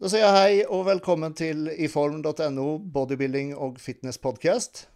Da 0.00 0.08
sier 0.08 0.22
jeg 0.22 0.32
hei 0.32 0.60
og 0.72 0.86
velkommen 0.86 1.34
til 1.36 1.66
iform.no 1.84 2.62
bodybuilding 2.88 3.50
og 3.52 3.74
fitness 3.84 4.16
podcast. 4.16 4.86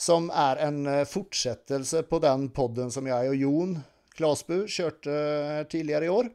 Som 0.00 0.30
er 0.32 0.62
en 0.64 0.78
eh, 0.88 1.02
fortsettelse 1.04 2.00
på 2.08 2.22
den 2.24 2.46
podden 2.56 2.88
som 2.88 3.04
jeg 3.04 3.34
og 3.34 3.36
Jon 3.36 3.74
Klasbu 4.16 4.62
kjørte 4.64 5.12
eh, 5.12 5.60
tidligere 5.68 6.08
i 6.08 6.14
år. 6.14 6.32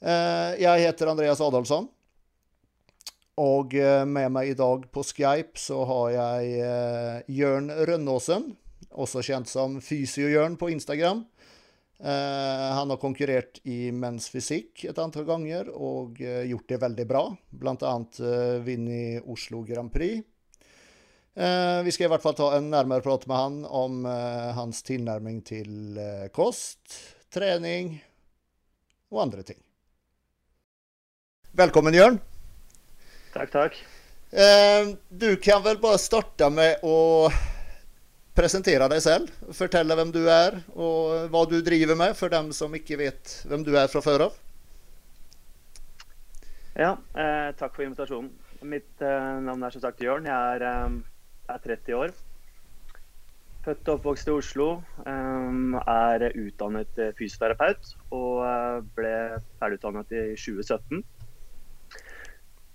Eh, 0.00 0.56
jeg 0.62 0.86
heter 0.86 1.12
Andreas 1.12 1.44
Adolfsson. 1.44 1.90
Og 3.36 3.76
med 4.08 4.32
meg 4.32 4.54
i 4.54 4.56
dag 4.56 4.88
på 4.88 5.04
Skype 5.04 5.60
så 5.60 5.82
har 5.84 6.06
jeg 6.14 7.26
Jørn 7.36 7.68
Rønnåsen, 7.68 8.54
også 8.96 9.20
kjent 9.20 9.52
som 9.52 9.76
Fysio-Jørn 9.84 10.56
på 10.56 10.72
Instagram. 10.72 11.26
Eh, 11.98 12.72
han 12.74 12.90
har 12.90 12.96
konkurrert 12.96 13.60
i 13.64 13.92
menns 13.92 14.28
fysikk 14.28 14.84
et 14.84 14.98
antall 15.00 15.24
ganger 15.24 15.70
og 15.72 16.18
uh, 16.20 16.42
gjort 16.44 16.68
det 16.68 16.80
veldig 16.82 17.06
bra. 17.08 17.22
Blant 17.48 17.84
annet 17.88 18.18
uh, 18.20 18.56
vunnet 18.66 19.24
Oslo 19.24 19.62
Grand 19.64 19.92
Prix. 19.92 20.24
vi 21.84 21.92
skal 21.92 22.06
i 22.06 22.08
hvert 22.08 22.22
fall 22.24 22.34
ta 22.36 22.46
en 22.56 22.70
nærmere 22.72 23.04
prat 23.04 23.26
med 23.28 23.36
han 23.36 23.56
om 23.68 24.06
hans 24.56 24.78
tilnærming 24.88 25.42
til 25.44 25.98
kost, 26.32 26.94
trening 27.28 27.90
og 29.12 29.20
andre 29.26 29.44
ting. 29.44 29.58
Velkommen, 31.52 31.92
Jørn. 31.92 32.16
Takk, 33.34 33.52
takk. 33.52 33.76
du 35.12 35.28
kan 35.44 35.60
vel 35.68 35.76
bare 35.84 36.00
starte 36.00 36.48
med 36.48 36.80
å 36.88 36.96
presentere 38.36 38.88
deg 38.92 39.02
selv. 39.02 39.30
Fortelle 39.56 39.96
hvem 39.98 40.12
du 40.14 40.22
er, 40.28 40.60
og 40.76 41.30
hva 41.32 41.44
du 41.48 41.58
driver 41.64 41.98
med, 41.98 42.16
for 42.18 42.32
dem 42.32 42.52
som 42.56 42.74
ikke 42.76 43.00
vet 43.00 43.38
hvem 43.48 43.64
du 43.66 43.72
er 43.76 43.88
fra 43.92 44.04
før 44.04 44.28
av. 44.28 44.42
Ja, 46.76 46.92
eh, 47.16 47.50
takk 47.56 47.72
for 47.72 47.86
invitasjonen. 47.86 48.30
Mitt 48.68 49.04
eh, 49.04 49.34
navn 49.44 49.64
er 49.64 49.72
som 49.72 49.82
sagt 49.84 50.02
Jørn. 50.04 50.28
Jeg 50.28 50.56
er, 50.56 50.66
eh, 50.68 51.54
er 51.54 51.62
30 51.64 51.96
år. 51.96 52.16
Født 53.66 53.88
og 53.88 53.96
oppvokst 53.96 54.28
i 54.28 54.30
Oslo. 54.30 54.66
Eh, 55.02 55.72
er 55.90 56.24
utdannet 56.38 57.00
eh, 57.02 57.14
fysioterapeut 57.18 57.88
og 58.14 58.44
eh, 58.46 58.76
ble 58.94 59.14
ferdigutdannet 59.58 60.12
i 60.14 60.20
2017. 60.38 61.00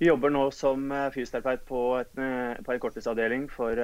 Vi 0.02 0.09
jobber 0.09 0.34
nå 0.34 0.42
som 0.52 0.92
fysioterapeut 1.14 1.64
på, 1.70 1.81
et, 2.02 2.12
på 2.66 2.73
en 2.73 2.81
korttidsavdeling 2.81 3.46
for 3.53 3.78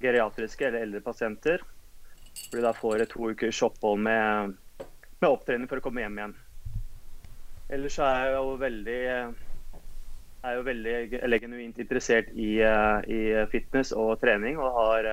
geriatriske 0.00 0.66
eller 0.66 0.86
eldre 0.86 1.00
pasienter. 1.04 1.62
Hvor 2.48 2.56
de 2.58 2.64
da 2.64 2.72
får 2.76 3.04
to 3.10 3.30
ukers 3.30 3.62
opphold 3.66 4.00
med, 4.06 4.56
med 5.20 5.28
opptrening 5.28 5.68
for 5.70 5.80
å 5.80 5.84
komme 5.84 6.04
hjem 6.04 6.18
igjen. 6.18 6.36
Ellers 7.70 7.96
så 7.98 8.06
er 8.06 8.30
jeg 8.30 8.34
jo 8.38 8.58
veldig 8.58 9.00
er 10.40 10.56
jo 10.56 10.62
veldig 10.64 10.94
eller 11.20 11.42
genuint 11.42 11.78
interessert 11.82 12.30
i, 12.32 12.54
i, 12.58 13.20
fitness 13.52 13.92
og 13.92 14.14
trening. 14.22 14.58
Og 14.58 14.78
har 14.78 15.10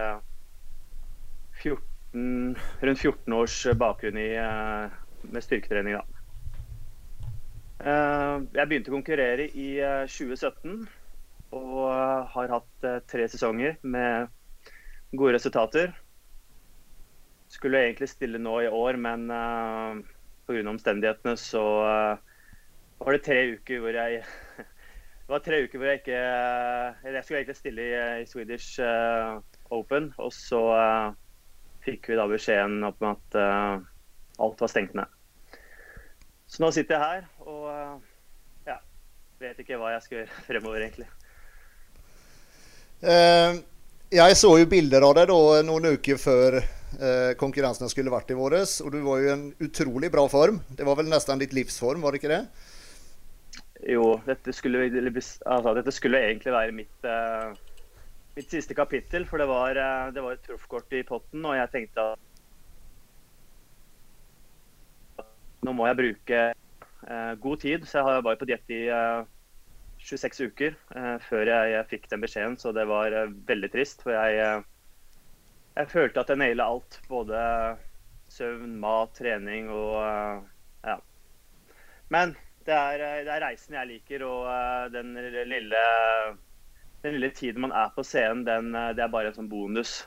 14, 1.61 2.55
rundt 2.81 3.01
14 3.03 3.35
års 3.35 3.57
bakgrunn 3.77 4.21
i, 4.21 4.29
med 5.27 5.43
styrketrening. 5.43 5.99
Da. 5.99 6.05
Jeg 8.55 8.69
begynte 8.69 8.93
å 8.93 8.97
konkurrere 8.97 9.49
i 9.51 9.69
2017 10.07 10.87
og 11.57 11.83
har 12.33 12.55
hatt 12.55 12.87
tre 13.07 13.27
sesonger 13.31 13.77
med 13.83 14.31
gode 15.15 15.33
resultater. 15.33 15.93
Skulle 17.47 17.85
egentlig 17.85 18.09
stille 18.09 18.39
nå 18.39 18.59
i 18.61 18.67
år, 18.67 18.97
men 18.99 19.29
uh, 19.31 19.95
eh, 19.95 20.01
pga. 20.47 20.63
omstendighetene 20.69 21.37
så 21.39 21.63
uh, 21.83 22.17
var 22.99 23.15
det 23.15 23.23
tre 23.23 23.37
uker 23.55 23.79
hvor 23.83 23.95
jeg 23.95 24.23
Det 25.27 25.33
var 25.33 25.43
tre 25.43 25.61
uker 25.63 25.79
hvor 25.79 25.87
jeg 25.87 26.01
ikke 26.01 26.19
uh, 26.19 27.13
Jeg 27.13 27.23
skulle 27.23 27.39
egentlig 27.39 27.55
stille 27.55 27.85
i, 27.87 28.21
i 28.21 28.25
Swedish 28.25 28.81
uh, 28.83 29.39
Open, 29.71 30.13
og 30.17 30.31
så 30.33 30.61
fikk 31.83 32.07
vi 32.09 32.19
da 32.19 32.23
beskjeden 32.27 32.83
om 32.83 33.05
at 33.07 33.35
alt 33.35 34.61
var 34.61 34.69
stengt 34.71 34.93
ned. 34.95 35.11
Så 36.47 36.63
nå 36.63 36.69
sitter 36.71 36.95
jeg 36.95 37.03
her 37.03 37.25
og 37.43 38.01
ja, 38.67 38.77
vet 39.39 39.59
ikke 39.59 39.79
hva 39.79 39.91
jeg 39.95 40.05
skal 40.05 40.21
gjøre 40.21 40.43
fremover, 40.47 40.83
egentlig. 40.87 41.09
Uh 43.03 43.59
jeg 44.13 44.37
så 44.39 44.53
jo 44.55 44.67
bilder 44.69 45.03
av 45.03 45.15
deg 45.17 45.27
da 45.27 45.61
noen 45.67 45.89
uker 45.97 46.19
før 46.21 46.57
eh, 46.61 47.33
konkurransen 47.39 47.89
skulle 47.91 48.13
vært 48.13 48.31
i 48.31 48.37
våres. 48.39 48.79
Og 48.83 48.93
du 48.93 49.01
var 49.03 49.19
jo 49.19 49.27
i 49.27 49.33
en 49.33 49.47
utrolig 49.63 50.11
bra 50.13 50.23
form. 50.31 50.61
Det 50.69 50.87
var 50.87 50.99
vel 50.99 51.09
nesten 51.11 51.41
ditt 51.41 51.55
livsform, 51.55 52.01
var 52.05 52.15
det 52.15 52.21
ikke 52.21 52.31
det? 52.31 52.43
Jo, 53.87 54.15
dette 54.25 54.53
skulle, 54.55 54.87
altså, 54.87 55.73
dette 55.77 55.93
skulle 55.93 56.23
egentlig 56.29 56.53
være 56.55 56.75
mitt, 56.75 57.03
eh, 57.05 57.51
mitt, 58.37 58.49
siste 58.49 58.77
kapittel. 58.77 59.27
For 59.27 59.43
det 59.43 59.49
var, 59.51 59.75
eh, 59.75 60.11
det 60.15 60.23
var 60.23 60.37
et 60.37 60.47
proffkort 60.47 60.95
i 60.95 61.03
potten, 61.03 61.43
og 61.45 61.59
jeg 61.59 61.73
tenkte 61.75 62.11
at 62.13 62.23
nå 65.67 65.73
må 65.75 65.87
jeg 65.89 65.97
bruke 65.97 66.41
uh, 66.53 67.33
god 67.41 67.57
tid. 67.59 67.83
Så 67.83 67.99
jeg 67.99 68.23
var 68.23 68.37
på 68.39 68.47
diett 68.47 68.71
i 68.71 68.87
26 69.99 70.41
uker 70.51 70.75
eh, 70.95 71.15
før 71.27 71.49
jeg, 71.49 71.71
jeg, 71.73 71.87
fikk 71.91 72.09
den 72.11 72.23
beskjeden, 72.23 72.57
så 72.59 72.73
det 72.75 72.87
var 72.89 73.13
eh, 73.13 73.31
veldig 73.49 73.69
trist. 73.73 74.03
For 74.05 74.15
jeg, 74.15 74.39
eh, 74.41 75.53
jeg 75.77 75.91
følte 75.91 76.23
at 76.23 76.33
jeg 76.33 76.41
naila 76.41 76.69
alt. 76.73 76.99
Både 77.09 77.39
søvn, 78.31 78.75
mat, 78.81 79.13
trening 79.17 79.69
og 79.71 79.95
ja. 80.83 80.97
Men 82.11 82.35
det 82.67 82.75
er, 82.75 83.03
det 83.23 83.31
er, 83.31 83.43
reisen 83.45 83.77
jeg 83.77 83.89
liker, 83.93 84.25
og 84.27 84.91
den 84.91 85.13
lille, 85.47 85.83
den 87.03 87.15
lille 87.15 87.29
tiden 87.35 87.63
man 87.63 87.71
er 87.71 87.93
på 87.95 88.03
scenen, 88.03 88.43
den, 88.47 88.73
det 88.75 89.03
er 89.03 89.11
bare 89.11 89.31
en 89.31 89.37
sånn 89.37 89.51
bonus. 89.51 90.01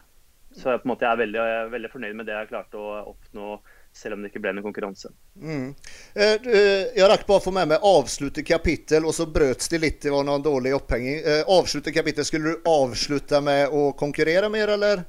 Så 0.52 0.74
jeg, 0.74 0.82
måte, 0.84 1.06
jeg 1.06 1.16
er 1.16 1.22
veldig, 1.22 1.44
veldig 1.72 1.92
fornøyd 1.92 2.18
med 2.18 2.28
det 2.28 2.36
jeg 2.36 2.50
klarte 2.50 2.80
å 2.80 2.98
oppnå 3.14 3.54
selv 3.92 4.14
om 4.14 4.22
det 4.22 4.30
ikke 4.30 4.42
ble 4.44 4.52
noen 4.54 4.64
konkurranse. 4.64 5.10
Mm. 5.36 5.74
Eh, 6.14 6.34
eh, 6.36 6.90
jeg 6.96 7.08
rakk 7.10 7.26
bare 7.28 7.42
å 7.42 7.44
få 7.44 7.52
med 7.54 7.72
meg 7.72 7.86
avslutte 7.86 8.44
kapittel, 8.46 9.06
og 9.06 9.14
så 9.16 9.26
brøt 9.26 9.66
det 9.70 9.80
litt. 9.82 10.00
Det 10.04 10.12
var 10.14 10.26
noen 10.26 10.44
dårlig 10.44 10.74
opphenging. 10.76 11.20
Eh, 11.20 11.42
avslutte 11.50 11.92
kapittel, 11.94 12.26
skulle 12.28 12.54
du 12.54 12.68
avslutte 12.70 13.42
med 13.44 13.74
å 13.74 13.90
konkurrere 13.98 14.50
mer, 14.52 14.76
eller? 14.76 15.04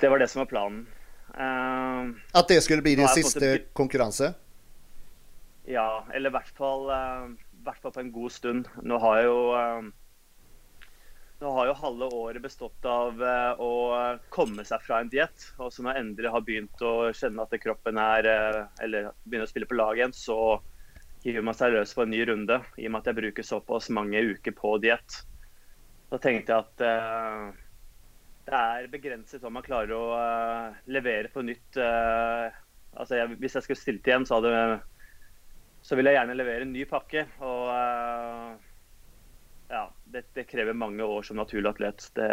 Det 0.00 0.08
var 0.12 0.20
det 0.20 0.28
som 0.28 0.44
var 0.44 0.50
planen. 0.52 0.86
Uh, 1.36 2.16
At 2.32 2.48
det 2.48 2.62
skulle 2.64 2.84
bli 2.84 2.94
din 2.96 3.08
siste 3.12 3.40
måte... 3.44 3.64
konkurranse? 3.76 4.30
Ja, 5.68 6.06
eller 6.14 6.30
i 6.30 6.36
hvert 6.36 6.52
fall, 6.56 6.86
uh, 6.88 7.58
hvert 7.66 7.80
fall 7.82 7.92
på 7.92 8.00
en 8.04 8.12
god 8.14 8.32
stund. 8.32 8.70
Nå 8.80 9.00
har 9.02 9.18
jeg 9.20 9.28
jo 9.28 9.40
uh, 9.52 9.88
nå 11.40 11.50
har 11.52 11.66
jo 11.68 11.72
halve 11.76 12.06
året 12.16 12.42
bestått 12.42 12.86
av 12.88 13.20
eh, 13.22 13.60
å 13.60 13.72
komme 14.32 14.64
seg 14.64 14.80
fra 14.86 15.02
en 15.02 15.10
diett. 15.12 15.50
Og 15.60 15.72
så 15.72 15.84
når 15.84 15.92
jeg 15.92 16.04
endelig 16.04 16.32
har 16.32 16.46
begynt 16.46 16.84
å 16.84 16.94
kjenne 17.12 17.44
at 17.44 17.58
kroppen 17.60 18.00
er 18.00 18.28
eh, 18.30 18.62
Eller 18.86 19.10
begynner 19.24 19.44
å 19.44 19.50
spille 19.50 19.68
på 19.68 19.76
lag 19.76 20.00
igjen, 20.00 20.16
så 20.16 20.58
hiver 21.26 21.44
man 21.44 21.56
seg 21.58 21.74
løs 21.74 21.92
på 21.96 22.06
en 22.06 22.12
ny 22.14 22.22
runde. 22.30 22.60
I 22.80 22.88
og 22.88 22.94
med 22.94 23.02
at 23.02 23.10
jeg 23.10 23.20
bruker 23.20 23.46
såpass 23.46 23.90
mange 23.92 24.22
uker 24.32 24.56
på 24.56 24.76
diett. 24.80 25.20
Da 26.08 26.20
tenkte 26.22 26.54
jeg 26.54 26.62
at 26.62 26.84
uh, 26.86 27.48
det 28.46 28.58
er 28.60 28.90
begrenset 28.92 29.42
hva 29.42 29.50
man 29.50 29.64
klarer 29.66 29.90
å 29.96 30.04
uh, 30.14 30.76
levere 30.86 31.32
på 31.34 31.42
nytt. 31.42 31.80
Uh, 31.80 32.46
altså 32.94 33.18
jeg, 33.18 33.40
hvis 33.42 33.58
jeg 33.58 33.66
skulle 33.66 33.80
stilt 33.80 34.06
igjen, 34.06 34.26
så, 34.28 34.38
hadde, 34.38 34.78
så 35.82 35.98
ville 35.98 36.14
jeg 36.14 36.20
gjerne 36.20 36.38
levere 36.38 36.68
en 36.68 36.72
ny 36.76 36.86
pakke. 36.86 37.26
Og 37.42 37.74
ja, 37.74 38.45
det, 40.16 40.24
det, 40.34 40.44
krever 40.48 40.72
mange 40.72 41.04
år 41.04 41.22
som 41.22 41.36
naturlig 41.36 41.68
atlet. 41.68 42.08
Det, 42.16 42.28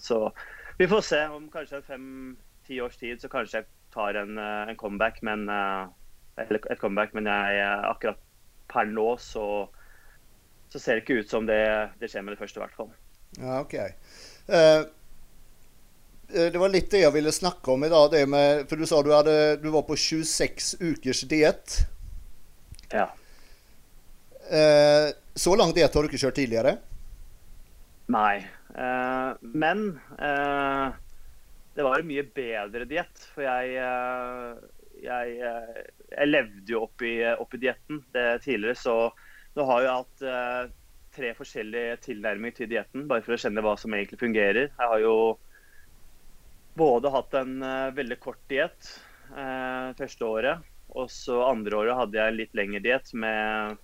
så 0.00 0.30
vi 0.78 0.88
får 0.88 1.00
se. 1.04 1.22
Om 1.36 1.48
kanskje 1.52 1.82
fem-ti 1.84 2.80
års 2.80 2.96
tid 2.96 3.20
så 3.20 3.28
kanskje 3.32 3.60
jeg 3.60 3.68
tar 3.94 4.16
en, 4.22 4.38
eh, 4.38 4.68
en 4.70 4.76
comeback, 4.80 5.22
men 5.22 5.48
eh, 5.48 5.86
Eller 6.36 6.60
et 6.68 6.80
comeback, 6.80 7.14
men 7.16 7.24
jeg, 7.24 7.60
akkurat 7.88 8.18
per 8.68 8.84
nå 8.84 9.14
så, 9.16 9.64
så 10.68 10.78
ser 10.78 10.98
det 10.98 11.04
ikke 11.06 11.22
ut 11.22 11.30
som 11.32 11.46
det, 11.48 11.62
det 11.96 12.10
skjer 12.12 12.26
med 12.26 12.34
det 12.34 12.40
første, 12.42 12.60
i 12.60 12.64
hvert 12.64 12.76
fall. 12.76 12.90
Ja, 13.38 13.54
ok. 13.62 13.76
Uh, 14.44 14.82
det 16.28 16.60
var 16.60 16.74
litt 16.74 16.90
det 16.92 17.00
jeg 17.06 17.14
ville 17.14 17.32
snakke 17.32 17.72
om 17.72 17.86
i 17.86 17.88
dag. 17.88 18.10
Det 18.12 18.20
med, 18.28 18.66
for 18.68 18.76
du 18.76 18.84
sa 18.84 19.00
du, 19.00 19.14
hadde, 19.16 19.38
du 19.62 19.70
var 19.72 19.86
på 19.88 19.96
26 19.96 20.74
ukers 20.82 21.24
diett. 21.30 21.78
Ja. 22.92 23.08
Uh, 24.52 25.08
så 25.32 25.56
lang 25.56 25.72
diett 25.72 25.96
har 25.96 26.04
du 26.04 26.12
ikke 26.12 26.20
kjørt 26.20 26.36
tidligere? 26.42 26.76
Nei. 28.06 28.46
Uh, 28.70 29.34
men 29.40 30.00
uh, 30.20 30.94
det 31.74 31.84
var 31.84 32.00
en 32.00 32.08
mye 32.08 32.24
bedre 32.36 32.86
diett. 32.88 33.22
For 33.34 33.46
jeg, 33.46 33.76
uh, 33.82 34.58
jeg, 35.02 35.36
jeg, 35.40 36.28
levde 36.30 36.72
jo 36.72 36.84
opp 36.86 37.04
i, 37.06 37.18
opp 37.34 37.56
i 37.56 37.62
dietten 37.66 38.02
tidligere, 38.14 38.76
så 38.78 38.96
nå 39.56 39.64
har 39.68 39.82
jeg 39.82 39.96
hatt 39.96 40.72
tre 41.16 41.32
forskjellige 41.36 41.98
tilnærminger 42.04 42.56
til 42.58 42.70
dietten, 42.70 43.04
bare 43.08 43.24
for 43.24 43.36
å 43.36 43.40
kjenne 43.40 43.62
hva 43.64 43.74
som 43.80 43.94
egentlig 43.96 44.20
fungerer. 44.20 44.68
Jeg 44.68 44.90
har 44.92 45.00
jo 45.00 45.14
både 46.76 47.12
hatt 47.12 47.36
en 47.40 47.54
veldig 47.96 48.18
kort 48.20 48.42
diett 48.52 48.90
første 49.96 50.28
året, 50.28 50.64
Og 50.92 51.08
så 51.12 51.38
andre 51.44 51.76
året 51.76 51.98
hadde 51.98 52.20
jeg 52.20 52.32
en 52.32 52.38
litt 52.40 52.56
lengre 52.56 52.82
diett 52.84 53.12
med, 53.16 53.80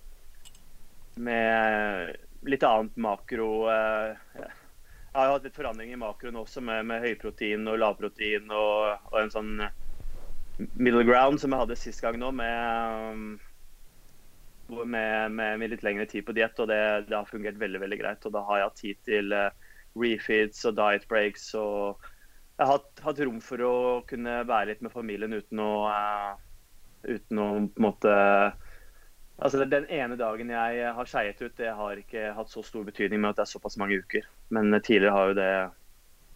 med 1.17 2.13
litt 2.49 2.65
annet 2.67 2.97
makro. 3.01 3.51
Jeg 3.69 4.49
har 5.15 5.33
hatt 5.35 5.47
litt 5.47 5.57
forandring 5.57 5.93
i 5.93 6.01
makroen 6.01 6.41
også, 6.41 6.63
med, 6.65 6.87
med 6.89 7.05
høyprotein 7.05 7.69
og 7.69 7.81
lavprotein 7.83 8.49
og, 8.49 9.09
og, 9.11 9.17
en 9.21 9.33
sånn 9.35 9.53
middle 10.79 11.05
ground 11.09 11.41
som 11.41 11.53
jeg 11.53 11.65
hadde 11.65 11.79
sist 11.81 12.03
gang 12.05 12.17
nå, 12.21 12.31
med, 12.37 13.37
med, 14.69 15.37
med 15.37 15.69
litt 15.73 15.85
lengre 15.85 16.09
tid 16.09 16.25
på 16.27 16.37
diett. 16.37 16.59
Og 16.59 16.71
det, 16.71 16.81
det, 17.11 17.19
har 17.19 17.29
fungert 17.29 17.61
veldig 17.61 17.83
veldig 17.85 18.01
greit. 18.01 18.25
Og 18.27 18.35
da 18.35 18.45
har 18.49 18.63
jeg 18.63 18.71
hatt 18.71 18.83
tid 18.83 19.05
til 19.11 19.37
refeeds 19.99 20.65
og 20.71 20.79
diet 20.81 21.07
breaks. 21.11 21.51
og 21.59 22.11
jeg 22.59 22.69
har 22.69 22.77
hatt, 22.77 23.05
hatt, 23.05 23.21
rom 23.27 23.41
for 23.43 23.65
å 23.65 23.75
kunne 24.09 24.43
være 24.49 24.73
litt 24.73 24.83
med 24.85 24.93
familien 24.95 25.33
uten 25.35 25.61
å, 25.63 25.73
uh, 25.89 26.37
uten 27.09 27.41
å 27.41 27.47
på 27.67 27.81
en 27.81 27.87
måte 27.87 28.13
Altså 29.39 29.65
Den 29.65 29.87
ene 29.91 30.17
dagen 30.17 30.51
jeg 30.53 30.95
har 30.95 31.09
skeiet 31.09 31.41
ut, 31.43 31.55
det 31.57 31.71
har 31.75 31.99
ikke 31.99 32.33
hatt 32.37 32.51
så 32.51 32.63
stor 32.63 32.85
betydning 32.87 33.21
med 33.21 33.33
at 33.33 33.41
det 33.41 33.47
er 33.47 33.55
såpass 33.55 33.79
mange 33.81 33.99
uker. 34.03 34.27
Men 34.55 34.71
tidligere 34.81 35.15
har 35.17 35.31
jo 35.31 35.39
det 35.39 35.53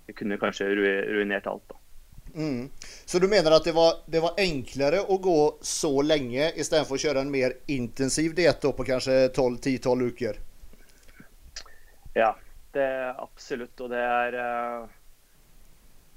Det 0.07 0.15
kunne 0.15 0.39
kanskje 0.39 0.69
ruinert 0.71 1.47
alt. 1.51 1.69
da. 1.69 1.77
Mm. 2.37 2.71
Så 3.05 3.19
du 3.19 3.29
mener 3.29 3.51
at 3.51 3.65
det 3.65 3.73
var, 3.73 3.95
det 4.07 4.21
var, 4.21 4.35
enklere 4.39 5.01
å 5.01 5.17
gå 5.19 5.59
så 5.65 5.91
lenge 6.03 6.51
istedenfor 6.55 6.99
å 6.99 7.01
kjøre 7.01 7.23
en 7.25 7.31
mer 7.33 7.57
intensiv 7.67 8.35
diett 8.37 8.61
på 8.61 8.87
kanskje 8.87 9.31
10-12 9.33 10.05
uker? 10.13 10.39
Ja, 12.15 12.37
det 12.77 12.85
er 12.85 13.23
absolutt. 13.23 13.81
Og 13.81 13.91
det 13.91 14.03
er 14.05 14.37
uh, 14.37 14.87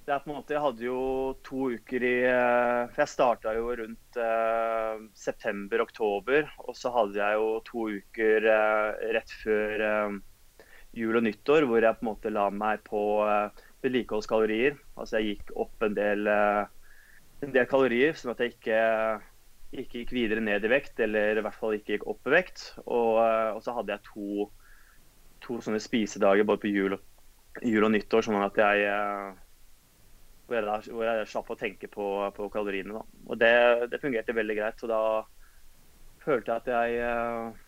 det 0.09 0.17
på 0.23 0.31
en 0.31 0.37
måte, 0.39 0.55
Jeg 0.55 0.63
hadde 0.63 0.85
jo 0.85 1.01
to 1.45 1.69
uker 1.75 2.05
i 2.05 2.15
eh, 2.25 2.89
For 2.89 3.03
jeg 3.03 3.11
starta 3.11 3.53
jo 3.57 3.69
rundt 3.77 4.17
eh, 4.17 5.05
september-oktober. 5.17 6.49
Og 6.65 6.77
så 6.77 6.91
hadde 6.95 7.19
jeg 7.19 7.37
jo 7.37 7.49
to 7.67 7.85
uker 7.99 8.49
eh, 8.55 9.07
rett 9.15 9.33
før 9.43 9.85
eh, 9.85 10.19
jul 10.97 11.19
og 11.19 11.25
nyttår 11.27 11.67
hvor 11.69 11.85
jeg 11.85 11.99
på 11.99 12.05
en 12.05 12.09
måte 12.09 12.33
la 12.33 12.47
meg 12.49 12.81
på 12.87 13.01
vedlikeholdskalorier. 13.85 14.79
Altså 14.97 15.19
jeg 15.19 15.35
gikk 15.35 15.51
opp 15.61 15.85
en 15.85 15.93
del, 15.93 16.25
en 16.25 17.53
del 17.53 17.67
kalorier, 17.69 18.15
sånn 18.17 18.33
at 18.33 18.41
jeg 18.41 18.55
ikke, 18.55 18.79
ikke, 19.69 19.99
gikk 20.01 20.15
videre 20.17 20.41
ned 20.41 20.65
i 20.65 20.71
vekt, 20.73 20.97
eller 21.05 21.37
i 21.37 21.43
hvert 21.45 21.59
fall 21.59 21.77
ikke 21.77 21.93
gikk 21.93 22.07
opp 22.09 22.25
i 22.25 22.33
vekt. 22.33 22.63
Og, 22.87 23.21
og 23.21 23.61
så 23.61 23.77
hadde 23.77 23.93
jeg 23.93 24.07
to, 24.09 24.47
to 25.45 25.59
sånne 25.61 25.83
spisedager 25.83 26.49
både 26.49 26.63
på 26.65 26.73
jul, 26.73 26.97
jul 27.61 27.85
og 27.85 27.93
nyttår, 27.93 28.25
sånn 28.25 28.41
at 28.41 28.57
jeg 28.57 28.89
hvor 30.49 30.57
jeg, 30.57 30.65
da, 30.65 30.77
hvor 30.91 31.05
jeg 31.05 31.27
slapp 31.29 31.49
å 31.53 31.57
tenke 31.59 31.89
på, 31.91 32.05
på 32.35 32.49
kaloriene. 32.53 32.97
Da. 32.97 33.23
Og 33.29 33.41
det, 33.41 33.55
det, 33.91 34.01
fungerte 34.01 34.35
veldig 34.35 34.55
greit. 34.57 34.85
Og 34.85 34.91
da 34.91 35.01
følte 36.23 36.55
jeg 36.55 36.63
at 36.63 36.71
jeg 36.73 37.03
uh, 37.05 37.59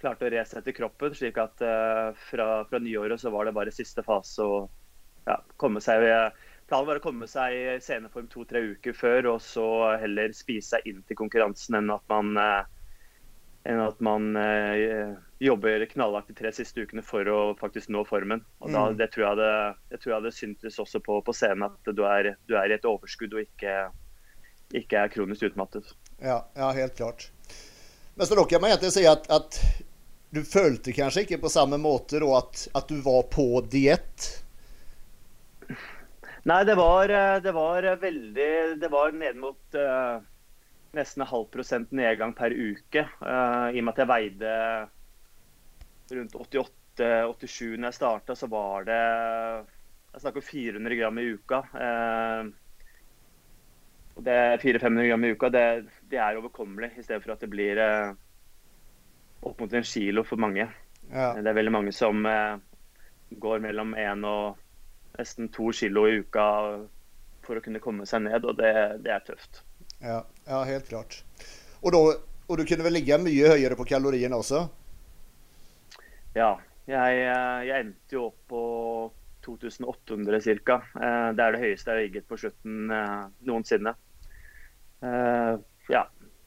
klarte 0.00 0.26
å 0.26 0.32
resette 0.34 0.74
kroppen, 0.76 1.14
slik 1.14 1.38
at 1.40 1.62
uh, 1.62 2.10
fra, 2.28 2.48
fra, 2.68 2.82
nyåret 2.82 3.22
så 3.22 3.32
var 3.34 3.46
det 3.46 3.54
bare 3.56 3.74
siste 3.74 4.02
fase 4.06 4.42
å 4.42 4.64
ja, 5.28 5.38
komme 5.60 5.82
seg 5.84 6.04
Planen 6.64 6.88
var 6.88 6.96
å 6.96 7.04
komme 7.04 7.26
seg 7.28 7.54
i 7.54 7.64
sceneform 7.84 8.24
to-tre 8.32 8.62
uker 8.72 8.94
før, 8.96 9.26
og 9.34 9.42
så 9.44 9.66
heller 10.00 10.32
spise 10.32 10.72
seg 10.72 10.86
inn 10.88 11.02
til 11.04 11.18
konkurransen 11.20 11.76
enn 11.76 11.92
at 11.92 12.04
man 12.08 12.38
uh, 12.40 12.64
enn 13.64 13.80
at 13.80 14.00
man 14.04 14.36
eh, 14.36 15.14
jobber 15.40 15.86
knallhardt 15.88 16.28
de 16.28 16.36
tre 16.36 16.52
siste 16.52 16.84
ukene 16.84 17.02
for 17.04 17.28
å 17.32 17.38
faktisk 17.60 17.88
nå 17.92 18.04
formen. 18.08 18.42
Og 18.60 18.72
da, 18.72 18.86
mm. 18.90 18.98
det, 19.00 19.08
tror 19.14 19.26
jeg 19.26 19.40
det, 19.40 19.54
jeg 19.94 20.02
tror 20.02 20.14
jeg 20.14 20.26
det 20.26 20.34
syntes 20.36 20.80
også 20.84 21.00
på, 21.04 21.18
på 21.24 21.36
scenen 21.36 21.66
at 21.70 21.92
du 21.96 22.04
er, 22.08 22.34
du 22.48 22.56
er, 22.58 22.68
i 22.68 22.76
et 22.76 22.88
overskudd 22.88 23.36
og 23.36 23.44
ikke, 23.46 23.78
ikke 24.82 25.00
er 25.00 25.12
kronisk 25.12 25.48
utmattet. 25.48 25.94
Ja, 26.20 26.42
ja, 26.56 26.70
helt 26.76 26.96
klart. 27.00 27.30
Men 28.14 28.28
så 28.28 28.36
da 28.38 28.44
kan 28.48 28.62
man 28.62 28.74
egentlig 28.74 28.92
si 28.94 29.06
at, 29.08 29.26
at 29.32 29.58
du 30.34 30.44
følte 30.46 30.92
kanskje 30.94 31.24
ikke 31.24 31.40
på 31.46 31.52
samme 31.52 31.80
måte 31.80 32.20
da, 32.22 32.30
at, 32.42 32.66
at 32.76 32.92
du 32.92 33.00
var 33.04 33.24
på 33.32 33.48
diett? 33.70 34.28
Nei, 36.44 36.60
det 36.68 36.76
var, 36.76 37.08
eh, 37.08 37.40
det 37.40 37.52
var 37.56 37.86
veldig 37.96 38.48
Det 38.76 38.88
var 38.92 39.14
ned 39.16 39.38
mot 39.40 39.78
uh, 39.80 40.20
nesten 40.96 41.22
en 41.24 41.30
halv 41.30 41.46
prosent 41.52 41.92
nedgang 41.94 42.34
per 42.36 42.54
uke. 42.54 43.06
Uh, 43.20 43.70
I 43.74 43.80
og 43.80 43.86
med 43.86 43.94
at 43.94 44.02
jeg 44.02 44.10
veide 44.10 44.56
rundt 46.14 46.36
88-87 46.36 47.78
når 47.78 47.88
jeg 47.88 47.98
starta, 47.98 48.36
så 48.36 48.48
var 48.52 48.86
det 48.88 49.00
Jeg 50.14 50.22
snakker 50.22 50.46
400 50.46 50.98
gram 51.00 51.18
i 51.18 51.26
uka. 51.34 51.62
Uh, 51.74 52.52
og 54.14 54.22
det 54.22 54.38
400-500 54.62 55.08
gram 55.10 55.24
i 55.24 55.32
uka, 55.34 55.50
det, 55.50 55.64
det, 56.10 56.18
er 56.22 56.38
overkommelig, 56.38 56.92
i 56.98 57.02
stedet 57.02 57.22
for 57.24 57.34
at 57.34 57.42
det 57.42 57.50
blir 57.50 57.80
uh, 57.82 58.14
opp 59.42 59.60
mot 59.60 59.74
en 59.74 59.86
kilo 59.86 60.22
for 60.22 60.38
mange. 60.38 60.68
Ja. 61.10 61.32
Det 61.34 61.50
er 61.50 61.58
veldig 61.58 61.72
mange 61.74 61.92
som 61.92 62.22
går 63.42 63.58
mellom 63.60 63.90
én 63.98 64.22
og 64.24 64.60
nesten 65.18 65.50
to 65.52 65.68
kilo 65.74 66.06
i 66.08 66.20
uka 66.22 66.46
for 67.44 67.58
å 67.58 67.64
kunne 67.64 67.82
komme 67.82 68.06
seg 68.08 68.24
ned, 68.24 68.46
og 68.46 68.56
det, 68.58 68.72
det 69.04 69.12
er 69.12 69.26
tøft. 69.26 69.60
Ja, 70.00 70.22
ja 70.48 70.62
helt 70.68 70.88
klart. 70.88 71.22
Og, 71.80 71.92
da, 71.92 72.00
og, 72.48 72.54
du 72.58 72.64
kunne 72.68 72.86
vel 72.86 72.96
ligge 72.98 73.18
mye 73.20 73.50
høyere 73.54 73.76
på 73.78 73.86
kaloriene 73.88 74.38
også? 74.40 74.66
Ja. 76.36 76.54
Jeg, 76.84 77.20
eh, 77.24 77.60
jeg 77.64 77.80
endte 77.80 78.16
jo 78.16 78.26
opp 78.28 78.40
på 78.50 78.64
2800 79.44 80.40
ca. 80.64 80.80
Eh, 81.00 81.28
det 81.36 81.44
er 81.44 81.54
det 81.54 81.62
høyeste 81.62 81.88
jeg 81.88 81.96
har 81.96 82.02
ligget 82.02 82.26
på 82.28 82.38
slutten 82.40 82.92
eh, 82.92 83.22
noensinne. 83.48 83.94
Ja. 85.04 86.04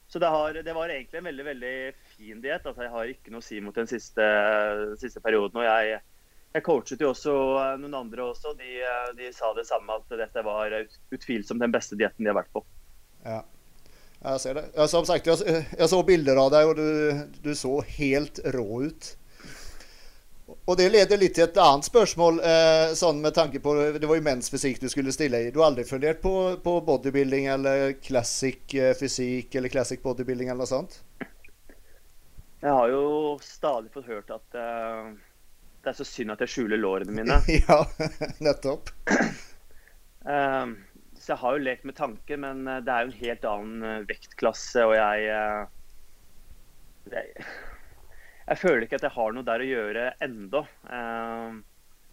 Så 0.08 0.22
det, 0.24 0.30
har, 0.32 0.54
det, 0.64 0.74
var 0.74 0.90
egentlig 0.90 1.20
en 1.20 1.28
veldig 1.28 1.46
veldig 1.46 1.74
fin 2.16 2.38
diett. 2.42 2.66
Altså, 2.66 2.86
jeg 2.86 2.94
har 2.94 3.10
ikke 3.12 3.34
noe 3.34 3.44
å 3.44 3.46
si 3.46 3.60
mot 3.62 3.76
den 3.76 3.90
siste, 3.90 4.28
siste 5.02 5.22
perioden. 5.26 5.60
og 5.60 5.68
jeg, 5.68 6.00
jeg 6.56 6.66
coachet 6.66 7.04
jo 7.04 7.12
også 7.12 7.34
noen 7.82 7.98
andre 7.98 8.30
også. 8.30 8.54
De, 8.58 8.78
de, 9.18 9.34
sa 9.36 9.52
det 9.58 9.68
samme, 9.68 10.00
at 10.00 10.18
dette 10.22 10.46
var 10.48 10.74
utvilsomt 11.14 11.62
den 11.66 11.76
beste 11.76 12.00
dietten 12.00 12.24
de 12.24 12.32
har 12.32 12.40
vært 12.40 12.54
på. 12.56 12.64
Ja. 13.26 13.42
Jeg 14.24 14.42
ser 14.42 14.58
det. 14.58 14.66
Ja, 14.76 14.88
som 14.90 15.06
sagt, 15.06 15.28
jeg, 15.30 15.64
jeg, 15.78 15.88
så 15.92 16.02
bilder 16.04 16.40
av 16.42 16.52
deg, 16.54 16.72
og 16.72 16.80
du, 16.80 17.40
du, 17.44 17.54
så 17.56 17.78
helt 18.00 18.42
rå 18.56 18.68
ut. 18.90 19.12
Og 20.68 20.76
det 20.80 20.88
leder 20.92 21.20
litt 21.20 21.36
til 21.38 21.46
et 21.46 21.60
annet 21.62 21.88
spørsmål, 21.88 22.40
eh, 22.44 22.94
sånn 22.98 23.20
med 23.24 23.36
tanke 23.36 23.60
på 23.64 23.74
Det 24.00 24.08
var 24.08 24.20
jo 24.20 24.26
mensfysikk 24.26 24.82
du 24.82 24.88
skulle 24.92 25.14
stille 25.16 25.42
i. 25.46 25.52
Du 25.52 25.62
har 25.62 25.70
aldri 25.70 25.86
fundert 25.88 26.22
på, 26.24 26.34
på 26.64 26.74
bodybuilding 26.88 27.48
eller 27.52 27.94
classic 28.04 28.76
eh, 28.76 28.96
fysikk 28.98 29.56
eller 29.56 29.72
classic 29.72 30.04
bodybuilding 30.04 30.50
eller 30.50 30.64
noe 30.64 30.72
sånt? 30.72 31.02
Jeg 32.64 32.74
har 32.74 32.90
jo 32.90 33.38
stadig 33.44 33.92
fått 33.94 34.10
hørt 34.10 34.32
at 34.34 34.58
eh, 34.58 35.12
det 35.84 35.94
er 35.94 36.00
så 36.00 36.08
synd 36.08 36.34
at 36.34 36.42
jeg 36.44 36.56
skjuler 36.56 36.82
lårene 36.82 37.14
mine. 37.16 37.38
ja, 37.68 37.80
nettopp. 38.48 38.92
um, 40.24 40.74
Så 41.28 41.34
jeg 41.34 41.42
har 41.42 41.56
jo 41.58 41.64
lekt 41.66 41.84
med 41.84 41.96
tanken, 41.98 42.40
men 42.40 42.68
eh, 42.72 42.84
det 42.88 42.92
er 42.94 43.04
jo 43.04 43.10
en 43.12 43.18
helt 43.20 43.46
annen 43.50 43.82
eh, 43.84 44.04
vektklasse, 44.08 44.86
og 44.88 44.94
jeg, 44.96 45.26
eh, 45.28 45.66
jeg 47.12 47.48
Jeg 48.48 48.62
føler 48.62 48.86
ikke 48.86 48.96
at 48.96 49.04
jeg 49.04 49.12
har 49.12 49.34
noe 49.36 49.44
der 49.44 49.60
å 49.60 49.66
gjøre 49.68 50.04
ennå. 50.24 50.62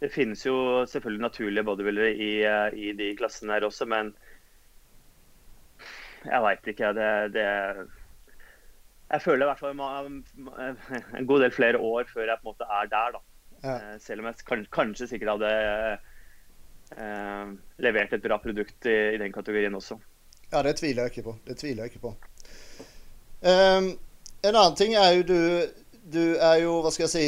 Det 0.02 0.09
finnes 0.11 0.40
jo 0.42 0.56
selvfølgelig 0.90 1.23
naturlige 1.23 1.62
bodybuildere 1.68 2.09
i, 2.11 2.30
i 2.75 2.88
de 2.99 3.12
klassene 3.14 3.54
her 3.54 3.66
også, 3.68 3.87
men 3.87 4.11
jeg 6.25 6.42
veit 6.42 6.66
ikke. 6.73 6.90
Det, 6.99 7.12
det, 7.37 7.44
jeg 9.12 9.25
føler 9.28 9.47
i 9.47 9.49
hvert 9.52 9.62
fall 9.62 9.78
en 9.78 11.30
god 11.30 11.47
del 11.47 11.54
flere 11.54 11.78
år 11.78 12.11
før 12.11 12.26
jeg 12.33 12.42
på 12.42 12.49
en 12.49 12.50
måte 12.50 12.71
er 12.80 12.90
der. 12.97 13.14
da. 13.14 13.23
Ja. 13.62 13.78
Selv 14.02 14.25
om 14.25 14.33
jeg 14.33 14.66
kanskje 14.75 15.12
sikkert 15.12 15.37
hadde 15.37 15.54
eh, 16.97 17.55
levert 17.85 18.12
et 18.12 18.23
bra 18.23 18.38
produkt 18.43 18.87
i, 18.87 18.97
i, 19.14 19.19
den 19.21 19.33
kategorien 19.33 19.75
også. 19.75 19.99
Ja, 20.50 20.62
det 20.62 20.76
tviler 20.79 21.05
jeg 21.05 21.14
ikke 21.14 21.29
på. 21.31 21.37
Det 21.47 21.59
tviler 21.61 21.85
jeg 21.85 21.95
ikke 21.95 22.05
på. 22.09 22.14
Um, 23.45 23.91
en 24.45 24.55
annen 24.55 24.76
ting 24.79 24.95
er 24.97 25.19
jo 25.19 25.25
du 25.29 25.41
Du 26.05 26.37
er 26.37 26.62
jo, 26.62 26.79
hva 26.81 26.91
skal 26.93 27.05
jeg 27.05 27.12
si 27.12 27.26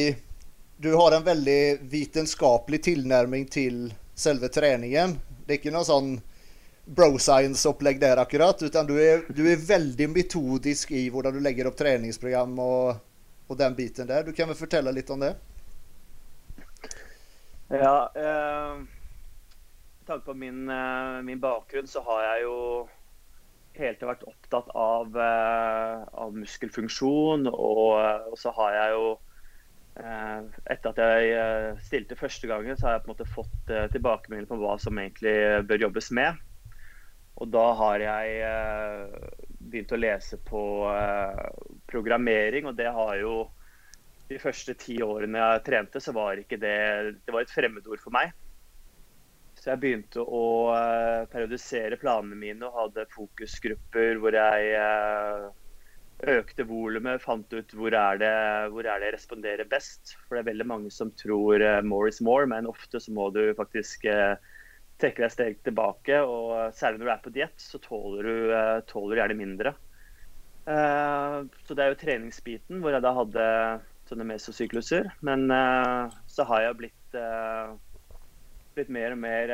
Du 0.80 0.94
har 0.96 1.12
en 1.12 1.24
veldig 1.24 1.88
vitenskapelig 1.92 2.82
tilnærming 2.88 3.46
til 3.52 3.90
selve 4.16 4.48
treningen. 4.52 5.16
Det 5.44 5.54
er 5.54 5.60
ikke 5.60 5.72
noe 5.74 5.84
sånn 5.88 6.16
bro 6.86 7.18
science-opplegg 7.18 7.98
der 8.00 8.20
akkurat, 8.22 8.62
utan 8.62 8.86
du 8.86 8.94
er, 9.00 9.24
du 9.28 9.42
er, 9.50 9.58
veldig 9.58 10.06
metodisk 10.12 10.92
i 10.94 11.08
hvordan 11.10 11.34
du 11.34 11.40
legger 11.42 11.66
opp 11.66 11.78
treningsprogram 11.80 12.52
og, 12.62 13.00
og 13.48 13.58
den 13.58 13.74
biten 13.74 14.06
der. 14.06 14.22
Du 14.22 14.30
kan 14.36 14.48
vel 14.52 14.58
fortelle 14.58 14.92
litt 14.94 15.10
om 15.10 15.24
det? 15.24 15.32
Ja, 17.74 18.12
eh, 18.14 18.84
tanke 20.06 20.26
på 20.26 20.34
min, 20.34 20.68
eh, 20.70 21.22
min, 21.22 21.40
bakgrunn, 21.40 21.86
så 21.86 22.02
har 22.06 22.22
jeg 22.22 22.46
jo 22.46 22.56
hele 23.76 23.94
tiden 23.94 24.10
vært 24.10 24.26
opptatt 24.30 24.68
av, 24.74 25.16
eh, 25.20 26.04
av 26.12 26.34
muskelfunksjon. 26.36 27.46
Og, 27.52 28.00
eh, 28.00 28.28
og, 28.30 28.36
så 28.38 28.54
har 28.56 28.76
jeg 28.80 28.98
jo 28.98 29.16
Etter 29.96 30.90
at 30.90 30.98
jeg 31.00 31.76
stilte 31.80 32.18
første 32.20 32.44
gangen, 32.50 32.76
så 32.76 32.84
har 32.84 32.92
jeg 32.92 33.04
på 33.06 33.08
en 33.08 33.14
måte 33.14 33.32
fått 33.32 33.70
tilbakemeldinger 33.94 34.50
på 34.50 34.58
hva 34.60 34.74
som 34.76 34.98
egentlig 35.00 35.32
bør 35.64 35.86
jobbes 35.86 36.10
med. 36.12 36.36
Og 37.40 37.48
da 37.48 37.62
har 37.78 38.04
jeg 38.04 39.08
begynt 39.56 39.94
å 39.96 40.00
lese 40.02 40.36
på 40.36 40.60
programmering, 41.88 42.68
og 42.68 42.76
det 42.76 42.92
har 42.92 43.14
jo 43.22 43.48
de 44.28 44.36
første 44.42 44.76
ti 44.76 44.98
årene 45.00 45.40
jeg 45.40 45.64
trente, 45.64 46.04
så 46.04 46.12
var 46.12 46.36
ikke 46.36 46.60
det 46.60 47.16
Det 47.24 47.32
var 47.32 47.46
et 47.46 47.56
fremmedord 47.56 48.04
for 48.04 48.12
meg. 48.12 48.36
Så 49.66 49.72
jeg 49.72 49.82
begynte 49.82 50.22
å 50.22 50.70
periodisere 51.32 51.96
planene 51.98 52.36
mine 52.38 52.68
og 52.68 52.76
hadde 52.84 53.02
fokusgrupper 53.10 54.20
hvor 54.22 54.36
jeg 54.38 54.76
økte 56.30 56.66
volumet, 56.68 57.18
fant 57.24 57.50
ut 57.50 57.74
hvor 57.74 57.96
er, 57.98 58.20
det, 58.22 58.28
hvor 58.70 58.86
er 58.86 59.02
det 59.02 59.08
jeg 59.08 59.14
responderer 59.16 59.66
best. 59.66 60.12
For 60.28 60.38
det 60.38 60.44
er 60.44 60.52
veldig 60.52 60.66
mange 60.70 60.92
som 60.94 61.10
tror 61.18 61.58
uh, 61.66 61.80
more 61.82 62.12
is 62.12 62.22
more, 62.22 62.46
men 62.46 62.70
ofte 62.70 63.00
så 63.02 63.10
må 63.10 63.26
du 63.34 63.40
faktisk 63.58 64.06
trekke 65.02 65.24
deg 65.24 65.34
steg 65.34 65.58
tilbake. 65.66 66.20
Og 66.22 66.70
særlig 66.78 67.02
når 67.02 67.10
du 67.10 67.14
er 67.16 67.26
på 67.26 67.34
diett, 67.34 67.58
så 67.58 67.82
tåler 67.82 68.30
du, 68.30 68.54
tåler 68.86 69.16
du 69.16 69.22
gjerne 69.24 69.38
mindre. 69.40 69.74
så 70.62 71.74
det 71.74 71.82
er 71.82 71.90
jo 71.90 71.98
treningsbiten 72.04 72.86
hvor 72.86 72.94
jeg 72.94 73.02
da 73.02 73.16
hadde 73.18 73.50
sånne 74.06 74.30
mesosykluser. 74.30 75.10
Men 75.26 75.50
så 76.30 76.46
har 76.54 76.68
jeg 76.68 76.80
blitt, 76.84 77.18
blitt 78.76 78.92
mer 78.92 79.14
og 79.14 79.20
mer 79.22 79.52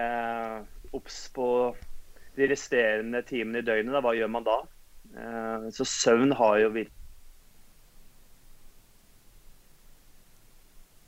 obs 0.92 1.24
på 1.34 1.48
de 2.36 2.48
resterende 2.50 3.22
timene 3.28 3.60
i 3.60 3.66
døgnet. 3.66 3.94
Da. 3.94 4.00
Hva 4.04 4.14
gjør 4.16 4.30
man 4.32 4.46
da? 4.46 4.58
Eh, 5.12 5.68
så 5.76 5.84
søvn 5.84 6.32
har 6.38 6.58
jo 6.62 6.74
virkelig 6.78 6.98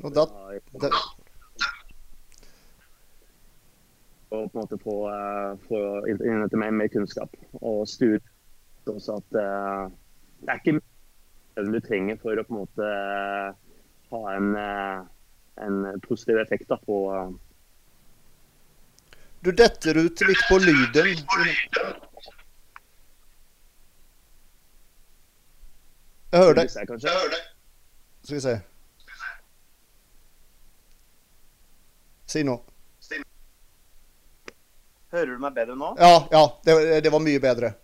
Og 0.05 0.13
da, 0.13 0.25
da 0.83 0.89
Og 4.35 4.51
på 4.51 4.59
en 4.59 4.59
måte 4.59 4.77
få, 4.83 4.97
eh, 5.09 5.53
få 5.69 5.79
innhente 6.11 6.59
mer, 6.61 6.71
mer 6.71 6.91
kunnskap. 6.93 7.37
Og 7.63 7.89
studie 7.89 8.21
også 8.91 9.17
at 9.17 9.31
det 9.33 10.51
er 10.53 10.61
ikke 10.61 10.81
søvn 11.57 11.73
du 11.73 11.81
trenger 11.81 12.19
for 12.21 12.37
å 12.37 12.45
på 12.45 12.53
en 12.53 12.59
måte 12.59 12.89
ha 14.11 14.23
en, 14.35 14.51
en 15.65 16.01
positiv 16.05 16.43
effekt 16.43 16.69
da, 16.69 16.77
på 16.85 16.99
Du 19.45 19.53
detter 19.53 19.97
ut 19.97 20.21
litt 20.21 20.43
på 20.49 20.57
lyden. 20.59 21.07
Jeg 26.31 26.41
hører 26.41 26.57
deg. 26.63 26.71
Skal 26.73 28.39
vi 28.39 28.41
se. 28.41 28.55
Si 32.25 32.47
noe. 32.49 32.65
Hører 35.13 35.29
du 35.29 35.37
meg 35.45 35.53
bedre 35.61 35.77
nå? 35.77 35.93
Ja, 36.01 36.17
ja 36.33 36.45
det, 36.65 36.81
det, 37.05 37.13
var 37.13 37.21
mye 37.29 37.45
bedre. 37.45 37.75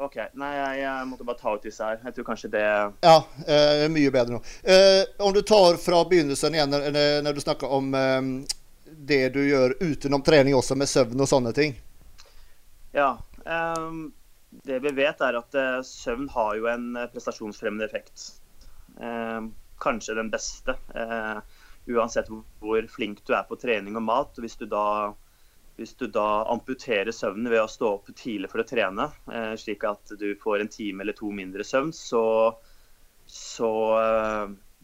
OK. 0.00 0.16
Nei, 0.32 0.52
jeg, 0.56 0.80
jeg, 0.80 1.06
måtte 1.12 1.28
bare 1.28 1.42
ta 1.44 1.52
ut 1.52 1.68
disse 1.68 1.92
her. 1.92 2.00
Jeg 2.08 2.16
tror 2.16 2.30
kanskje 2.32 2.54
det 2.56 2.66
Ja, 3.04 3.18
eh, 3.44 3.84
mye 3.92 4.16
bedre 4.16 4.40
nå. 4.40 4.44
Eh, 4.64 5.04
om 5.20 5.36
du 5.36 5.44
tar 5.44 5.76
fra 5.76 6.06
begynnelsen 6.08 6.56
igjen, 6.56 6.72
når, 6.72 7.20
når 7.28 7.36
du 7.36 7.44
snakker 7.44 7.80
om 7.82 7.92
eh, 8.00 8.22
det 8.84 9.28
du 9.34 9.40
gjør 9.44 9.76
utenom 9.80 10.22
trening 10.22 10.54
også, 10.54 10.76
med 10.78 10.90
søvn 10.90 11.24
og 11.24 11.30
sånne 11.30 11.54
ting. 11.56 11.74
Ja. 12.94 13.16
Um 13.44 14.12
det 14.62 14.78
vi 14.78 14.92
vet, 14.94 15.20
er 15.20 15.38
at 15.38 15.58
uh, 15.58 15.82
søvn 15.86 16.28
har 16.30 16.54
jo 16.58 16.68
en 16.70 16.94
eh, 16.96 17.10
prestasjonsfremmende 17.10 17.86
effekt. 17.88 18.28
Eh, 19.00 19.40
kanskje 19.82 20.14
den 20.14 20.30
beste. 20.30 20.76
uansett 21.84 22.30
hvor 22.62 22.86
flink 22.88 23.18
du 23.26 23.34
er 23.36 23.44
på 23.48 23.58
trening 23.60 23.96
og 23.98 24.06
mat. 24.06 24.38
Hvis 24.40 24.56
du 24.56 24.64
da, 24.70 25.12
hvis 25.76 25.92
du 26.00 26.06
da 26.08 26.46
amputerer 26.48 27.12
søvnen 27.12 27.50
ved 27.52 27.60
å 27.60 27.68
stå 27.68 27.90
opp 27.98 28.08
tidlig 28.16 28.48
for 28.52 28.62
å 28.62 28.68
trene, 28.68 29.10
slik 29.60 29.84
at 29.84 30.14
du 30.16 30.30
får 30.40 30.62
en 30.62 30.72
time 30.72 31.04
eller 31.04 31.16
to 31.18 31.28
mindre 31.34 31.66
søvn, 31.66 31.92
så, 31.92 32.24
så 33.28 33.72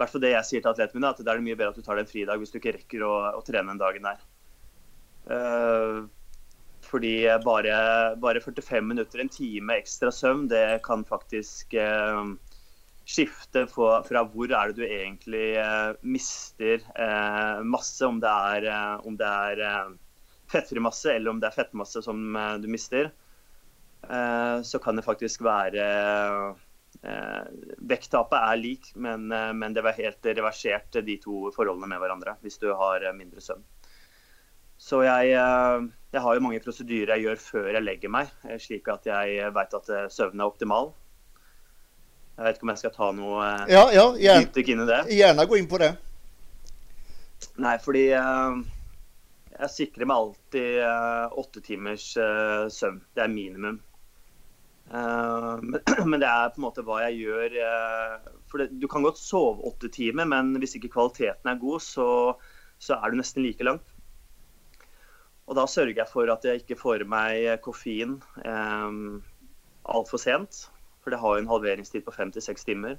hvert 0.01 0.15
fall 0.15 0.25
det 0.25 0.33
jeg 0.33 0.49
sier 0.49 0.65
til 0.65 0.73
atletene 0.73 1.01
mine, 1.01 1.13
at 1.13 1.21
da 1.23 1.33
er 1.33 1.41
det 1.41 1.47
mye 1.47 1.59
bedre 1.59 1.75
at 1.75 1.79
du 1.79 1.85
tar 1.85 1.99
deg 1.99 2.07
en 2.07 2.11
fridag 2.11 2.41
hvis 2.41 2.53
du 2.53 2.59
ikke 2.61 2.77
rekker 2.79 3.05
å, 3.07 3.13
å 3.37 3.45
trene 3.47 3.73
den 3.73 3.83
dagen 3.83 4.09
der. 4.09 4.23
Fordi 6.91 7.15
bare, 7.45 7.75
bare 8.19 8.41
45 8.43 8.87
minutter, 8.87 9.21
en 9.21 9.31
time 9.31 9.77
ekstra 9.79 10.11
søvn, 10.15 10.49
det 10.51 10.81
kan 10.87 11.05
faktisk 11.07 11.77
uh, 11.79 12.33
skifte 13.05 13.67
fra, 13.71 14.01
fra 14.07 14.25
hvor 14.33 14.51
er 14.51 14.73
det 14.73 14.81
du 14.81 14.87
egentlig 14.89 15.53
uh, 15.61 15.93
mister 16.03 16.83
masse, 17.63 18.01
om 18.07 18.19
det 18.23 18.33
er, 18.55 18.71
om 19.07 19.19
det 19.21 19.29
er 19.29 19.93
fettfri 20.51 20.83
masse 20.83 21.13
eller 21.13 21.31
om 21.31 21.39
det 21.43 21.51
er 21.51 21.59
fettmasse 21.61 22.03
som 22.03 22.35
du 22.59 22.67
mister. 22.67 23.13
så 24.65 24.79
kan 24.83 24.97
det 24.97 25.05
faktisk 25.05 25.45
være 25.47 25.85
Vekttapet 27.01 28.37
er 28.37 28.59
lik, 28.61 28.91
men, 29.01 29.31
men 29.31 29.73
det 29.73 29.81
var 29.87 29.97
helt 29.97 30.27
reversert, 30.27 30.99
de 31.07 31.15
to 31.23 31.49
forholdene 31.55 31.89
med 31.89 32.03
hverandre, 32.03 32.35
hvis 32.45 32.61
du 32.61 32.67
har 32.77 33.07
mindre 33.17 33.41
søvn. 33.41 33.63
Så 34.81 35.03
jeg, 35.05 35.35
eh, 35.37 35.83
jeg, 36.15 36.21
har 36.25 36.35
jo 36.35 36.41
mange 36.41 36.61
prosedyrer 36.65 37.13
jeg 37.19 37.27
gjør 37.27 37.41
før 37.45 37.67
jeg 37.75 37.85
legger 37.85 38.13
meg, 38.13 38.31
eh, 38.49 38.57
slik 38.57 38.89
at 38.89 39.05
jeg 39.11 39.51
vet 39.53 39.75
at 39.77 39.91
eh, 39.93 40.07
søvnen 40.09 40.41
er 40.41 40.49
optimal. 40.49 40.95
Jeg 42.39 42.47
vet 42.47 42.57
ikke 42.57 42.65
om 42.65 42.73
jeg 42.73 42.81
skal 42.81 42.95
ta 42.95 43.11
noe 43.13 43.49
ja, 43.69 43.83
ja, 43.93 44.07
gjerne, 44.17 44.63
inn 44.65 44.85
i 44.87 44.89
det. 44.89 45.01
Gjerne 45.13 45.45
gå 45.51 45.59
inn 45.61 45.69
på 45.69 45.81
det. 45.83 45.91
Nei, 47.61 47.75
fordi 47.85 48.07
jeg 48.09 49.69
sikrer 49.75 50.09
meg 50.09 50.17
alltid 50.17 51.37
åtte 51.43 51.61
timers 51.65 52.07
søvn. 52.17 53.03
Det 53.13 53.27
er 53.27 53.33
minimum. 53.33 53.77
Men 56.11 56.19
det 56.19 56.27
er 56.27 56.51
på 56.51 56.59
en 56.59 56.65
måte 56.65 56.83
hva 56.83 56.97
jeg 57.05 57.21
gjør. 57.23 57.57
For 58.51 58.67
Du 58.73 58.89
kan 58.91 59.07
godt 59.07 59.21
sove 59.23 59.63
åtte 59.69 59.91
timer, 59.95 60.27
men 60.27 60.57
hvis 60.59 60.75
ikke 60.79 60.91
kvaliteten 60.91 61.47
er 61.47 61.61
god, 61.63 61.79
så, 61.85 62.07
så 62.83 62.97
er 62.99 63.13
du 63.13 63.21
nesten 63.21 63.45
like 63.45 63.63
langt. 63.63 63.87
Og 65.51 65.57
da 65.59 65.67
sørger 65.67 65.99
jeg 65.99 66.11
for 66.11 66.31
at 66.31 66.45
jeg 66.47 66.63
ikke 66.63 66.79
får 66.79 67.03
i 67.03 67.09
meg 67.11 67.47
koffein 67.65 68.19
eh, 68.47 68.99
altfor 69.91 70.23
sent. 70.23 70.69
For 71.03 71.11
det 71.11 71.19
har 71.23 71.37
jo 71.37 71.43
en 71.43 71.51
halveringstid 71.51 72.05
på 72.07 72.15
fem 72.15 72.31
til 72.31 72.45
seks 72.45 72.67
timer. 72.69 72.99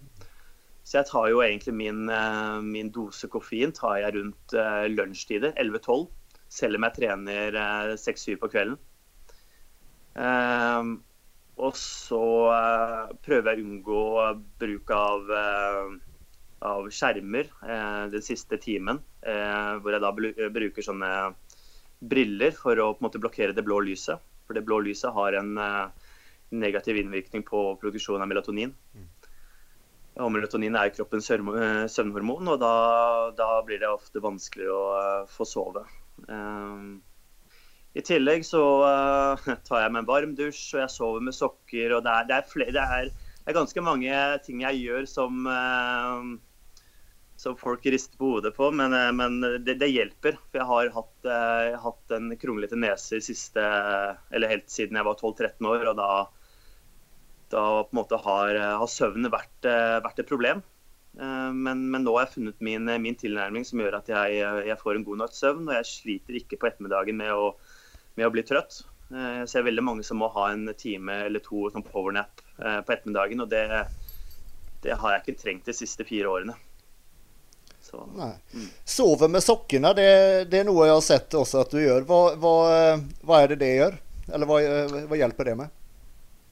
Så 0.84 0.98
jeg 0.98 1.08
tar 1.12 1.30
jo 1.30 1.44
egentlig 1.46 1.74
min, 1.78 2.10
eh, 2.10 2.58
min 2.66 2.90
dose 2.92 3.30
koffein 3.32 3.72
tar 3.72 4.02
jeg 4.02 4.16
rundt 4.18 4.56
eh, 4.58 4.88
lunsjtider, 4.92 5.54
11-12. 5.56 6.08
Selv 6.52 6.76
om 6.76 6.88
jeg 6.88 6.98
trener 6.98 7.60
eh, 7.62 7.94
6-7 7.96 8.36
på 8.42 8.52
kvelden. 8.52 8.80
Eh, 10.20 10.92
og 11.58 11.76
så 11.78 12.24
eh, 12.56 13.12
prøver 13.26 13.52
jeg 13.52 13.64
å 13.64 13.68
unngå 13.68 14.04
bruk 14.62 14.94
av, 14.96 15.34
eh, 15.38 15.92
av 16.72 16.90
skjermer 16.94 17.50
den 18.14 18.24
siste 18.24 18.60
timen. 18.62 19.02
hvor 19.22 19.94
jeg 19.94 20.02
da 20.02 20.12
bruker 20.50 20.86
sånne 20.86 21.10
briller 22.02 22.52
for 22.58 22.78
å 22.78 22.94
på 22.94 23.02
en 23.02 23.08
måte 23.08 23.22
blokkere 23.22 23.54
det 23.54 23.66
blå 23.66 23.80
lyset. 23.86 24.22
For 24.46 24.58
det 24.58 24.66
blå 24.66 24.80
lyset 24.86 25.14
har 25.14 25.34
en 25.38 25.58
negativ 26.52 26.98
innvirkning 26.98 27.44
på 27.44 27.76
produksjonen 27.82 28.22
av 28.26 28.30
melatonin. 28.30 28.74
Mm. 28.94 29.08
Og 30.20 30.32
melatonin 30.34 30.76
er 30.76 30.92
kroppens 30.92 31.30
eh, 31.32 31.86
søvnhormon, 31.88 32.50
og 32.52 32.60
da, 32.60 32.74
da, 33.38 33.54
blir 33.66 33.80
det 33.80 33.90
ofte 33.90 34.24
vanskeligere 34.24 34.76
å 34.76 35.30
få 35.32 35.48
sove. 35.48 35.86
Um, 36.28 37.00
I 37.92 38.04
tillegg 38.08 38.46
så 38.48 38.62
uh, 38.86 39.50
tar 39.68 39.84
jeg 39.84 39.92
meg 39.92 40.04
en 40.04 40.08
varm 40.08 40.38
dusj, 40.38 40.78
og 40.78 40.86
jeg 40.86 40.94
sover 40.94 41.26
med 41.28 41.36
sokker. 41.36 41.98
og 41.98 42.06
Det 42.06 42.14
er, 42.14 42.30
det 42.30 42.38
er, 42.38 42.48
flere, 42.48 42.76
det 42.78 42.86
er, 42.86 43.12
det 43.12 43.52
er 43.52 43.58
ganske 43.58 43.84
mange 43.84 44.24
ting 44.46 44.64
jeg 44.64 44.86
gjør 44.86 45.10
som 45.10 45.44
som 47.42 47.56
folk 47.58 47.88
rister 47.90 48.20
på 48.22 48.36
hodet 48.36 48.52
på, 48.54 48.68
men, 48.78 48.94
uh, 48.94 49.10
men 49.18 49.40
det, 49.66 49.90
hjelper. 49.90 50.38
For 50.52 50.62
jeg 50.62 50.70
har 50.70 50.92
hatt, 50.96 51.32
hatt 51.84 52.14
en 52.16 52.36
kronglete 52.40 52.78
nese 52.80 53.18
siste, 53.26 53.64
helt 54.32 54.70
siden 54.70 55.00
jeg 55.00 55.08
var 55.08 55.18
12-13 55.18 55.72
år. 55.74 55.88
Og 55.90 55.98
da, 55.98 56.12
da 57.52 58.22
har, 58.28 58.62
har 58.84 58.94
søvnen 58.94 59.34
vært, 59.34 59.58
vært, 59.66 60.22
et 60.22 60.30
problem. 60.30 60.62
Men, 61.18 61.82
men, 61.92 62.06
nå 62.06 62.14
har 62.16 62.28
jeg 62.28 62.36
funnet 62.38 62.62
min, 62.64 62.86
min, 63.04 63.18
tilnærming 63.20 63.66
som 63.68 63.82
gjør 63.82 63.98
at 63.98 64.14
jeg, 64.14 64.38
jeg 64.70 64.80
får 64.80 65.00
en 65.00 65.08
god 65.10 65.24
natts 65.24 65.42
søvn. 65.42 65.66
Og 65.66 65.76
jeg 65.80 65.90
sliter 65.90 66.38
ikke 66.40 66.62
på 66.62 66.70
ettermiddagen 66.70 67.18
med 67.20 67.34
å, 67.34 67.56
med 68.18 68.28
å 68.28 68.34
bli 68.34 68.44
trøtt. 68.48 68.82
Jeg 69.12 69.48
ser 69.52 69.66
veldig 69.68 69.84
mange 69.84 70.04
som 70.08 70.22
må 70.22 70.30
ha 70.32 70.48
en 70.54 70.70
time 70.80 71.26
eller 71.26 71.44
to 71.44 71.66
som 71.74 71.84
powernap 71.84 72.40
på 72.56 72.94
ettermiddagen. 72.94 73.44
Og 73.44 73.50
det, 73.52 73.66
det 74.86 74.96
har 74.98 75.16
jeg 75.16 75.24
ikke 75.24 75.42
trengt 75.42 75.68
de 75.68 75.76
siste 75.76 76.06
fire 76.08 76.32
årene. 76.32 76.56
Så. 77.82 77.98
Mm. 78.54 78.68
Sove 78.86 79.28
med 79.28 79.44
sokkene, 79.44 79.94
det, 79.98 80.10
det, 80.52 80.62
er 80.62 80.68
noe 80.68 80.86
jeg 80.88 80.96
har 80.96 81.06
sett 81.06 81.36
også 81.36 81.64
at 81.66 81.74
du 81.74 81.82
gjør. 81.82 82.06
Hva, 82.08 82.20
hva, 82.40 82.56
hva 83.26 83.42
er 83.42 83.52
det 83.52 83.62
det 83.64 83.72
gjør? 83.74 83.98
Eller 84.32 84.48
hva, 84.50 84.60
hva 85.10 85.20
hjelper 85.20 85.50
det 85.50 85.56
med? 85.60 85.80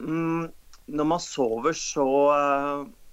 Mm, 0.01 0.49
når 0.97 1.07
man 1.07 1.21
sover, 1.23 1.77
så, 1.77 2.07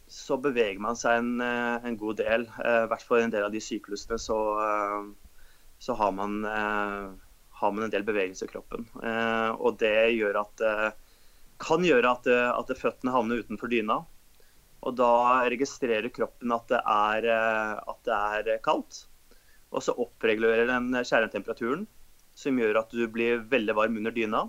så, 0.08 0.40
beveger 0.42 0.80
man 0.82 0.98
seg 0.98 1.20
en, 1.20 1.36
en 1.42 2.00
god 2.00 2.18
del. 2.22 2.48
Eh, 2.64 2.82
I 2.86 2.90
hvert 2.90 3.06
fall 3.06 3.22
en 3.26 3.34
del 3.34 3.46
av 3.46 3.54
de 3.54 3.62
syklusene 3.62 4.18
så, 4.22 4.40
så 5.78 5.98
har, 6.00 6.16
man, 6.16 6.40
har, 7.56 7.72
man, 7.72 7.86
en 7.86 7.92
del 7.92 8.04
bevegelse 8.06 8.46
i 8.46 8.50
kroppen. 8.50 8.84
Eh, 9.02 9.50
og 9.56 9.78
det 9.80 9.96
gjør 10.16 10.42
at 10.44 10.64
kan 11.62 11.84
gjøre 11.84 12.12
at, 12.12 12.28
eh, 12.30 12.52
at 12.52 12.78
føttene 12.78 13.14
havner 13.14 13.42
utenfor 13.44 13.72
dyna. 13.72 14.02
Og 14.86 14.96
da 14.98 15.46
registrerer 15.48 16.12
kroppen 16.14 16.52
at 16.54 16.68
det 16.70 16.80
er, 16.80 17.26
at 17.80 18.00
det 18.06 18.16
er 18.52 18.60
kaldt. 18.62 19.06
Og 19.72 19.82
så 19.82 19.96
oppregulerer 19.98 20.68
den 20.68 20.92
kjernetemperaturen, 21.00 21.86
som 22.36 22.60
gjør 22.60 22.82
at 22.84 22.92
du 22.94 23.02
blir 23.10 23.42
veldig 23.50 23.74
varm 23.74 23.96
under 23.98 24.14
dyna. 24.14 24.44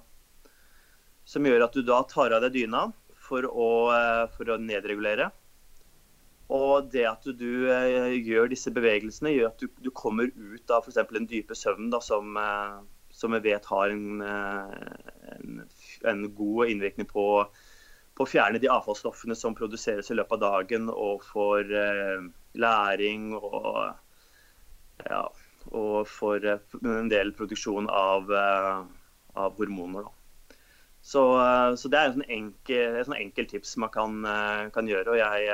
Som 1.25 1.47
gjør 1.47 1.65
at 1.65 1.73
du 1.73 1.81
da 1.87 2.03
tar 2.05 2.35
av 2.35 2.43
deg 2.45 2.53
dyna 2.59 2.83
for 3.27 3.47
å, 3.49 3.69
for 4.35 4.53
å 4.53 4.59
nedregulere. 4.61 5.31
Og 6.53 6.91
det 6.93 7.07
at 7.09 7.25
du 7.25 7.65
gjør 7.65 8.51
disse 8.51 8.71
bevegelsene, 8.75 9.33
gjør 9.33 9.49
at 9.49 9.63
du, 9.63 9.71
du 9.81 9.89
kommer 9.89 10.29
ut 10.29 10.75
av 10.75 10.85
f.eks. 10.85 11.01
den 11.15 11.27
dype 11.31 11.57
søvnen 11.57 11.89
da, 11.95 12.03
som, 12.03 12.37
som, 13.17 13.33
vi 13.33 13.51
vet 13.51 13.65
har 13.65 13.93
en, 13.93 14.21
uh, 14.21 15.31
en, 15.33 15.63
en 16.11 16.23
god 16.37 16.73
innvirkning 16.73 17.09
på, 17.09 17.25
på, 18.13 18.25
å 18.25 18.29
fjerne 18.29 18.61
de 18.61 18.69
avfallsstoffene 18.71 19.37
som 19.37 19.57
produseres 19.57 20.11
i 20.11 20.17
løpet 20.17 20.37
av 20.37 20.43
dagen, 20.45 20.91
og 20.93 21.25
for 21.25 21.65
læring 22.57 23.31
og, 23.37 23.97
ja, 25.05 25.23
og 25.71 25.97
for 26.09 26.45
en 26.45 27.09
del 27.11 27.33
produksjon 27.37 27.89
av, 27.93 28.29
av 28.33 29.57
hormoner. 29.57 30.05
Da. 30.05 30.13
Så, 31.07 31.23
så, 31.79 31.89
det 31.89 31.97
er 31.97 32.09
et 32.09 32.15
sånn 32.17 32.31
enkel, 32.37 33.01
sånn 33.07 33.19
enkel 33.21 33.49
tips 33.49 33.77
man 33.81 33.91
kan, 33.93 34.21
kan 34.75 34.89
gjøre. 34.89 35.13
og 35.13 35.19
jeg 35.21 35.51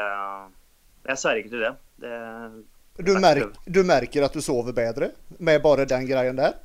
jeg 1.03 1.20
sverger 1.20 1.51
til 1.51 1.65
det. 1.65 1.74
det 2.03 3.03
du, 3.03 3.13
merker, 3.20 3.51
du, 3.65 3.82
merker 3.88 4.25
at 4.27 4.36
du 4.36 4.41
sover 4.43 4.75
bedre 4.75 5.12
med 5.39 5.62
bare 5.63 5.88
den 5.89 6.05
greien 6.08 6.38
der? 6.38 6.55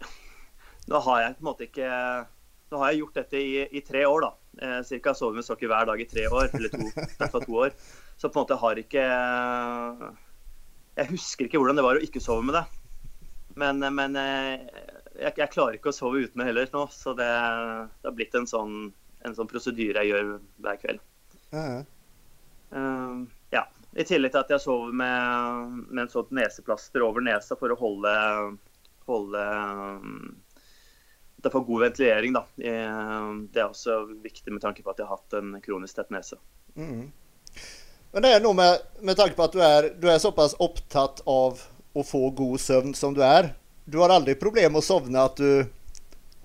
Nå 0.88 1.00
har 1.04 1.22
jeg 1.22 1.36
på 1.36 1.42
en 1.42 1.50
måte 1.50 1.66
ikke 1.68 1.88
Nå 2.68 2.80
har 2.82 2.92
jeg 2.92 3.00
gjort 3.02 3.16
dette 3.16 3.40
i, 3.40 3.52
i 3.78 3.80
tre 3.80 4.02
år, 4.04 4.26
da. 4.26 4.30
Eh, 4.60 4.80
cirka 4.84 5.14
sovet 5.16 5.38
med 5.38 5.46
sokker 5.46 5.70
hver 5.70 5.86
dag 5.88 6.00
i 6.02 6.08
tre 6.08 6.26
år, 6.28 6.50
eller 6.52 6.72
to, 6.74 6.88
derfor 7.20 7.44
to 7.46 7.54
år. 7.64 7.70
Så 8.20 8.28
på 8.28 8.36
en 8.36 8.44
måte 8.44 8.58
har 8.60 8.80
ikke 8.82 9.04
Jeg 10.98 11.10
husker 11.14 11.46
ikke 11.46 11.62
hvordan 11.62 11.78
det 11.78 11.86
var 11.86 11.96
å 11.96 12.04
ikke 12.04 12.20
sove 12.20 12.44
med 12.44 12.58
det. 12.58 12.64
Men, 13.58 13.80
men 13.94 14.18
eh, 14.20 14.66
jeg, 15.18 15.32
jeg, 15.32 15.50
klarer 15.54 15.78
ikke 15.78 15.92
å 15.92 15.96
sove 15.96 16.24
uten 16.24 16.42
det 16.42 16.48
heller 16.50 16.68
nå. 16.74 16.84
Så 16.92 17.14
det, 17.18 17.28
det 17.28 18.10
har 18.10 18.16
blitt 18.18 18.36
en 18.38 18.48
sånn, 18.50 18.76
en 19.24 19.36
sånn 19.38 19.50
prosedyre 19.50 20.04
jeg 20.04 20.12
gjør 20.12 20.34
hver 20.64 20.82
kveld. 20.82 21.04
Uh 21.48 21.58
-huh. 21.58 21.80
uh, 22.76 23.24
ja. 23.54 23.64
I 23.96 24.04
tillegg 24.04 24.32
til 24.32 24.40
at 24.40 24.50
jeg 24.50 24.60
sover 24.60 24.92
med, 24.92 25.86
med 25.88 26.02
en 26.02 26.12
sånt 26.12 26.30
neseplaster 26.30 27.02
over 27.02 27.24
nesa 27.24 27.56
for 27.56 27.72
å 27.72 27.78
holde, 27.80 28.12
holde 29.08 29.44
det 31.42 31.52
får 31.54 31.64
god 31.68 31.80
ventilering. 31.86 32.34
Da. 32.34 32.44
Det 32.58 33.60
er 33.60 33.68
også 33.68 34.02
viktig 34.24 34.52
med 34.52 34.62
tanke 34.64 34.82
på 34.82 34.90
at 34.92 35.00
jeg 35.00 35.06
har 35.08 35.18
hatt 35.20 35.38
en 35.38 35.56
kronisk 35.64 35.98
tett 35.98 36.10
nese. 36.14 36.38
Mm. 36.74 37.08
Men 38.12 38.24
det 38.24 38.32
er 38.34 38.42
noe 38.42 38.56
med, 38.56 38.84
med 39.04 39.18
tanke 39.18 39.36
på 39.38 39.46
at 39.46 39.54
du 39.54 39.62
er, 39.62 39.90
du 40.00 40.08
er 40.10 40.20
såpass 40.22 40.56
opptatt 40.58 41.22
av 41.28 41.60
å 41.94 42.04
få 42.06 42.30
god 42.36 42.60
søvn 42.62 42.94
som 42.96 43.14
du 43.14 43.22
er. 43.24 43.52
Du 43.84 44.00
har 44.02 44.12
aldri 44.12 44.34
problem 44.38 44.74
med 44.74 44.82
å 44.82 44.86
sovne 44.86 45.22
at 45.24 45.40
du, 45.40 45.64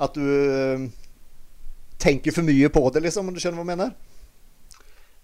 at 0.02 0.16
du 0.16 0.24
øh, 0.24 0.86
tenker 2.02 2.36
for 2.36 2.46
mye 2.48 2.70
på 2.72 2.84
det, 2.94 3.04
liksom, 3.08 3.30
om 3.30 3.36
du 3.36 3.42
skjønner 3.42 3.62
hva 3.62 3.66
jeg 3.66 3.78
mener? 3.78 3.94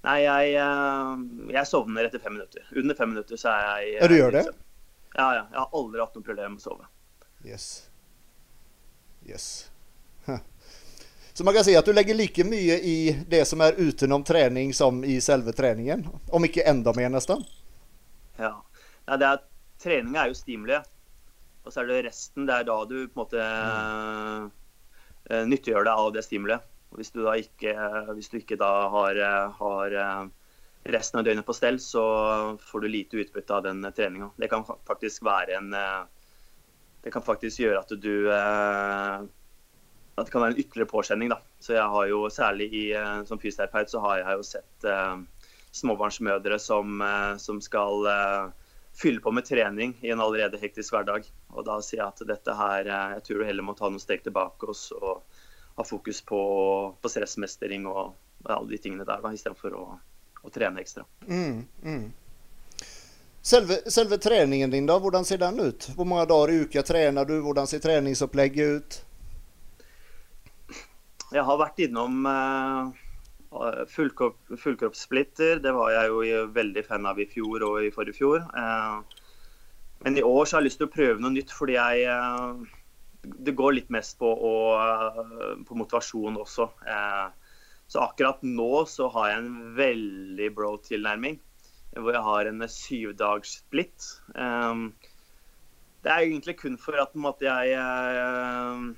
Nei, 0.07 0.17
jeg, 0.23 0.53
eh, 0.63 1.23
jeg, 1.51 1.67
sovner 1.67 2.07
etter 2.07 2.23
fem 2.23 2.38
minutter. 2.38 2.63
Under 2.79 2.95
fem 2.95 3.11
minutter 3.11 3.39
så 3.39 3.51
er 3.51 3.65
jeg 3.67 3.97
Ja, 3.97 4.07
du 4.07 4.15
gjør 4.15 4.35
det? 4.38 4.45
Ja, 5.17 5.27
ja. 5.35 5.43
Jeg 5.51 5.59
har 5.59 5.75
aldri 5.75 5.99
hatt 6.03 6.15
noe 6.15 6.27
problem 6.27 6.55
med 6.55 6.63
å 6.63 6.67
sove. 6.69 6.88
Yes. 7.43 7.88
Yes. 9.29 9.69
Så 11.39 11.43
man 11.43 11.53
kan 11.55 11.63
si 11.63 11.71
at 11.79 11.88
du 11.88 11.93
legger 11.95 12.17
like 12.19 12.43
mye 12.43 12.75
i 12.83 12.95
det 13.31 13.45
som 13.48 13.62
er 13.63 13.77
utenom 13.79 14.25
trening, 14.27 14.74
som 14.75 14.98
i 15.07 15.21
selve 15.24 15.53
treningen? 15.55 16.01
Om 16.35 16.48
ikke 16.50 16.65
enda 16.68 16.92
mer, 16.98 17.07
nesten? 17.13 17.46
Ja. 18.35 18.57
ja 19.07 19.20
det 19.22 19.29
er, 19.29 19.46
treninga 19.79 20.25
er 20.25 20.33
jo 20.33 20.35
stimuli. 20.35 20.81
Og 21.63 21.72
så 21.72 21.79
er 21.79 21.87
det 21.87 22.01
resten. 22.09 22.44
Det 22.50 22.57
er 22.57 22.68
da 22.68 22.75
du 22.89 22.98
på 23.05 23.07
en 23.07 23.22
måte 23.22 23.46
mm. 23.46 24.51
uh, 25.31 25.46
nyttiggjør 25.53 25.87
deg 25.87 26.03
av 26.03 26.11
det 26.18 26.25
stimuliet. 26.27 26.68
Hvis 26.98 27.15
du 27.15 27.22
da 27.24 27.37
ikke, 27.39 27.72
hvis 28.18 28.31
du 28.33 28.39
ikke 28.42 28.59
da 28.59 28.74
har, 28.89 29.24
har, 29.61 29.96
eh, 30.03 30.53
resten 30.89 31.20
av 31.20 31.27
døgnet 31.27 31.46
på 31.46 31.53
stell, 31.53 31.77
så 31.79 32.03
får 32.65 32.81
du 32.81 32.87
lite 32.89 33.20
utbytte 33.22 33.53
av 33.53 33.68
den 33.68 33.85
treninga. 33.94 34.31
Det 34.42 34.50
kan 34.50 34.65
faktisk 34.65 35.24
være 35.24 35.59
en 35.59 35.75
eh, 35.77 36.07
Det 37.03 37.14
kan 37.14 37.24
faktisk 37.25 37.62
gjøre 37.64 37.81
at 37.81 37.92
du 38.01 38.29
eh, 38.33 39.27
At 40.20 40.27
det 40.27 40.33
kan 40.33 40.44
være 40.44 40.55
en 40.55 40.62
ytterligere 40.62 40.92
påkjenning. 40.92 41.29
Da. 41.31 41.40
Så 41.64 41.77
jeg 41.77 41.88
har 41.96 42.07
jo 42.12 42.25
særlig 42.33 42.68
i, 42.75 42.85
som 43.25 43.40
fysioterapeut 43.40 43.92
så 43.92 44.01
har 44.03 44.18
jeg 44.20 44.40
jo 44.40 44.44
sett 44.44 44.88
småbarnsmødre 45.79 46.57
som, 46.59 47.00
som 47.40 47.62
skal 47.64 48.03
fylle 49.00 49.24
på 49.24 49.31
med 49.31 49.46
trening 49.48 49.94
i 50.01 50.12
en 50.12 50.20
allerede 50.20 50.59
hektisk 50.59 50.92
hverdag. 50.92 51.29
Og 51.55 51.64
da 51.64 51.77
sier 51.79 52.01
jeg 52.01 52.09
at 52.09 52.25
dette 52.33 52.55
her 52.59 52.90
Jeg 52.90 53.24
tror 53.24 53.40
du 53.40 53.48
heller 53.48 53.64
må 53.64 53.77
ta 53.79 53.88
noen 53.88 54.03
steg 54.03 54.25
tilbake 54.25 54.68
oss 54.68 54.90
og 54.98 55.24
ha 55.79 55.85
fokus 55.88 56.22
på, 56.22 56.42
på 57.01 57.09
stressmestring 57.09 57.88
og, 57.88 58.16
alle 58.44 58.70
de 58.72 58.79
tingene 58.79 59.07
der, 59.07 59.24
istedenfor 59.31 59.75
å, 59.75 59.85
å 60.44 60.51
trene 60.51 60.83
ekstra. 60.83 61.05
Mm, 61.27 61.64
mm. 61.83 62.03
Selve, 63.50 63.79
selve, 63.90 64.20
treningen 64.22 64.70
din, 64.70 64.85
da, 64.85 65.00
hvordan 65.01 65.25
ser 65.25 65.40
den 65.42 65.57
ut? 65.59 65.88
Hvor 65.98 66.05
mange 66.05 66.27
dager 66.29 66.51
i 66.53 66.57
uka 66.66 66.83
trener 66.85 67.25
du? 67.25 67.40
Hvordan 67.42 67.70
ser 67.70 67.81
treningsopplegget 67.81 68.75
ut? 68.77 68.98
Jeg 71.33 71.46
har 71.46 71.57
vært 71.57 71.81
innom 71.81 72.27
uh, 72.29 72.92
fullkropp, 73.90 74.38
fullkroppssplitter. 74.53 75.64
Det 75.64 75.74
var 75.74 75.96
jeg 75.96 76.12
jo 76.14 76.44
veldig 76.53 76.85
fan 76.85 77.09
av 77.09 77.22
i 77.22 77.25
fjor 77.29 77.66
og 77.72 77.79
i 77.88 77.90
forrige 77.94 78.20
fjor. 78.22 78.46
Uh, 78.53 79.01
men 80.05 80.22
i 80.22 80.25
år 80.25 80.46
så 80.46 80.57
har 80.57 80.62
jeg 80.62 80.70
lyst 80.70 80.83
til 80.83 80.90
å 80.92 80.94
prøve 80.94 81.18
noe 81.24 81.33
nytt, 81.33 81.50
fordi 81.53 81.79
jeg 81.79 82.05
uh, 82.05 82.77
det 83.24 83.55
går 83.57 83.75
litt 83.75 83.92
mest 83.94 84.18
på, 84.20 84.29
å, 84.29 84.53
på 85.68 85.77
motivasjon 85.77 86.40
også. 86.40 86.70
Eh, 86.88 87.27
så 87.90 88.03
akkurat 88.05 88.42
nå 88.46 88.85
så 88.88 89.09
har 89.16 89.31
jeg 89.31 89.42
en 89.42 89.53
veldig 89.77 90.50
bro-tilnærming. 90.55 91.40
Hvor 91.97 92.13
jeg 92.13 92.21
har 92.23 92.49
en 92.49 92.67
syvdagssplitt. 92.69 94.09
Um, 94.35 94.93
Eh, 95.99 96.03
det 96.03 96.11
er 96.11 96.23
egentlig 96.23 96.57
kun 96.59 96.77
for 96.79 96.95
at 97.01 97.15
måte, 97.15 97.45
jeg 97.45 97.75
eh, 97.75 98.95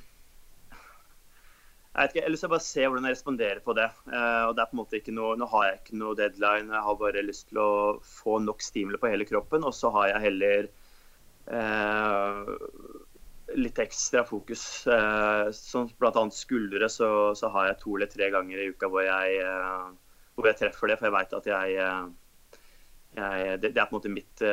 jeg 1.91 2.01
vet 2.01 2.11
ikke, 2.11 2.19
Jeg 2.19 2.23
har 2.23 2.31
lyst 2.31 2.43
til 2.45 2.49
å 2.49 2.53
bare 2.53 2.63
se 2.65 2.83
hvordan 2.87 3.05
jeg 3.05 3.15
responderer 3.17 3.59
på 3.65 3.73
det. 3.75 3.89
og 4.07 4.55
det 4.55 4.61
er 4.61 4.69
på 4.69 4.75
en 4.75 4.79
måte 4.79 4.99
ikke 4.99 5.11
noe, 5.11 5.35
Nå 5.35 5.45
har 5.51 5.65
jeg 5.65 5.79
ikke 5.79 5.97
noe 5.99 6.15
deadline. 6.15 6.71
Jeg 6.71 6.85
har 6.85 6.95
bare 6.95 7.23
lyst 7.25 7.49
til 7.49 7.57
å 7.59 7.71
få 7.99 8.39
nok 8.39 8.61
stimuli 8.61 8.97
på 8.97 9.11
hele 9.11 9.25
kroppen. 9.27 9.65
Og 9.67 9.73
så 9.75 9.91
har 9.91 10.07
jeg 10.07 10.23
heller 10.23 10.69
eh, 11.51 12.53
litt 13.57 13.79
ekstra 13.83 14.23
fokus. 14.23 14.87
Eh, 14.87 15.51
som 15.51 15.89
bl.a. 15.99 16.23
skuldre, 16.31 16.87
så, 16.89 17.35
så, 17.35 17.51
har 17.51 17.67
jeg 17.67 17.81
to 17.83 17.97
eller 17.97 18.07
tre 18.13 18.31
ganger 18.31 18.61
i 18.61 18.71
uka 18.71 18.87
hvor 18.87 19.03
jeg, 19.03 19.43
eh, 19.43 19.91
hvor 20.35 20.47
jeg 20.47 20.61
treffer 20.61 20.93
det. 20.93 20.99
For 21.01 21.09
jeg 21.09 21.17
veit 21.17 21.39
at 21.41 21.51
jeg, 21.51 21.75
eh, 21.75 22.07
jeg 23.17 23.59
det, 23.61 23.73
det, 23.73 23.81
er 23.81 23.89
på 23.89 23.95
en 23.95 23.99
måte 23.99 24.11
mitt, 24.13 24.43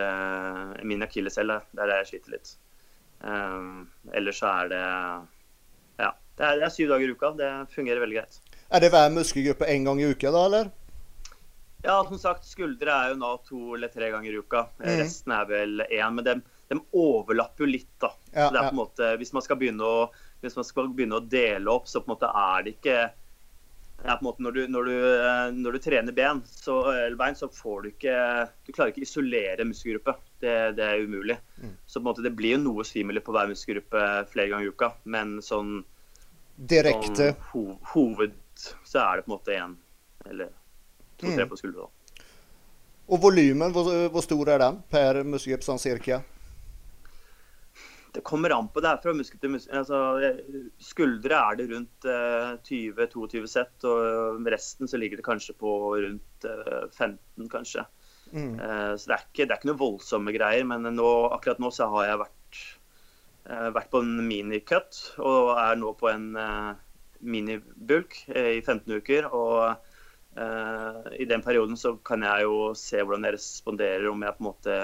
min 0.87 1.05
akilleshæl. 1.07 1.53
Det 1.71 1.83
er 1.83 1.93
der 1.93 2.01
jeg 2.03 2.11
sliter 2.13 2.35
litt. 2.35 2.55
ellers 4.19 4.41
så 4.43 4.51
er 4.65 4.73
det 4.73 4.83
Ja. 6.03 6.13
Det 6.39 6.47
er, 6.47 6.59
det 6.59 6.67
er, 6.67 6.75
syv 6.75 6.91
dager 6.93 7.07
i 7.07 7.15
uka. 7.15 7.33
Det 7.39 7.53
fungerer 7.75 8.03
veldig 8.03 8.19
greit. 8.21 8.41
Er 8.71 8.83
det 8.83 8.91
hver 8.93 9.09
muskelgruppe 9.15 9.67
én 9.71 9.87
gang 9.87 10.03
i 10.03 10.11
uka, 10.11 10.31
da, 10.35 10.45
eller? 10.47 10.71
Ja, 11.83 12.05
som 12.09 12.19
sagt, 12.19 12.47
skuldre 12.47 12.91
er 12.91 13.13
jo 13.13 13.19
nå 13.21 13.31
to 13.47 13.61
eller 13.77 13.91
tre 13.93 14.11
ganger 14.11 14.35
i 14.35 14.41
uka. 14.43 14.65
Mm. 14.81 14.89
Resten 14.99 15.35
er 15.35 15.47
vel 15.47 15.85
én. 15.87 16.17
Men 16.17 16.27
de, 16.27 16.35
de 16.73 16.81
overlapper 16.99 17.65
jo 17.65 17.71
litt. 17.71 17.93
da. 18.03 18.11
Ja, 18.33 18.49
det 18.51 18.59
er 18.59 18.71
på 18.71 18.75
en 18.75 18.81
måte, 18.81 19.13
hvis 19.21 19.33
man, 19.37 19.45
skal 19.47 19.61
begynne 19.61 19.87
å, 19.87 20.09
hvis 20.43 20.59
man 20.59 20.67
skal 20.67 20.91
begynne 20.91 21.21
å 21.21 21.25
dele 21.25 21.71
opp, 21.71 21.87
så 21.91 22.03
på 22.03 22.11
en 22.11 22.17
måte 22.17 22.33
er 22.35 22.67
det 22.67 22.75
ikke 22.77 22.99
er 24.05 24.17
på 24.17 24.23
en 24.23 24.29
måte 24.29 24.43
når 24.43 24.55
du, 24.55 24.61
når 24.71 24.89
du, 24.89 24.97
når 25.59 25.75
du 25.75 25.79
trener 25.83 26.15
ben, 26.15 26.41
så, 26.47 26.77
eller 26.93 27.19
bein, 27.19 27.37
så 27.39 27.49
får 27.51 27.83
du 27.83 27.89
ikke 27.91 28.17
Du 28.67 28.73
klarer 28.73 28.93
ikke 28.93 29.03
å 29.03 29.09
isolere 29.09 29.67
muskelgruppe. 29.67 30.15
Det, 30.39 30.55
det 30.79 30.85
er 30.87 31.03
umulig. 31.03 31.35
Mm. 31.59 31.75
Så 31.83 31.99
på 31.99 32.05
en 32.05 32.11
måte 32.13 32.23
det 32.23 32.35
blir 32.39 32.55
jo 32.55 32.63
noe 32.63 32.87
stimuli 32.87 33.23
på 33.25 33.35
hver 33.35 33.51
muskelgruppe 33.51 34.05
flere 34.31 34.53
ganger 34.53 34.69
i 34.69 34.75
uka, 34.75 34.93
men 35.11 35.39
sånn 35.43 35.81
Direkte 36.59 37.33
sånn, 37.33 37.45
ho, 37.53 37.65
Hoved 37.93 38.39
så 38.59 39.03
er 39.05 39.19
det 39.19 39.27
på 39.27 39.31
en 39.31 39.37
måte 39.37 39.55
én 39.55 39.77
eller 40.27 40.51
to-tre 41.19 41.45
mm. 41.45 41.51
på 41.51 41.59
skuldra. 41.59 41.87
Og 43.09 43.21
volumen, 43.23 43.73
hvor, 43.73 43.87
hvor, 44.13 44.23
stor 44.23 44.51
er 44.53 44.63
den 44.63 44.81
per 44.91 45.23
muskelgruppe 45.25 45.67
sånn 45.67 45.81
cirka? 45.83 46.21
Det 48.13 48.21
kommer 48.25 48.51
an 48.51 48.69
på. 48.73 48.81
Det 48.81 48.91
er 48.91 49.01
fra 49.03 49.13
muskel 49.17 49.41
til 49.43 49.53
muskel. 49.53 49.77
Altså, 49.81 49.99
skuldre 50.83 51.39
er 51.39 51.59
det 51.59 51.69
rundt 51.73 52.09
uh, 52.09 52.55
eh, 52.55 52.63
20-22 52.65 53.45
sett, 53.51 53.87
og 53.89 54.49
resten 54.49 54.89
så 54.89 55.01
ligger 55.01 55.21
det 55.21 55.27
kanskje 55.27 55.57
på 55.59 55.73
rundt 56.05 56.49
uh, 56.49 56.63
eh, 56.79 56.87
15, 56.95 57.49
kanskje. 57.53 57.85
Mm. 58.33 58.57
Uh, 58.61 58.95
så 58.97 59.11
det 59.11 59.17
er, 59.17 59.27
ikke, 59.27 59.45
det 59.45 59.51
er, 59.51 59.59
ikke, 59.59 59.71
noe 59.73 59.83
voldsomme 59.83 60.35
greier. 60.37 60.65
Men 60.69 60.89
nå, 60.97 61.11
akkurat 61.37 61.61
nå 61.63 61.73
så 61.75 61.91
har 61.97 62.09
jeg 62.09 62.23
vært, 62.25 62.63
vært 63.77 63.93
på 63.93 64.03
en 64.05 64.17
minicut, 64.29 65.03
og 65.25 65.55
er 65.57 65.79
nå 65.81 65.93
på 65.97 66.11
en 66.11 66.27
minibulk 67.25 68.19
i 68.29 68.61
15 68.61 68.99
uker. 69.01 69.31
og 69.33 69.85
i 71.19 71.25
den 71.27 71.43
perioden 71.43 71.75
så 71.81 71.95
kan 72.05 72.23
jeg 72.23 72.45
jo 72.45 72.59
se 72.79 73.01
hvordan 73.01 73.25
jeg 73.27 73.35
responderer, 73.35 74.05
om 74.11 74.21
jeg 74.23 74.37
på 74.37 74.45
en 74.45 74.47
måte 74.47 74.75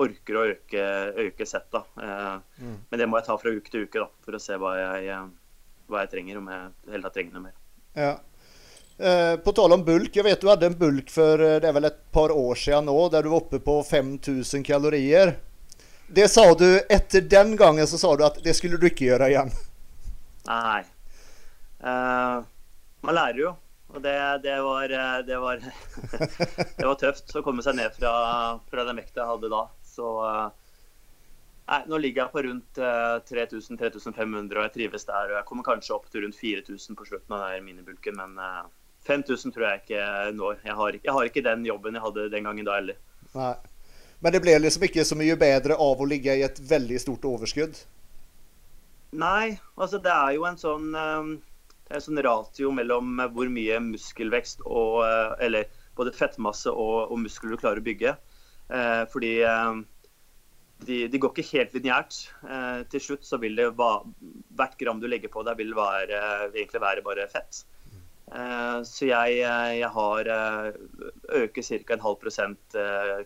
orker 0.00 0.38
å 0.38 0.46
øke, 0.54 0.86
øke 1.26 1.46
settet. 1.48 1.86
Mm. 1.96 2.76
Men 2.88 3.02
det 3.02 3.08
må 3.10 3.20
jeg 3.20 3.28
ta 3.28 3.36
fra 3.40 3.52
uke 3.52 3.72
til 3.72 3.86
uke 3.86 4.02
da, 4.02 4.08
for 4.24 4.38
å 4.38 4.42
se 4.42 4.56
hva 4.60 4.74
jeg, 4.78 5.20
hva 5.90 6.04
jeg 6.04 6.12
trenger, 6.14 6.40
om 6.40 6.50
jeg 6.52 6.92
hele 6.94 7.06
tatt 7.06 7.18
trenger 7.18 7.36
noe 7.36 7.46
mer. 7.50 7.56
Ja. 7.98 8.14
Eh, 9.00 9.36
på 9.36 9.52
tal 9.52 9.72
om 9.72 9.84
bulk, 9.84 10.16
jeg 10.16 10.24
vet 10.26 10.42
du 10.42 10.50
hadde 10.50 10.68
en 10.68 10.74
bulk 10.76 11.08
for 11.08 11.40
eh, 11.40 11.56
det 11.62 11.70
er 11.70 11.72
vel 11.72 11.88
et 11.88 12.02
par 12.12 12.34
år 12.34 12.58
siden 12.60 12.84
nå, 12.90 12.96
der 13.08 13.24
du 13.24 13.30
var 13.32 13.40
oppe 13.40 13.60
på 13.64 13.78
5000 13.86 14.64
kalorier. 14.66 15.38
Det 16.10 16.26
sa 16.28 16.44
du 16.58 16.66
etter 16.82 17.24
den 17.24 17.54
gangen 17.56 17.88
så 17.88 17.96
sa 17.96 18.10
du 18.12 18.26
at 18.26 18.36
det 18.44 18.52
skulle 18.58 18.76
du 18.76 18.84
ikke 18.90 19.06
gjøre 19.08 19.30
igjen. 19.32 19.54
Nei. 20.50 20.82
Eh, 21.80 22.36
man 23.08 23.16
lærer 23.16 23.40
jo. 23.40 23.54
Og 23.90 24.04
det, 24.04 24.14
det, 24.44 24.58
var, 24.62 24.92
det, 25.26 25.38
var, 25.46 25.64
det 26.76 26.84
var 26.84 27.00
tøft 27.00 27.32
å 27.40 27.42
komme 27.46 27.64
seg 27.64 27.80
ned 27.80 27.96
fra, 27.96 28.12
fra 28.68 28.84
den 28.86 29.00
vekta 29.00 29.22
jeg 29.22 29.30
hadde 29.32 29.50
da. 29.50 29.64
Så 30.00 30.10
nei, 31.70 31.80
nå 31.92 32.00
ligger 32.00 32.24
jeg 32.24 32.32
på 32.34 32.44
rundt 32.48 32.80
3000-3500 33.28 34.56
og 34.56 34.64
jeg 34.64 34.74
trives 34.78 35.04
der. 35.08 35.34
Og 35.34 35.38
jeg 35.38 35.48
kommer 35.52 35.68
kanskje 35.68 35.96
opp 35.98 36.08
til 36.10 36.24
rundt 36.24 36.38
4000 36.40 36.98
på 36.98 37.08
slutten 37.12 37.36
av 37.36 37.44
den 37.52 37.66
minibulken, 37.68 38.16
men 38.16 38.38
5000 39.06 39.54
tror 39.54 39.66
jeg 39.68 39.82
ikke 39.84 40.06
når. 40.36 40.64
Jeg 40.64 40.78
har, 40.80 40.98
jeg 41.04 41.12
har, 41.16 41.28
ikke 41.28 41.44
den 41.44 41.68
jobben 41.68 41.96
jeg 41.96 42.04
hadde 42.04 42.30
den 42.32 42.48
gangen 42.48 42.68
da 42.68 42.80
heller. 42.80 42.98
Nei. 43.36 43.54
Men 44.20 44.34
det 44.34 44.42
ble 44.44 44.58
liksom 44.60 44.84
ikke 44.84 45.06
så 45.08 45.16
mye 45.16 45.36
bedre 45.40 45.76
av 45.80 46.00
å 46.00 46.08
ligge 46.08 46.34
i 46.36 46.44
et 46.44 46.58
veldig 46.70 46.98
stort 47.00 47.24
overskudd? 47.24 47.78
Nei, 49.16 49.56
altså 49.80 49.98
det 50.02 50.12
er 50.12 50.34
jo 50.36 50.44
en 50.46 50.58
sånn, 50.60 50.90
det 50.92 51.88
er 51.88 51.98
en 51.98 52.04
sånn 52.04 52.20
ratio 52.26 52.70
mellom 52.74 53.16
hvor 53.34 53.48
mye 53.50 53.80
muskelvekst 53.82 54.62
og 54.68 55.00
eh, 55.06 55.32
Eller 55.46 55.70
både 55.98 56.12
fettmasse 56.14 56.70
og, 56.70 57.10
og 57.10 57.18
muskler 57.24 57.54
du 57.54 57.60
klarer 57.60 57.80
å 57.80 57.86
bygge. 57.88 58.14
Eh, 58.70 59.02
fordi 59.12 59.32
ehm, 59.46 59.82
de, 60.86 61.02
de, 61.10 61.18
går 61.20 61.34
ikke 61.34 61.58
helt 61.58 61.74
lineært. 61.76 62.20
Eh, 62.46 62.82
til 62.92 63.04
slutt 63.06 63.26
så 63.26 63.40
vil 63.42 63.58
det 63.58 63.70
hvert 63.74 64.78
gram 64.80 65.02
du 65.02 65.08
legger 65.10 65.32
på 65.32 65.44
deg, 65.46 65.58
vil 65.60 65.74
være, 65.76 66.22
egentlig 66.54 66.84
være 66.86 67.06
bare 67.06 67.28
fett. 67.32 67.64
Eh, 68.30 68.82
så 68.86 69.08
jeg, 69.08 69.40
eh, 69.42 69.72
jeg 69.80 69.90
har 69.90 70.28
eh, 70.30 70.68
øker 71.42 71.62
ca. 71.66 71.94
en 71.94 72.04
halv 72.04 72.18
prosent 72.22 72.76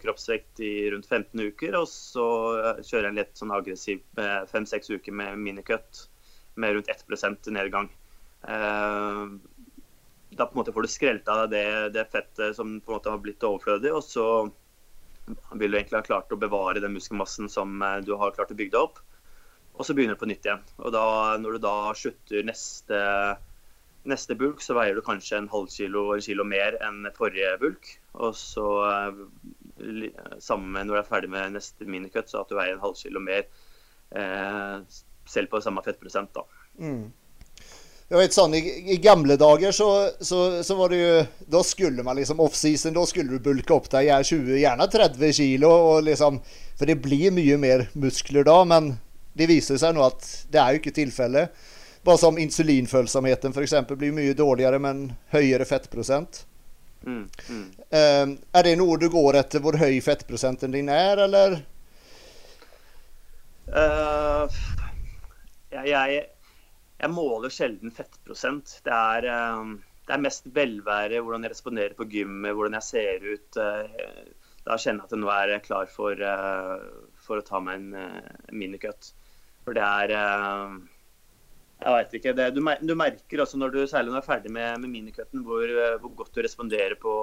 kroppsvekt 0.01 0.61
i 0.65 0.91
rundt 0.95 1.07
15 1.07 1.41
uker. 1.51 1.77
Og 1.81 1.89
så 1.91 2.27
kjører 2.81 3.09
jeg 3.09 3.13
en 3.13 3.21
litt 3.21 3.41
sånn 3.41 3.55
aggressiv 3.55 4.01
fem-seks 4.53 4.91
uker 4.91 5.13
med 5.13 5.41
minikutt 5.43 6.07
med 6.57 6.77
rundt 6.77 6.89
1 6.89 7.51
nedgang. 7.53 7.91
Da 10.35 10.47
på 10.47 10.55
en 10.55 10.59
måte 10.59 10.73
får 10.75 10.87
du 10.87 10.91
skrelt 10.91 11.29
av 11.31 11.45
deg 11.45 11.53
det, 11.55 11.95
det, 11.95 12.11
fettet 12.13 12.57
som 12.57 12.81
på 12.81 12.93
en 12.93 12.99
måte 12.99 13.13
har 13.13 13.23
blitt 13.23 13.45
overflødig. 13.45 13.93
Og 13.95 14.03
så 14.07 14.27
vil 15.27 15.73
du 15.73 15.79
egentlig 15.79 16.01
ha 16.01 16.07
klart 16.07 16.33
å 16.35 16.39
bevare 16.41 16.83
den 16.83 16.95
muskelmassen 16.97 17.49
som 17.53 17.81
du 18.05 18.15
har 18.21 18.35
klart 18.37 18.53
å 18.53 18.59
bygge 18.59 18.81
opp. 18.81 19.01
Og 19.75 19.87
så 19.87 19.95
begynner 19.97 20.15
du 20.15 20.21
på 20.21 20.29
nytt 20.31 20.47
igjen. 20.47 20.63
Og 20.85 20.93
da, 20.95 21.05
når 21.41 21.57
du 21.57 21.65
da 21.65 21.75
slutter 21.99 22.47
neste 22.47 23.01
Neste 24.05 24.35
bulk 24.37 24.61
så 24.61 24.75
veier 24.77 24.99
du 24.99 25.01
kanskje 25.01 25.39
en 25.39 25.47
halv 25.49 25.71
kilo 25.73 26.03
eller 26.13 26.25
kilo 26.27 26.45
mer 26.45 26.75
enn 26.85 27.07
forrige 27.17 27.55
bulk. 27.63 27.89
Og 28.21 28.35
så 28.37 28.67
eh, 28.85 29.23
sammen 30.45 30.77
når 30.85 30.91
du 30.93 31.01
er 31.01 31.09
ferdig 31.09 31.31
med 31.33 31.55
neste 31.55 31.89
minicut, 31.89 32.29
så 32.29 32.43
at 32.43 32.53
du 32.53 32.59
veier 32.59 32.77
en 32.77 32.83
halv 32.83 32.99
kilo 33.01 33.23
mer 33.25 33.47
eh, 34.13 34.75
selv 35.25 35.49
på 35.49 35.63
samme 35.65 35.81
fettprosent. 35.87 36.37
da. 36.37 36.45
Mm. 36.77 37.07
Jeg 38.13 38.21
vet 38.21 38.35
sånn, 38.37 38.53
i, 38.55 38.61
i 38.93 38.99
gamle 39.01 39.39
dager 39.41 39.73
så, 39.73 39.89
så, 40.21 40.41
så, 40.63 40.75
var 40.77 40.93
det 40.93 40.99
jo 41.01 41.13
Da 41.57 41.63
skulle 41.65 42.05
man 42.05 42.19
liksom 42.19 42.43
offseason, 42.45 42.93
da 42.95 43.07
skulle 43.09 43.33
du 43.33 43.43
bulke 43.43 43.73
opp 43.73 43.89
deg 43.95 44.11
20, 44.13 44.59
gjerne 44.61 44.89
30 44.93 45.33
kilo. 45.39 45.71
Og 45.95 46.05
liksom, 46.11 46.39
for 46.77 46.91
det 46.91 47.01
blir 47.05 47.33
mye 47.35 47.57
mer 47.61 47.87
muskler 47.97 48.45
da, 48.47 48.59
men 48.69 48.93
det 49.35 49.49
viser 49.51 49.81
seg 49.81 49.97
nå 49.97 50.05
at 50.07 50.27
det 50.53 50.61
er 50.61 50.75
jo 50.75 50.83
ikke 50.83 50.95
tilfellet. 51.01 51.65
Bare 52.05 52.21
som 52.21 52.37
insulinfølsomheten 52.39 53.57
f.eks. 53.57 53.79
blir 53.97 54.13
mye 54.13 54.37
dårligere 54.37 54.79
men 54.83 55.07
en 55.07 55.15
høyere 55.33 55.65
fettprosent. 55.65 56.45
Mm, 57.05 57.25
mm. 57.49 57.65
Um, 57.89 58.37
er 58.53 58.67
det 58.67 58.77
noe 58.81 58.99
du 59.01 59.09
går 59.13 59.41
etter, 59.41 59.65
hvor 59.65 59.77
høy 59.81 59.97
fettprosenten 60.05 60.73
din 60.77 60.93
er, 60.93 61.25
eller? 61.25 61.57
Uh, 63.73 64.45
jeg, 65.73 65.89
jeg, 65.89 66.23
jeg, 67.05 67.15
måler 67.15 67.53
sjelden 67.53 67.95
fettprosent. 67.95 68.79
Det 68.87 68.95
er, 68.95 69.29
uh, 69.29 69.75
det 70.09 70.17
er, 70.17 70.25
mest 70.25 70.49
velvære, 70.57 71.21
hvordan 71.21 71.47
jeg 71.47 71.55
responderer 71.55 71.99
på 71.99 72.09
gymmet, 72.17 72.55
hvordan 72.57 72.79
jeg 72.81 72.89
ser 72.89 73.29
ut. 73.29 73.61
Uh, 73.61 74.33
da 74.65 74.81
kjenner 74.81 75.05
jeg 75.05 75.11
at 75.11 75.15
jeg 75.15 75.21
nå 75.21 75.31
er 75.35 75.59
klar 75.61 75.91
for, 75.93 76.21
for 77.21 77.37
å 77.37 77.45
ta 77.45 77.59
meg 77.61 77.83
en 77.83 78.55
minicut. 78.57 79.11
For 79.67 79.77
det 79.77 79.85
er 79.85 80.15
jeg 81.85 81.93
veit 81.93 82.15
ikke. 82.17 82.33
Det, 82.39 82.47
du, 82.57 82.61
du, 82.89 82.95
merker 82.97 83.43
også 83.45 83.59
når 83.61 83.75
du 83.75 83.81
særlig 83.91 84.13
når 84.13 84.21
du 84.21 84.23
er 84.23 84.29
ferdig 84.29 84.53
med, 84.57 84.81
med 84.81 84.93
minicutten, 84.93 85.43
hvor, 85.45 85.65
eh, 85.69 85.97
hvor, 86.01 86.15
godt 86.21 86.37
du 86.37 86.43
responderer 86.45 86.97
på, 87.01 87.15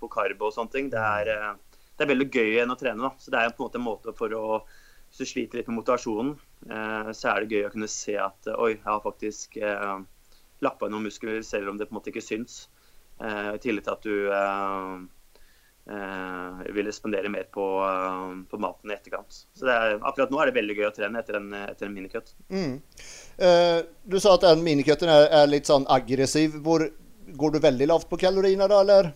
på 0.00 0.10
karbo 0.12 0.48
og 0.48 0.54
sånne 0.56 0.72
ting. 0.72 0.90
Det 0.92 1.02
er, 1.02 1.56
det 1.92 2.04
er, 2.04 2.12
veldig 2.12 2.28
gøy 2.30 2.60
enn 2.62 2.72
å 2.72 2.78
trene. 2.80 3.02
Da. 3.04 3.12
Så 3.20 3.34
det 3.34 3.42
er 3.42 3.52
på 3.52 3.64
en 3.64 3.66
måte 3.66 3.80
en 3.80 3.88
måte 3.88 4.16
for 4.16 4.36
å 4.36 4.44
Hvis 5.06 5.20
du 5.22 5.30
sliter 5.30 5.60
litt 5.60 5.68
med 5.70 5.76
motivasjonen, 5.78 6.32
så 6.66 7.28
er 7.30 7.44
det 7.44 7.56
gøy 7.56 7.66
å 7.68 7.72
kunne 7.74 7.90
se 7.90 8.16
at 8.18 8.48
oi, 8.56 8.72
jeg 8.72 8.86
har 8.86 9.02
faktisk 9.04 9.58
eh, 9.60 9.98
lappa 10.64 10.88
noen 10.90 11.06
muskler 11.06 11.42
selv 11.46 11.70
om 11.70 11.78
det 11.78 11.86
på 11.86 11.94
en 11.94 11.98
måte 12.00 12.10
ikke 12.14 12.24
syns. 12.24 12.66
I 13.16 13.60
tillegg 13.62 13.86
til 13.86 13.94
at 13.94 14.02
du 14.04 15.12
Uh, 15.86 16.64
vil 16.74 16.88
respondere 16.88 17.30
mer 17.30 17.44
på, 17.54 17.62
uh, 17.78 18.32
på, 18.50 18.58
maten 18.58 18.90
i 18.90 18.94
etterkant. 18.96 19.36
Så 19.54 19.68
er, 19.70 19.92
akkurat 20.00 20.32
nå 20.34 20.40
er 20.42 20.50
det 20.50 20.56
veldig 20.56 20.74
gøy 20.80 20.86
å 20.88 20.90
trene 20.96 21.20
etter 21.22 21.38
en, 21.38 21.52
etter 21.60 21.86
en 21.86 21.94
minicut. 21.94 22.32
Mm. 22.50 22.80
Du 24.02 24.16
sa 24.18 24.32
at 24.34 24.48
den 24.48 24.64
minicuten 24.66 25.06
er, 25.06 25.28
er, 25.30 25.46
litt 25.46 25.70
sånn 25.70 25.86
aggressiv. 25.86 26.58
Hvor, 26.66 26.88
går 27.38 27.54
du 27.54 27.60
veldig 27.62 27.88
lavt 27.92 28.10
på 28.10 28.18
kaloriene 28.18 28.66
da, 28.72 28.80
eller? 28.82 29.12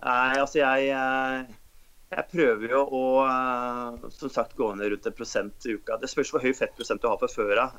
Nei, 0.00 0.38
altså 0.42 0.58
jeg, 0.58 0.90
jeg 2.12 2.28
prøver 2.30 2.72
jo 2.76 2.82
å 2.94 3.04
som 4.14 4.30
sagt 4.32 4.56
gå 4.58 4.68
ned 4.78 4.92
rundt 4.92 5.06
en 5.10 5.16
prosent 5.16 5.66
i 5.66 5.76
uka. 5.76 5.98
Det 6.00 6.10
spørs 6.10 6.32
hvor 6.34 6.44
høy 6.44 6.52
fettprosent 6.54 7.02
du 7.02 7.08
har 7.10 7.18
fra 7.20 7.30
før 7.30 7.62
av. 7.64 7.78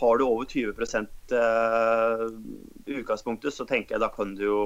har 0.00 0.18
du 0.18 0.24
over 0.26 0.46
20% 0.46 1.34
i 2.86 2.96
utgangspunktet, 2.98 3.54
så 3.54 3.66
tenker 3.66 3.94
jeg 3.94 4.02
da 4.02 4.10
kan 4.14 4.34
du 4.34 4.44
jo 4.44 4.58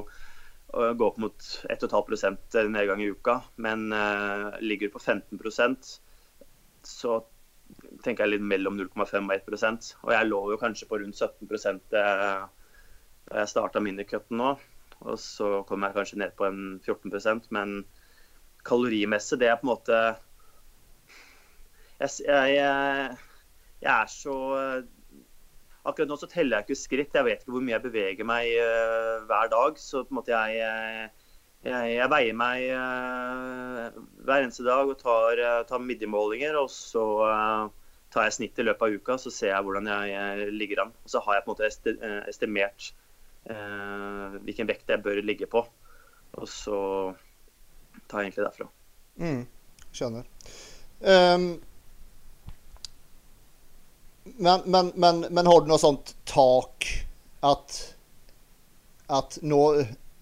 gå 0.73 1.05
opp 1.05 1.19
mot 1.21 1.49
1,5% 1.69 2.57
nedgang 2.73 3.03
i 3.05 3.11
uka. 3.13 3.43
Men 3.57 3.93
ligger 4.61 4.89
du 4.89 4.97
på 4.97 5.05
15% 5.05 5.93
så 6.83 7.21
tenker 8.05 8.25
jeg 8.25 8.37
litt 8.37 8.45
mellom 8.47 8.77
0,5 8.79 9.17
og 9.23 9.33
1% 9.37 9.91
Og 10.03 10.13
jeg 10.15 10.29
lå 10.29 10.41
jo 10.53 10.61
kanskje 10.61 10.89
på 10.91 10.99
rundt 11.01 11.19
17 11.19 11.49
uh, 11.49 12.45
da 13.33 13.39
jeg 13.39 13.51
starta 13.53 13.81
minicutten 13.81 14.41
nå. 14.41 14.55
Og 15.03 15.19
så 15.19 15.63
kom 15.69 15.87
jeg 15.87 15.97
kanskje 15.97 16.21
ned 16.23 16.35
på 16.39 16.47
en 16.47 16.81
14% 16.85 17.49
men 17.55 17.83
kalorimessig, 18.67 19.41
det 19.43 19.51
er 19.51 19.61
på 19.61 19.67
en 19.67 19.73
måte 19.75 20.01
Jeg, 22.03 22.11
jeg, 22.27 23.17
jeg 23.83 23.93
er 23.93 24.11
så 24.11 24.37
Akkurat 25.83 26.13
nå 26.13 26.17
så 26.19 26.29
teller 26.31 26.61
jeg 26.61 26.69
ikke 26.69 26.79
skritt. 26.79 27.17
Jeg 27.17 27.27
vet 27.27 27.41
ikke 27.43 27.57
hvor 27.57 27.65
mye 27.65 27.75
jeg 27.75 27.83
beveger 27.83 28.27
meg 28.27 28.47
uh, 28.55 29.25
hver 29.27 29.49
dag. 29.51 29.79
Så 29.83 30.05
på 30.05 30.15
en 30.15 30.19
måte 30.21 30.31
jeg, 30.31 31.09
jeg, 31.67 32.11
veier 32.13 32.37
meg 32.39 32.69
uh, 32.71 33.99
hver 34.23 34.45
eneste 34.45 34.67
dag 34.67 34.93
og 34.93 35.01
tar, 35.01 35.43
uh, 35.43 35.65
tar 35.67 35.83
midjemålinger. 35.83 36.55
Og 36.61 36.71
så 36.71 37.03
tar 38.15 38.29
jeg 38.29 38.37
snitt 38.39 38.63
i 38.63 38.69
løpet 38.69 38.87
av 38.87 38.95
uka, 38.95 39.19
så 39.19 39.33
ser 39.35 39.57
jeg 39.57 39.67
hvordan 39.67 39.91
jeg, 39.91 40.47
ligger 40.55 40.85
an. 40.85 40.95
Og 41.03 41.15
så 41.17 41.25
har 41.27 41.41
jeg 41.41 41.47
på 41.47 41.51
en 41.51 41.55
måte 41.57 41.67
esti 41.67 41.97
estimert 42.31 42.93
hvilken 43.43 44.69
vekt 44.69 44.91
jeg 44.93 45.03
bør 45.03 45.19
ligge 45.27 45.49
på. 45.51 45.65
Og 46.39 46.47
så 46.47 46.79
jeg 48.21 48.31
egentlig 48.31 48.45
derfra. 48.45 48.69
Mm, 49.23 49.43
skjønner. 49.93 50.27
Um 51.03 51.47
men, 54.25 54.61
men, 54.65 54.93
men, 54.95 55.27
men, 55.31 55.47
har 55.47 55.61
du 55.61 55.67
noe 55.67 55.79
sånt 55.83 56.15
tak 56.29 56.87
at 57.43 57.79
at 59.13 59.39
nå, 59.43 59.63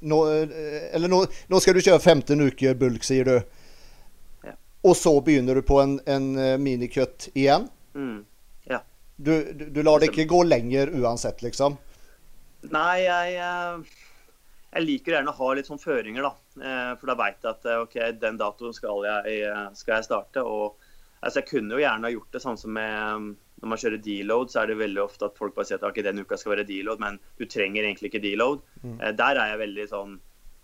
nå 0.01 0.19
Eller 0.27 1.09
nå, 1.09 1.21
nå, 1.47 1.61
skal 1.61 1.77
du 1.77 1.83
kjøre 1.85 2.01
15 2.01 2.47
uker 2.49 2.79
bulk, 2.81 3.05
sier 3.07 3.29
du. 3.29 3.37
Ja. 4.47 4.57
Og 4.83 4.97
så 4.99 5.13
begynner 5.25 5.61
du 5.61 5.63
på 5.67 5.79
en, 5.83 5.99
en 6.11 6.33
eh, 6.41 6.57
minicut 6.59 7.29
igjen? 7.35 7.69
Mm. 7.95 8.25
Ja. 8.73 8.81
Du, 9.17 9.35
du, 9.53 9.69
du, 9.69 9.83
lar 9.87 10.01
det 10.01 10.11
ikke 10.11 10.27
gå 10.33 10.43
lenger 10.49 10.91
uansett, 10.97 11.45
liksom? 11.45 11.77
Nei, 12.73 13.05
jeg, 13.05 13.37
eh, 13.37 14.01
jeg 14.71 14.87
liker 14.87 15.17
gjerne 15.17 15.33
å 15.33 15.39
ha 15.41 15.49
litt 15.59 15.67
sånn 15.67 15.83
føringer, 15.83 16.27
da. 16.27 16.63
Eh, 16.63 16.93
for 17.01 17.11
da 17.11 17.17
veit 17.19 17.43
jeg 17.43 17.51
at 17.51 17.69
OK, 17.81 17.97
den 18.23 18.39
datoen 18.39 18.77
skal 18.77 19.07
jeg, 19.09 19.51
skal 19.79 19.99
jeg 19.99 20.07
starte. 20.07 20.45
og 20.47 20.79
Altså, 21.21 21.43
jeg 21.43 21.51
kunne 21.51 21.77
jo 21.77 21.83
gjerne 21.83 22.09
ha 22.09 22.15
gjort 22.15 22.33
det 22.33 22.41
sånn 22.41 22.57
som 22.57 22.73
med 22.73 23.25
Når 23.61 23.69
man 23.69 23.81
kjører 23.81 24.01
deload, 24.01 24.49
så 24.49 24.63
er 24.63 24.71
det 24.71 24.81
veldig 24.81 25.03
ofte 25.03 25.27
at 25.29 25.37
folk 25.37 25.53
bare 25.53 25.69
sier 25.69 25.77
at 25.77 25.85
okay, 25.85 26.05
den 26.07 26.23
uka 26.23 26.39
skal 26.41 26.55
være 26.55 26.65
deload, 26.65 27.03
men 27.03 27.19
du 27.37 27.45
trenger 27.45 27.85
egentlig 27.85 28.09
ikke 28.09 28.23
deload. 28.25 28.63
Mm. 28.81 28.95
Eh, 28.97 29.13
der 29.19 29.37
er 29.37 29.51
jeg 29.53 29.61
veldig 29.67 29.87
sånn 29.91 30.15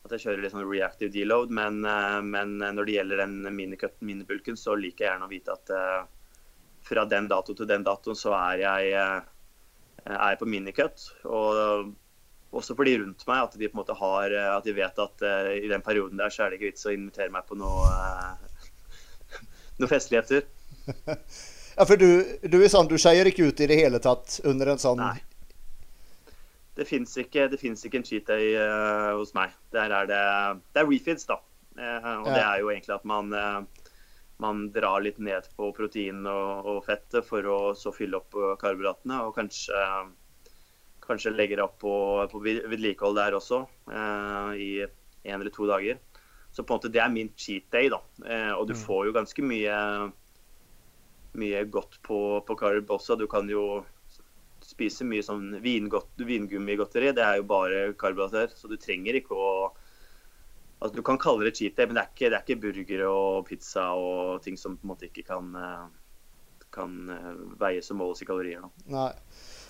at 0.07 0.15
jeg 0.15 0.23
kjører 0.23 0.41
litt 0.41 0.55
sånn 0.55 0.65
reactive 0.71 1.13
deload, 1.13 1.53
men, 1.59 1.83
eh, 1.85 2.21
men 2.25 2.57
når 2.63 2.89
det 2.89 2.95
gjelder 2.95 3.21
den 3.25 3.37
minibulken, 3.51 4.57
så 4.57 4.79
liker 4.81 5.05
jeg 5.05 5.11
gjerne 5.11 5.29
å 5.29 5.35
vite 5.35 5.59
at 5.59 5.75
fra 6.87 7.05
den 7.11 7.29
dato 7.29 7.53
til 7.59 7.69
den 7.69 7.85
datoen 7.85 8.17
så 8.17 8.33
er 8.39 8.63
jeg, 8.63 8.91
er 10.07 10.29
jeg 10.31 10.41
på 10.41 10.49
minicut. 10.49 11.09
Og 11.27 11.91
også 12.57 12.77
for 12.77 12.89
de 12.89 12.97
rundt 13.03 13.25
meg, 13.29 13.43
at 13.45 13.55
de 13.57 13.69
på 13.69 13.77
en 13.77 13.83
måte 13.83 13.97
har 13.99 14.33
At 14.57 14.65
de 14.67 14.75
vet 14.77 15.03
at 15.03 15.25
uh, 15.25 15.53
i 15.55 15.69
den 15.71 15.85
perioden 15.85 16.21
der 16.21 16.33
så 16.33 16.45
er 16.45 16.51
det 16.51 16.61
ikke 16.61 16.73
vits 16.73 16.89
å 16.89 16.95
invitere 16.95 17.33
meg 17.35 17.47
på 17.49 17.59
noe 17.61 17.87
noen 19.79 19.91
festligheter. 19.91 20.47
ja, 21.77 21.85
for 21.85 21.97
du, 22.01 22.09
du 22.47 22.59
er 22.61 22.71
sånn, 22.73 22.89
du 22.91 22.97
skeier 23.01 23.29
ikke 23.29 23.51
ut 23.51 23.61
i 23.61 23.69
det 23.71 23.81
hele 23.81 24.01
tatt 24.03 24.41
under 24.49 24.75
en 24.75 24.83
sånn 24.83 25.03
Nei. 25.03 25.19
Det 26.77 26.85
fins 26.85 27.15
ikke, 27.17 27.47
ikke, 27.57 27.97
en 27.97 28.05
cheat 28.05 28.27
day 28.29 28.53
uh, 28.61 29.15
hos 29.17 29.33
meg. 29.37 29.55
Der 29.73 29.93
er 29.97 30.09
det, 30.11 30.23
det 30.77 30.83
er 30.83 30.91
refeeds, 30.91 31.25
da. 31.29 31.39
Uh, 31.77 32.13
og 32.21 32.29
ja. 32.29 32.35
det 32.35 32.43
er 32.43 32.61
jo 32.61 32.71
egentlig 32.73 32.95
at 32.99 33.07
man, 33.09 33.33
uh, 33.33 33.95
man 34.45 34.67
drar 34.75 35.01
litt 35.05 35.17
ned 35.17 35.49
på 35.57 35.71
protein 35.77 36.27
og, 36.29 36.69
og 36.69 36.83
fett 36.85 37.17
for 37.25 37.49
å 37.49 37.59
så 37.77 37.95
fylle 37.97 38.21
opp 38.21 38.37
karbohydratene. 38.61 39.23
Og 39.25 39.33
kanskje, 39.39 39.87
kanskje 41.07 41.35
legger 41.35 41.63
opp 41.65 41.79
på, 41.83 41.95
på 42.31 42.41
vedlikehold 42.43 43.19
der 43.19 43.37
også 43.39 43.65
i 44.59 44.71
en 45.27 45.41
eller 45.41 45.53
to 45.55 45.67
dager. 45.71 45.99
Så 46.57 46.63
på 46.63 46.73
en 46.73 46.79
måte 46.79 46.89
det 46.89 47.03
er 47.03 47.13
min 47.13 47.29
cheat 47.37 47.67
day, 47.75 47.91
da. 47.93 47.99
Eh, 48.25 48.53
og 48.57 48.65
du 48.69 48.73
mm. 48.73 48.81
får 48.81 49.01
jo 49.07 49.13
ganske 49.13 49.43
mye, 49.45 49.81
mye 51.37 51.65
godt 51.69 51.99
på, 52.07 52.21
på 52.49 52.57
carb 52.57 52.93
også. 52.97 53.19
Du 53.21 53.27
kan 53.29 53.51
jo 53.53 53.83
spise 54.65 55.05
mye 55.05 55.25
sånn 55.27 55.59
vingummigodteri. 55.61 57.13
Det 57.13 57.27
er 57.27 57.43
jo 57.43 57.49
bare 57.51 57.83
karbohydrater, 58.01 58.57
så 58.57 58.73
du 58.73 58.79
trenger 58.81 59.21
ikke 59.21 59.37
å 59.37 59.51
Altså, 60.77 60.99
du 60.99 61.07
kan 61.09 61.17
kalle 61.17 61.47
det 61.47 61.55
cheat 61.57 61.73
day, 61.79 61.87
men 61.89 61.97
det 61.97 62.03
er, 62.03 62.09
ikke, 62.11 62.29
det 62.29 62.37
er 62.37 62.43
ikke 62.43 62.61
burgere 62.61 63.07
og 63.09 63.47
pizza 63.49 63.87
og 63.97 64.43
ting 64.45 64.59
som 64.61 64.75
på 64.77 64.85
en 64.85 64.91
måte 64.91 65.07
ikke 65.07 65.23
kan, 65.25 65.47
eh, 65.57 66.59
kan 66.77 66.99
eh, 67.15 67.39
veies 67.57 67.89
og 67.95 67.97
måles 67.97 68.21
i 68.21 68.29
kalorier. 68.29 68.61
Da. 68.61 68.85
Nei. 68.93 69.07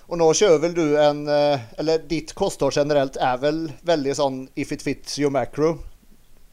Og 0.07 0.19
nå 0.21 0.27
kjører 0.39 0.61
vel 0.63 0.75
du 0.77 0.85
en 1.01 1.25
Eller 1.27 2.03
ditt 2.07 2.31
kosthold 2.37 2.77
generelt 2.77 3.17
er 3.19 3.41
vel 3.41 3.65
veldig 3.87 4.13
sånn 4.15 4.37
if 4.55 4.71
it 4.71 4.85
fits 4.85 5.17
your 5.19 5.33
macro? 5.35 5.73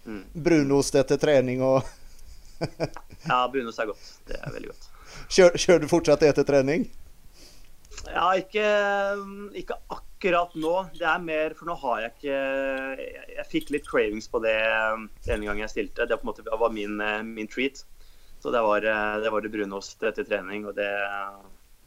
Mm. 0.05 0.25
Brunost 0.33 0.99
etter 0.99 1.21
trening 1.23 1.63
og 1.65 1.87
Ja, 3.31 3.49
brunost 3.53 3.81
er 3.81 3.89
godt. 3.89 4.11
Det 4.29 4.37
er 4.37 4.53
veldig 4.53 4.73
godt. 4.73 4.91
Kjører, 5.33 5.57
kjører 5.59 5.83
du 5.83 5.89
fortsatt 5.89 6.25
etter 6.27 6.47
trening? 6.47 6.85
Ja, 8.11 8.27
ikke, 8.37 8.65
ikke, 9.57 9.79
akkurat 9.95 10.55
nå. 10.59 10.75
Det 10.99 11.07
er 11.09 11.25
mer 11.25 11.55
For 11.57 11.71
nå 11.71 11.77
har 11.81 12.03
jeg 12.03 12.13
ikke 12.15 12.39
Jeg, 13.01 13.27
jeg 13.39 13.49
fikk 13.53 13.73
litt 13.75 13.89
cravings 13.89 14.29
på 14.31 14.43
det 14.45 14.59
denne 15.25 15.47
gangen 15.47 15.65
jeg 15.65 15.73
stilte. 15.73 16.09
Det 16.09 16.21
på 16.21 16.27
en 16.27 16.33
måte 16.33 16.61
var 16.65 16.75
min, 16.75 17.01
min 17.31 17.51
treat. 17.51 17.85
Så 18.43 18.53
det 18.53 18.61
var, 18.61 18.85
det 18.85 19.31
var, 19.33 19.41
det 19.41 19.53
brunost 19.55 20.03
etter 20.05 20.27
trening. 20.29 20.67
Og 20.69 20.77
det 20.77 20.91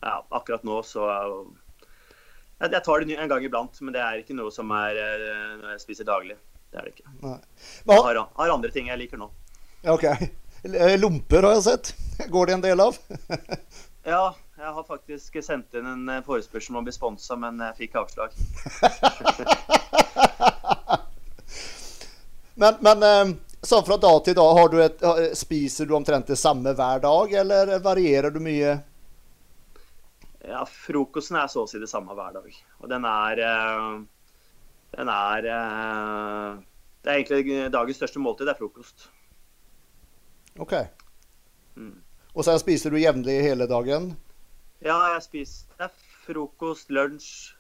Ja, 0.04 0.20
akkurat 0.30 0.66
nå 0.68 0.82
så 0.86 1.08
Jeg 2.60 2.84
tar 2.86 3.02
det 3.02 3.18
en 3.18 3.32
gang 3.32 3.46
iblant, 3.46 3.80
men 3.82 3.96
det 3.96 4.04
er 4.04 4.22
ikke 4.22 4.38
noe 4.38 4.54
som 4.54 4.70
er 4.78 5.00
når 5.62 5.76
jeg 5.76 5.86
spiser 5.86 6.10
daglig. 6.10 6.38
Det 6.72 6.80
er 6.80 6.88
det 6.88 6.94
ikke. 6.98 7.10
Nei. 7.24 7.38
Jeg 7.88 8.04
har, 8.04 8.20
har, 8.38 8.54
andre 8.54 8.72
ting 8.74 8.90
jeg 8.92 9.00
liker 9.00 9.18
nå. 9.22 9.28
OK. 9.88 10.04
Eh, 10.64 11.00
lomper 11.00 11.44
har 11.48 11.54
jeg 11.58 11.64
sett. 11.64 11.96
Går 12.34 12.50
det 12.50 12.54
en 12.58 12.66
del 12.66 12.80
av? 12.84 12.98
ja, 14.12 14.36
jeg 14.58 14.72
har 14.76 14.86
faktisk 14.88 15.38
sendt 15.44 15.76
inn 15.78 15.88
en 15.88 16.10
eh, 16.12 16.24
forespørsel 16.26 16.76
om 16.76 16.82
å 16.82 16.88
bli 16.88 16.96
sponsa, 16.96 17.34
men 17.40 17.54
jeg 17.70 17.78
fikk 17.84 17.94
avslag. 18.02 18.32
men, 22.62 22.74
men 22.84 22.98
eh, 23.10 23.26
sånn 23.62 23.88
fra 23.88 23.98
dag 24.02 24.20
til 24.26 24.36
dag, 24.38 24.72
du 24.74 24.78
et, 24.84 24.98
spiser 25.38 25.86
du 25.88 25.94
omtrent 25.98 26.28
det 26.28 26.42
samme 26.42 26.70
hver 26.76 27.00
dag, 27.06 27.26
eller 27.46 27.64
varierer 27.86 28.32
du 28.34 28.40
mye? 28.44 28.72
Ja, 30.48 30.62
frokosten 30.70 31.38
er 31.40 31.50
så 31.52 31.66
å 31.66 31.70
si 31.70 31.80
det 31.82 31.90
samme 31.92 32.16
hver 32.16 32.38
dag. 32.38 32.48
Og 32.82 32.92
den 32.92 33.06
er 33.08 33.42
den 34.92 35.10
er 35.12 35.46
eh, 35.46 36.60
Det 37.04 37.12
er 37.12 37.22
egentlig 37.22 37.72
dagens 37.72 38.00
største 38.00 38.20
måltid, 38.20 38.48
det 38.48 38.56
er 38.56 38.60
frokost. 38.60 39.10
OK. 40.60 40.74
Mm. 41.76 41.96
Og 42.34 42.46
så 42.46 42.58
spiser 42.60 42.92
du 42.92 43.00
jevnlig 43.00 43.40
hele 43.46 43.68
dagen? 43.70 44.12
Ja, 44.84 44.98
jeg 45.14 45.24
spiser 45.26 45.92
frokost, 46.26 46.92
lunsj, 46.94 47.54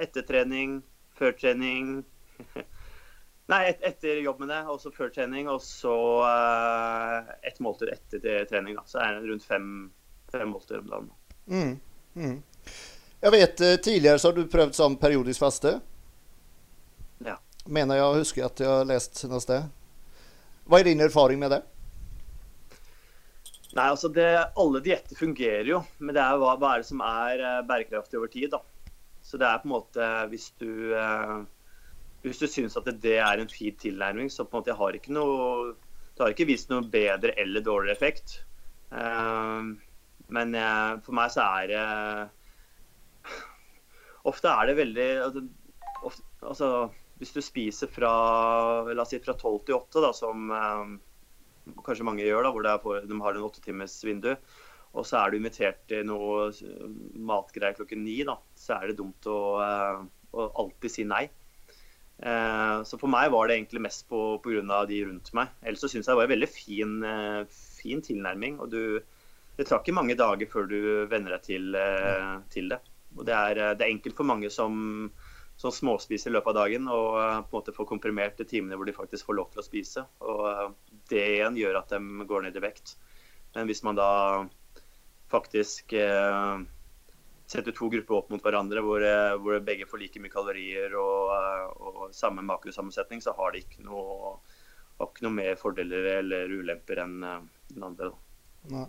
ettertrening, 0.00 0.80
før 1.18 1.34
trening. 1.36 2.02
Nei, 3.52 3.62
et, 3.68 3.82
etter 3.84 4.22
jobb 4.22 4.44
med 4.44 4.52
det, 4.52 4.60
også 4.70 4.92
før 4.94 5.10
trening. 5.12 5.50
Og 5.50 5.60
så 5.64 5.96
uh, 6.22 7.32
et 7.42 7.58
måltid 7.64 7.90
etter 7.92 8.46
trening. 8.48 8.78
Da. 8.78 8.86
Så 8.88 9.02
er 9.02 9.18
det 9.18 9.32
rundt 9.32 9.48
fem, 9.48 9.66
fem 10.32 10.52
måltider 10.54 10.84
om 10.84 10.92
dagen. 10.92 11.10
Mm, 11.50 11.74
mm. 12.14 12.38
Jeg 13.22 13.34
vet 13.34 13.62
uh, 13.62 13.74
Tidligere 13.82 14.18
så 14.18 14.30
har 14.30 14.38
du 14.38 14.50
prøvd 14.50 14.78
sånn 14.78 14.96
periodisk 15.00 15.42
faste? 15.44 15.76
Ja. 17.22 17.36
Mener 17.66 18.00
jeg 18.00 18.08
å 18.08 18.18
huske 18.18 18.44
at 18.46 18.62
jeg 18.62 18.70
har 18.70 18.88
lest 18.88 19.22
noe 19.30 19.42
sted. 19.42 19.68
Hva 20.66 20.80
er 20.80 20.90
din 20.90 21.04
erfaring 21.04 21.40
med 21.42 21.54
det? 21.54 21.62
Nei, 23.72 23.86
altså 23.86 24.10
det, 24.12 24.28
Alle 24.60 24.82
dietter 24.84 25.16
fungerer 25.16 25.70
jo, 25.70 25.80
men 25.98 26.14
det 26.16 26.22
er 26.22 26.40
hva, 26.40 26.56
hva 26.60 26.74
er 26.74 26.82
det 26.82 26.90
som 26.90 27.02
er 27.06 27.40
uh, 27.40 27.62
bærekraftig 27.68 28.20
over 28.20 28.32
tid. 28.32 28.50
da. 28.52 28.60
Så 29.22 29.38
det 29.38 29.46
er 29.46 29.62
på 29.62 29.68
en 29.68 29.76
måte 29.76 30.06
Hvis 30.32 30.50
du, 30.58 30.94
eh, 30.98 31.36
hvis 32.24 32.40
du 32.42 32.48
syns 32.50 32.76
at 32.76 32.88
det 33.02 33.18
er 33.22 33.38
en 33.38 33.50
fin 33.50 33.76
tilnærming, 33.78 34.30
så 34.30 34.44
på 34.44 34.56
en 34.56 34.60
måte 34.60 34.72
jeg 34.72 34.80
har 34.80 34.98
ikke 34.98 35.14
noe 35.14 35.76
Det 36.12 36.24
har 36.24 36.34
ikke 36.34 36.48
vist 36.50 36.72
noe 36.72 36.82
bedre 36.90 37.32
eller 37.40 37.64
dårligere 37.64 37.94
effekt. 37.94 38.42
Uh, 38.92 39.72
men 40.32 40.56
for 41.04 41.16
meg 41.16 41.32
så 41.34 41.44
er 41.60 41.70
det 41.72 41.82
Ofte 44.28 44.50
er 44.52 44.68
det 44.68 44.74
veldig 44.78 45.06
altså, 45.24 45.40
ofte, 46.06 46.24
altså 46.46 46.68
hvis 47.22 47.34
du 47.36 47.42
spiser 47.44 47.90
fra 47.90 48.12
la 48.90 49.04
oss 49.04 49.12
si 49.14 49.20
fra 49.22 49.36
12 49.38 49.60
til 49.68 49.78
8, 49.78 50.02
da, 50.02 50.10
som 50.16 50.50
eh, 50.50 51.76
kanskje 51.86 52.06
mange 52.08 52.26
gjør, 52.26 52.48
da, 52.48 52.50
hvor 52.54 52.66
på, 52.82 52.96
de 53.06 53.18
har 53.22 53.38
en 53.38 53.46
åttetimersvindu, 53.46 54.32
og 54.92 55.06
så 55.08 55.20
er 55.20 55.30
du 55.30 55.38
invitert 55.38 55.84
til 55.88 56.02
noe 56.08 56.50
matgreier 57.14 57.78
klokken 57.78 58.02
ni, 58.04 58.18
da, 58.26 58.36
så 58.58 58.80
er 58.80 58.90
det 58.90 58.98
dumt 58.98 59.30
å, 59.30 59.38
eh, 59.62 60.02
å 60.34 60.48
alltid 60.64 60.96
si 60.96 61.06
nei. 61.06 61.28
Eh, 62.22 62.76
så 62.86 62.98
for 62.98 63.10
meg 63.10 63.30
var 63.34 63.48
det 63.48 63.60
egentlig 63.60 63.86
mest 63.86 64.04
pga. 64.10 64.82
de 64.90 65.04
rundt 65.06 65.32
meg. 65.38 65.54
Ellers 65.62 65.82
så 65.82 65.90
syns 65.90 66.06
jeg 66.06 66.12
det 66.12 66.20
var 66.20 66.28
en 66.28 66.34
veldig 66.34 66.50
fin, 66.50 66.98
eh, 67.06 67.40
fin 67.78 68.02
tilnærming. 68.02 68.60
og 68.60 68.70
du, 68.70 69.00
Det 69.58 69.68
tar 69.68 69.82
ikke 69.82 69.94
mange 69.94 70.16
dager 70.16 70.48
før 70.48 70.66
du 70.70 70.78
venner 71.10 71.36
deg 71.36 71.44
til, 71.44 71.74
eh, 71.76 72.34
til 72.52 72.72
det. 72.72 72.80
Og 73.18 73.26
det 73.28 73.36
er, 73.36 73.60
det 73.76 73.84
er 73.84 73.92
enkelt 73.92 74.16
for 74.16 74.28
mange 74.28 74.48
som 74.50 75.12
som 75.62 75.72
småspiser 75.72 76.30
i 76.30 76.34
løpet 76.34 76.50
av 76.52 76.56
dagen, 76.64 76.88
og 76.90 77.08
uh, 77.18 77.40
på 77.46 77.52
en 77.52 77.60
måte 77.60 77.74
får 77.76 77.86
komprimert 77.86 78.38
de 78.40 78.46
timene 78.48 78.78
hvor 78.78 78.88
de 78.88 78.96
faktisk 78.96 79.28
får 79.28 79.38
lov 79.38 79.50
til 79.52 79.62
å 79.62 79.66
spise. 79.66 80.04
Og 80.26 80.74
Det 81.10 81.22
igjen 81.36 81.58
gjør 81.58 81.82
at 81.82 81.92
de 81.92 82.28
går 82.28 82.46
ned 82.46 82.56
i 82.58 82.62
vekt. 82.64 82.96
Men 83.54 83.68
hvis 83.68 83.82
man 83.86 83.98
da 83.98 84.08
faktisk 85.32 85.94
uh, 85.94 86.64
setter 87.46 87.76
to 87.76 87.90
grupper 87.92 88.18
opp 88.18 88.32
mot 88.32 88.42
hverandre, 88.42 88.82
hvor, 88.84 89.04
hvor 89.44 89.60
begge 89.64 89.86
får 89.88 90.02
like 90.02 90.22
mye 90.24 90.32
kalorier 90.32 90.96
og, 90.98 91.30
og 91.78 92.02
samme 92.16 92.44
makrosammensetning, 92.48 93.20
så 93.24 93.36
har 93.36 93.52
de 93.52 93.60
ikke 93.62 93.84
noe, 93.84 94.38
ikke 95.04 95.26
noe 95.26 95.36
mer 95.36 95.60
fordeler 95.60 96.08
eller 96.16 96.56
ulemper 96.62 97.04
enn 97.04 97.18
den 97.20 97.86
andre. 97.86 98.10
Da. 98.72 98.86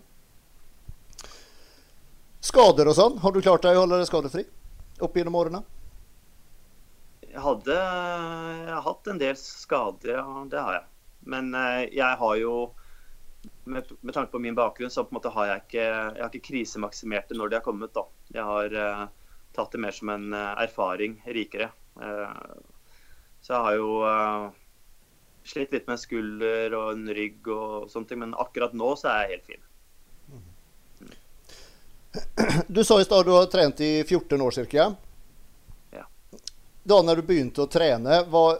Skader 2.44 2.90
og 2.90 2.96
sånn, 2.98 3.14
har 3.22 3.32
du 3.32 3.40
klart 3.40 3.64
deg 3.64 3.78
å 3.78 3.84
holde 3.86 4.02
deg 4.02 4.08
skadefri 4.10 4.42
opp 5.02 5.14
gjennom 5.16 5.38
årene? 5.40 5.62
Jeg 7.24 7.40
hadde 7.40 7.76
jeg 7.76 8.74
har 8.74 8.84
hatt 8.84 9.08
en 9.10 9.20
del 9.22 9.38
skader, 9.40 10.18
ja, 10.18 10.42
det 10.52 10.60
har 10.60 10.76
jeg. 10.76 10.84
Men 11.32 11.48
eh, 11.56 11.86
jeg 11.96 12.20
har 12.20 12.36
jo 12.36 12.54
med, 13.64 13.88
med, 14.00 14.12
tanke 14.12 14.30
på 14.34 14.42
min 14.44 14.58
bakgrunn, 14.58 14.92
så 14.92 15.06
på 15.06 15.14
en 15.14 15.18
måte 15.18 15.32
har 15.32 15.50
jeg 15.50 15.64
ikke, 15.64 15.86
jeg 15.88 16.20
har 16.20 16.30
ikke 16.30 16.50
krisemaksimert 16.50 17.32
det 17.32 17.40
når 17.40 17.50
de 17.50 17.58
har 17.58 17.64
kommet. 17.64 17.96
da. 17.96 18.04
Jeg 18.36 18.46
har 18.50 18.76
uh, 18.76 19.02
tatt 19.56 19.72
det 19.72 19.80
mer 19.80 19.96
som 19.96 20.12
en 20.12 20.30
uh, 20.36 20.52
erfaring 20.60 21.16
rikere. 21.24 21.70
Uh, 21.96 22.60
så 23.44 23.56
jeg 23.56 23.66
har 23.66 23.78
jo 23.80 23.90
slitt 25.48 25.72
litt 25.76 25.88
med 25.88 26.00
skulder 26.00 26.76
og 26.76 26.92
en 26.92 27.08
rygg 27.16 27.48
og 27.52 27.88
sånne 27.92 28.08
ting, 28.08 28.20
men 28.20 28.36
akkurat 28.40 28.76
nå 28.76 28.94
så 29.00 29.10
er 29.10 29.24
jeg 29.24 29.34
helt 29.34 29.50
fin. 29.52 29.70
Du 32.68 32.84
sa 32.84 33.00
i 33.00 33.04
stad 33.04 33.26
du 33.26 33.32
har 33.34 33.48
trent 33.50 33.80
i 33.82 34.04
14 34.04 34.40
år 34.40 34.64
ca 34.70 34.92
da 36.84 37.00
når 37.02 37.16
du 37.16 37.26
begynte 37.28 37.64
å 37.64 37.70
trene, 37.70 38.20
var, 38.28 38.58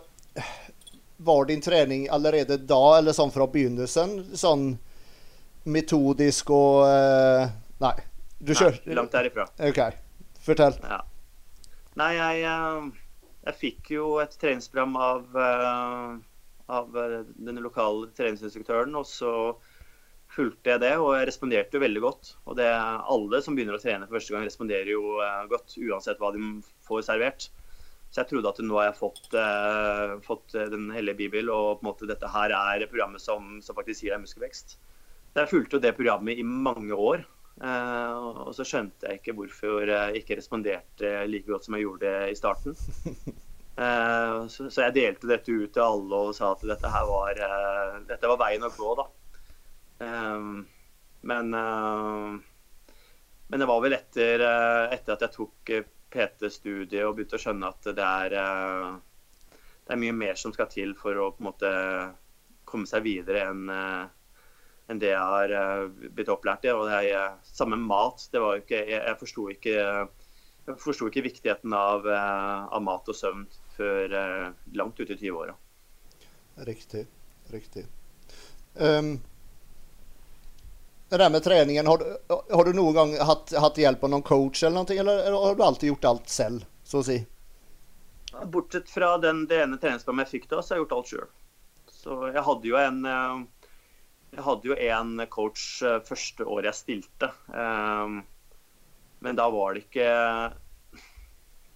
var, 1.17 1.45
din 1.45 1.61
trening 1.61 2.07
allerede 2.09 2.57
da, 2.57 2.99
eller 2.99 3.12
sånn 3.17 3.33
fra 3.35 3.47
begynnelsen, 3.51 4.17
sånn 4.37 4.71
metodisk 5.64 6.51
og 6.53 6.85
uh, 6.88 7.45
Nei. 7.85 7.97
Du 8.45 8.53
kjører 8.55 8.81
Nei, 8.85 8.97
Langt 8.97 9.12
derifra. 9.12 9.45
OK. 9.69 9.81
Fortell. 10.45 10.77
Ja. 10.85 11.01
Nei, 12.01 12.11
jeg, 12.17 12.43
jeg 13.47 13.57
fikk 13.61 13.93
jo 13.95 14.09
et 14.23 14.35
treningsprogram 14.40 14.97
av, 15.01 15.38
av 16.69 16.99
den 17.37 17.61
lokale 17.64 18.11
treningsinstruktøren, 18.17 18.97
og 19.01 19.09
så 19.09 19.33
fulgte 20.35 20.75
jeg 20.75 20.83
det, 20.83 20.94
og 21.01 21.12
jeg 21.16 21.29
responderte 21.31 21.79
jo 21.79 21.83
veldig 21.85 22.03
godt. 22.05 22.33
Og 22.44 22.57
det, 22.59 22.70
alle 22.70 23.42
som 23.44 23.57
begynner 23.57 23.79
å 23.79 23.83
trene 23.83 24.09
for 24.09 24.18
første 24.18 24.35
gang, 24.35 24.47
responderer 24.49 24.90
jo 24.92 25.18
uh, 25.18 25.44
godt, 25.51 25.77
uansett 25.79 26.23
hva 26.23 26.33
de 26.35 26.42
får 26.87 27.07
servert. 27.09 27.49
Så 28.11 28.23
jeg 28.23 28.31
trodde 28.31 28.51
at 28.51 28.61
nå 28.62 28.79
har 28.79 28.90
jeg 28.90 28.99
fått, 29.01 29.25
uh, 29.35 30.16
fått 30.23 30.55
Den 30.70 30.90
hellige 30.94 31.18
bibel, 31.25 31.51
og 31.51 31.81
på 31.81 31.87
en 31.87 31.90
måte 31.90 32.11
dette 32.11 32.31
her 32.31 32.55
er 32.55 32.87
programmet 32.90 33.23
som, 33.23 33.57
som 33.64 33.79
faktisk 33.79 34.07
gir 34.07 34.14
deg 34.14 34.23
muskelvekst. 34.27 34.77
Så 35.35 35.42
jeg 35.42 35.51
fulgte 35.51 35.79
jo 35.79 35.83
det 35.83 35.97
programmet 35.97 36.38
i 36.38 36.47
mange 36.47 36.94
år. 36.94 37.25
Uh, 37.55 38.47
og 38.49 38.55
så 38.57 38.64
skjønte 38.66 39.07
jeg 39.07 39.20
ikke 39.20 39.35
hvorfor 39.38 39.87
jeg 39.87 40.23
ikke 40.23 40.38
responderte 40.40 41.11
like 41.31 41.47
godt 41.47 41.66
som 41.66 41.77
jeg 41.77 41.85
gjorde 41.87 42.07
det 42.07 42.33
i 42.33 42.38
starten. 42.38 42.75
Uh, 43.79 44.47
så, 44.53 44.66
så, 44.66 44.88
jeg 44.88 44.97
delte 44.97 45.31
dette 45.31 45.55
ut 45.55 45.75
til 45.75 45.85
alle 45.85 46.23
og 46.29 46.35
sa 46.35 46.51
at 46.55 46.64
dette 46.66 46.90
her 46.90 47.07
var, 47.11 47.38
uh, 47.38 48.01
dette 48.09 48.31
var 48.31 48.40
veien 48.42 48.66
å 48.66 48.73
gå. 48.75 48.94
da. 48.99 49.07
Ehm, 50.05 50.67
men, 51.21 51.55
uh, 51.55 52.37
men 53.47 53.61
det 53.61 53.69
var 53.69 53.81
vel 53.85 53.97
etter, 53.97 54.43
eh, 54.45 54.93
etter 54.97 55.14
at 55.14 55.23
jeg 55.25 55.33
tok 55.35 55.71
eh, 55.73 55.87
PT-studiet 56.12 57.05
og 57.05 57.14
begynte 57.17 57.38
å 57.38 57.43
skjønne 57.43 57.71
at 57.71 57.88
det 57.97 58.05
er, 58.05 58.35
det 59.85 59.95
er 59.95 60.01
mye 60.01 60.14
mer 60.17 60.38
som 60.40 60.53
skal 60.55 60.69
til 60.73 60.95
for 60.99 61.19
å 61.21 61.31
på 61.35 61.43
en 61.43 61.49
måte 61.49 61.73
komme 62.69 62.88
seg 62.88 63.05
videre 63.05 63.49
enn 63.51 63.73
enn 63.73 65.01
det 65.01 65.11
jeg 65.11 65.21
har 65.33 65.88
blitt 66.12 66.31
opplært 66.33 66.67
i. 66.69 66.73
Og 66.77 66.87
det 66.90 67.01
er 67.17 67.37
samme 67.49 67.79
mat. 67.81 68.27
Det 68.33 68.43
var 68.43 68.61
ikke, 68.61 68.83
jeg 68.85 69.01
jeg 69.01 69.21
forsto 69.21 69.47
ikke, 69.53 69.77
ikke, 70.69 71.27
viktigheten 71.29 71.77
av, 71.77 72.09
av, 72.09 72.81
mat 72.85 73.09
og 73.09 73.17
søvn 73.17 73.47
før 73.79 74.17
langt 74.77 75.01
ut 75.01 75.09
i 75.09 75.19
20-åra. 75.19 75.57
Riktig. 76.69 77.07
Riktig. 77.53 77.87
Um, 78.77 79.17
det 81.14 81.22
der 81.22 81.31
med 81.31 81.44
treningen, 81.44 81.87
har 81.87 82.03
du, 82.03 82.35
har 82.50 82.66
du 82.66 82.72
noen 82.77 82.96
gang 82.96 83.14
hatt, 83.22 83.53
hatt, 83.61 83.79
hjelp 83.79 84.03
av 84.05 84.11
noen 84.11 84.27
coach 84.27 84.64
eller 84.64 84.83
noe, 84.83 84.98
eller 84.98 85.38
har 85.38 85.55
du 85.55 85.62
alltid 85.62 85.92
gjort 85.92 86.11
alt 86.11 86.29
selv, 86.33 86.66
så 86.85 87.00
å 87.00 87.07
si? 87.07 87.20
Bortsett 88.50 88.90
fra 88.90 89.14
den, 89.22 89.44
det 89.50 89.62
ene 89.62 89.79
treningsprogrammet 89.79 90.27
jeg 90.27 90.40
fikk 90.40 90.50
da, 90.50 90.62
så 90.62 90.74
har 90.74 90.81
jeg 90.81 90.87
gjort 90.87 90.96
alt 90.98 91.12
sjøl. 91.12 91.29
Så 91.94 92.18
jeg 92.35 92.44
hadde 92.48 92.68
jo 92.68 92.81
en 92.81 93.05
eh, 93.07 93.44
jeg 94.35 94.42
hadde 94.42 94.70
jo 94.72 94.77
en 94.88 95.27
coach 95.31 95.64
eh, 95.87 96.00
første 96.05 96.46
året 96.50 96.72
jeg 96.72 96.81
stilte. 96.81 97.31
Eh, 97.55 98.16
men 99.24 99.38
da 99.38 99.46
var 99.55 99.74
det 99.74 99.87
ikke 99.87 100.09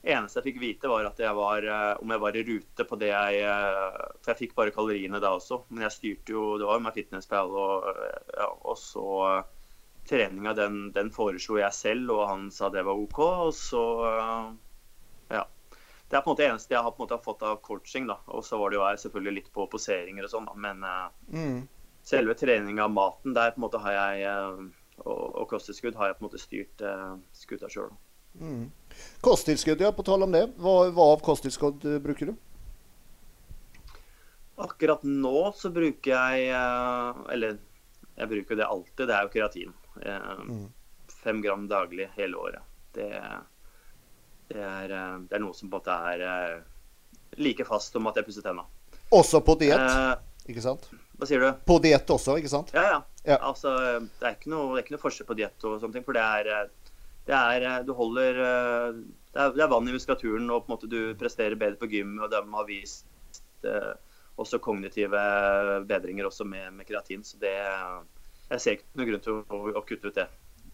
eneste 0.06 0.38
jeg 0.38 0.46
fikk 0.52 0.60
vite, 0.62 0.90
var 0.90 1.08
at 1.08 1.18
jeg 1.18 1.34
var, 1.34 1.64
eh, 1.66 1.92
om 2.02 2.12
jeg 2.14 2.22
var 2.22 2.36
i 2.36 2.44
rute 2.46 2.86
på 2.86 2.98
det 3.00 3.10
jeg 3.10 3.42
eh, 3.42 3.98
For 4.22 4.32
jeg 4.32 4.40
fikk 4.44 4.56
bare 4.58 4.74
kaloriene 4.74 5.20
da 5.22 5.32
også, 5.34 5.64
men 5.70 5.86
jeg 5.86 5.96
styrte 5.96 6.34
jo 6.34 6.44
Det 6.60 6.68
var 6.68 6.78
jo 6.78 6.84
med 6.86 6.94
fitnesspal 6.94 7.50
og, 7.50 7.88
ja, 8.36 8.48
og 8.48 8.78
så 8.78 9.06
treninga, 10.08 10.54
den, 10.56 10.78
den, 10.94 11.10
foreslo 11.12 11.58
jeg 11.58 11.74
selv, 11.76 12.14
og 12.14 12.22
han 12.30 12.46
sa 12.54 12.70
det 12.72 12.86
var 12.86 12.96
OK. 12.96 13.18
Og 13.48 13.54
så 13.54 13.84
Ja. 15.28 15.44
Det 16.08 16.16
er 16.16 16.22
på 16.24 16.30
en 16.30 16.32
måte 16.32 16.40
det 16.40 16.48
eneste 16.48 16.72
jeg 16.72 16.80
har 16.80 16.94
på 16.94 17.02
en 17.02 17.04
måte 17.04 17.18
fått 17.20 17.42
av 17.44 17.58
coaching. 17.60 18.06
da, 18.08 18.16
Og 18.32 18.44
så 18.44 18.56
var 18.56 18.70
det 18.70 18.78
jo 18.78 18.86
jeg 18.86 19.02
selvfølgelig 19.02 19.34
litt 19.34 19.50
på 19.52 19.66
poseringer 19.68 20.24
og 20.24 20.32
sånn, 20.32 20.48
men 20.56 20.80
mm. 21.28 21.58
selve 22.00 22.32
treninga 22.32 22.86
av 22.86 22.94
maten, 22.94 23.34
der 23.36 23.52
på 23.52 23.60
en 23.60 23.66
måte 23.66 23.82
har 23.84 23.92
jeg 23.92 24.46
og, 25.04 25.36
og 25.36 25.44
kosttilskudd 25.50 25.98
har 26.00 26.08
jeg 26.08 26.16
på 26.16 26.24
en 26.24 26.30
måte 26.30 26.40
styrt 26.40 26.86
skuta 27.36 27.68
sjøl. 27.68 27.92
Mm. 28.40 28.70
Kosttilskudd, 29.20 29.80
ja. 29.80 29.92
På 29.92 30.02
tale 30.02 30.24
om 30.24 30.34
det. 30.34 30.44
Hva, 30.58 30.76
hva 30.94 31.08
av 31.14 31.24
kosttilskudd 31.24 31.84
eh, 31.88 31.98
bruker 32.02 32.32
du? 32.32 32.36
Akkurat 34.58 35.04
nå 35.06 35.52
så 35.54 35.70
bruker 35.70 36.10
jeg 36.10 36.48
eh, 36.50 37.20
Eller 37.30 37.58
jeg 38.18 38.30
bruker 38.32 38.58
det 38.58 38.66
alltid. 38.66 39.04
Det 39.06 39.14
er 39.14 39.26
jo 39.26 39.34
keratin. 39.34 39.76
Eh, 40.02 40.32
mm. 40.48 40.64
Fem 41.22 41.42
gram 41.42 41.68
daglig 41.70 42.08
hele 42.16 42.36
året. 42.36 42.64
Det, 42.94 43.10
det, 44.48 44.58
er, 44.58 44.88
det, 44.88 45.36
er, 45.36 45.42
noe 45.42 45.54
som 45.54 45.70
på 45.70 45.78
en 45.78 45.82
måte 45.82 45.98
er 46.10 46.64
like 47.38 47.66
fast 47.68 47.94
som 47.94 48.08
at 48.10 48.18
jeg 48.18 48.26
pusser 48.26 48.42
tenna. 48.42 48.64
Også 49.14 49.40
på 49.44 49.54
diett, 49.60 49.78
eh, 49.78 50.50
ikke 50.50 50.64
sant? 50.64 50.88
Hva 51.18 51.26
sier 51.28 51.42
du? 51.42 51.48
På 51.66 51.78
diett 51.82 52.10
også, 52.10 52.36
ikke 52.40 52.50
sant? 52.50 52.72
Ja, 52.74 52.84
ja. 52.90 52.98
ja. 53.24 53.38
Altså, 53.46 53.74
det 54.18 54.26
er 54.26 54.34
ikke 54.36 54.50
noe, 54.52 54.72
det 54.74 54.82
er 54.82 54.86
ikke 54.86 54.96
noe 54.96 55.04
forskjell 55.04 55.28
på 55.28 55.36
diett 55.38 55.66
og 55.66 55.78
sånne 55.78 55.98
ting. 55.98 56.06
For 56.06 56.18
det 56.18 56.24
er 56.24 56.70
det 57.28 57.36
er, 57.36 57.66
eh, 57.68 57.84
du 57.84 57.92
holder, 57.96 58.40
eh, 58.40 58.98
det 59.34 59.42
er, 59.42 59.54
det 59.56 59.64
er, 59.64 59.70
vann 59.70 59.88
i 59.88 59.94
muskulaturen, 59.94 60.48
og 60.50 60.64
på 60.64 60.70
en 60.70 60.76
måte 60.76 60.90
du 60.90 61.00
presterer 61.20 61.58
bedre 61.60 61.80
på 61.80 61.90
gym. 61.92 62.16
og 62.22 62.32
De 62.32 62.40
har 62.40 62.68
vist 62.68 63.64
eh, 63.68 63.94
også 64.40 64.60
kognitive 64.64 65.22
bedringer 65.90 66.28
også 66.28 66.46
med, 66.48 66.72
med, 66.72 66.88
kreatin. 66.88 67.24
Så 67.26 67.40
det, 67.42 67.54
jeg 68.48 68.64
ser 68.64 68.78
ikke 68.78 69.00
noen 69.00 69.10
grunn 69.12 69.24
til 69.26 69.40
å, 69.42 69.62
å, 69.76 69.84
kutte 69.84 70.08
ut 70.08 70.20
det. 70.20 70.28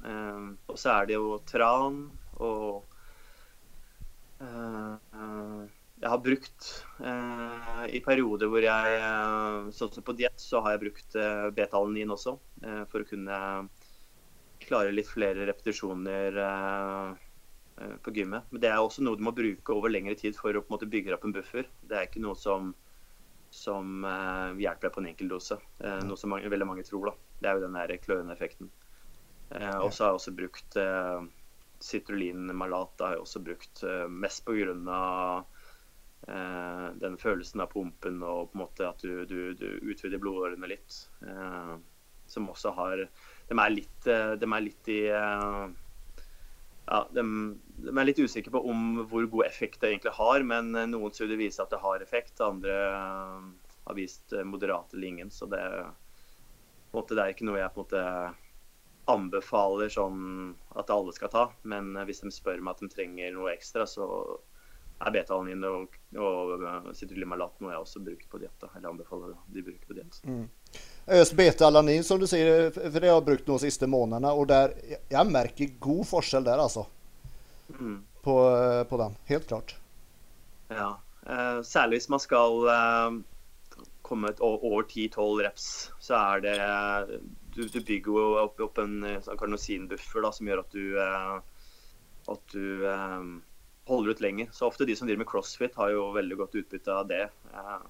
Eh, 0.05 0.45
og 0.71 0.79
så 0.79 0.99
er 0.99 1.11
det 1.11 1.19
jo 1.19 1.38
tran 1.49 2.05
og 2.43 2.85
eh, 4.43 5.64
jeg 6.03 6.11
har 6.11 6.21
brukt 6.21 6.67
eh, 7.07 7.85
i 7.97 8.01
perioder 8.05 8.51
hvor 8.51 8.64
jeg 8.67 8.97
Sånn 9.73 9.93
som 9.95 10.05
på 10.05 10.17
diett, 10.19 10.37
så 10.43 10.61
har 10.64 10.75
jeg 10.75 10.83
brukt 10.83 11.17
eh, 11.17 11.47
betalanin 11.55 12.12
også. 12.14 12.37
for 12.90 13.03
å 13.03 13.09
kunne 13.09 13.38
klare 14.68 14.94
litt 14.94 15.11
flere 15.11 15.46
repetisjoner 15.48 16.38
eh, 16.44 17.11
eh, 17.81 17.94
på 18.05 18.14
gymmet. 18.16 18.48
Men 18.50 18.62
det 18.64 18.70
er 18.70 18.81
også 18.81 19.05
noe 19.05 19.18
du 19.18 19.24
må 19.27 19.35
bruke 19.37 19.77
over 19.77 19.92
lengre 19.92 20.16
tid 20.20 20.38
for 20.38 20.55
å 20.55 20.64
på 20.64 20.70
en 20.70 20.77
måte 20.77 20.90
bygge 20.90 21.14
opp 21.16 21.29
en 21.29 21.37
buffer. 21.37 21.68
Det 21.83 21.98
er 21.98 22.09
ikke 22.09 22.24
noe 22.24 22.38
som, 22.38 22.72
som 23.55 24.07
uh, 24.07 24.57
hjelper 24.59 24.88
deg 24.88 24.96
på 24.96 25.05
en 25.05 25.11
enkel 25.12 25.33
dose. 25.35 25.61
Noe 25.81 26.18
som 26.20 26.35
mange, 26.35 26.50
veldig 26.53 26.68
mange 26.68 26.87
tror. 26.88 27.11
da. 27.11 27.38
Det 27.40 27.50
er 27.50 27.59
jo 27.59 27.66
den 27.66 27.79
der 27.79 27.96
kløende 28.03 28.37
effekten. 28.37 28.72
Og 29.55 29.90
så 29.92 30.07
har 30.07 30.14
jeg 30.14 30.18
også 30.18 30.33
brukt 30.35 30.79
uh, 30.81 31.27
Citrullinmalat 31.85 33.03
har 33.05 33.14
jeg 33.14 33.27
også 33.27 33.42
brukt 33.44 33.83
mest 34.09 34.46
pga. 34.46 35.44
Eh, 36.29 36.87
den 36.94 37.18
følelsen 37.20 37.61
av 37.61 37.66
pumpen 37.74 38.22
og 38.24 38.53
på 38.53 38.57
en 38.57 38.62
måte 38.62 38.87
at 38.88 39.03
du, 39.05 39.27
du, 39.29 39.53
du 39.59 39.66
utvider 39.92 40.20
blodårene 40.22 40.70
litt. 40.70 40.96
Eh, 41.20 41.74
som 42.27 42.48
også 42.48 42.72
har 42.79 43.03
de 43.49 43.59
er 43.59 43.75
litt, 43.75 44.07
eh, 44.09 44.35
de 44.41 44.49
er 44.49 44.65
litt 44.65 44.91
i 44.93 45.01
eh, 45.13 45.65
ja, 46.85 47.01
de, 47.17 47.25
de, 47.81 47.93
er 47.93 48.09
litt 48.09 48.21
usikre 48.21 48.53
på 48.55 48.63
om 48.71 49.05
hvor 49.11 49.27
god 49.33 49.49
effekt 49.49 49.83
det 49.83 49.93
egentlig 49.93 50.15
har, 50.19 50.47
men 50.47 50.73
eh, 50.75 50.89
noen 50.91 51.13
studier 51.15 51.41
viser 51.41 51.65
at 51.65 51.75
det 51.75 51.83
har 51.83 52.05
effekt. 52.05 52.41
Andre 52.45 52.79
har 53.85 53.99
vist 53.99 54.33
moderat 54.49 54.95
eller 54.95 55.11
ingen. 55.11 55.31
Så 55.31 55.49
det, 55.53 55.61
måte, 56.95 57.17
det, 57.17 57.21
er 57.21 57.35
ikke 57.35 57.49
noe 57.51 57.61
jeg 57.61 57.75
på 57.75 57.83
en 57.83 57.87
måte 57.87 58.07
anbefaler 59.13 59.91
sånn 59.93 60.55
at 60.81 60.89
alle 60.93 61.13
skal 61.13 61.33
ta. 61.33 61.45
Men 61.69 61.93
hvis 62.09 62.25
de 62.25 62.33
spør 62.33 62.63
meg 62.65 62.79
at 62.79 62.85
de 62.87 62.89
trenger 62.95 63.35
noe 63.37 63.53
ekstra, 63.53 63.85
så 63.85 64.07
er 65.05 65.13
betalanin 65.13 65.67
og, 65.69 65.99
og 66.17 66.89
citrullimalat 66.97 67.61
noe 67.61 67.75
jeg 67.75 67.85
også 67.85 68.05
bruker 68.07 68.31
på 68.31 68.41
diett. 68.41 68.65
Anbefaler. 68.81 69.35
Mm. 70.25 70.47
Just 71.05 71.35
beta-alanin 71.37 72.05
som 72.05 72.21
du 72.21 72.27
sier, 72.27 72.71
for 72.73 72.97
det 72.97 73.11
har 73.11 73.19
jeg 73.19 73.27
brukt 73.27 73.47
de 73.49 73.59
siste 73.67 73.89
månedene. 73.91 74.33
Og 74.33 74.49
der, 74.49 74.73
jeg 75.13 75.29
merker 75.29 75.77
god 75.85 76.05
forskjell 76.09 76.47
der, 76.47 76.63
altså. 76.65 76.87
Mm. 77.77 77.99
På, 78.25 78.37
på, 78.89 79.01
den. 79.01 79.17
Helt 79.29 79.49
klart. 79.51 79.77
Ja. 80.73 80.95
Eh, 81.29 81.61
særlig 81.65 82.01
hvis 82.01 82.11
man 82.13 82.23
skal 82.25 82.69
eh, 82.73 83.19
komme 84.05 84.33
over 84.41 84.85
10-12 84.85 85.43
reps, 85.45 85.67
så 86.01 86.21
er 86.21 86.45
det 86.45 86.59
Du, 87.55 87.63
du 87.69 87.79
bygger 87.81 88.11
jo 88.11 88.23
opp, 88.40 88.59
opp 88.65 88.81
en 88.83 88.96
sånn 89.23 89.38
karnosinbuffer 89.38 90.25
da, 90.25 90.33
som 90.35 90.48
gjør 90.48 90.65
at 90.65 90.73
du, 90.75 90.87
eh, 90.98 91.37
at 92.33 92.55
du 92.57 92.88
eh, 92.90 93.29
holder 93.87 94.17
ut 94.17 94.25
lenger. 94.25 94.48
Så 94.53 94.67
ofte 94.67 94.88
de 94.88 94.96
som 94.96 95.07
driver 95.07 95.23
med 95.23 95.31
crossfit, 95.31 95.77
har 95.77 95.92
jo 95.92 96.09
veldig 96.17 96.40
godt 96.40 96.57
utbytte 96.63 96.96
av 96.96 97.07
det. 97.13 97.29
Eh, 97.53 97.85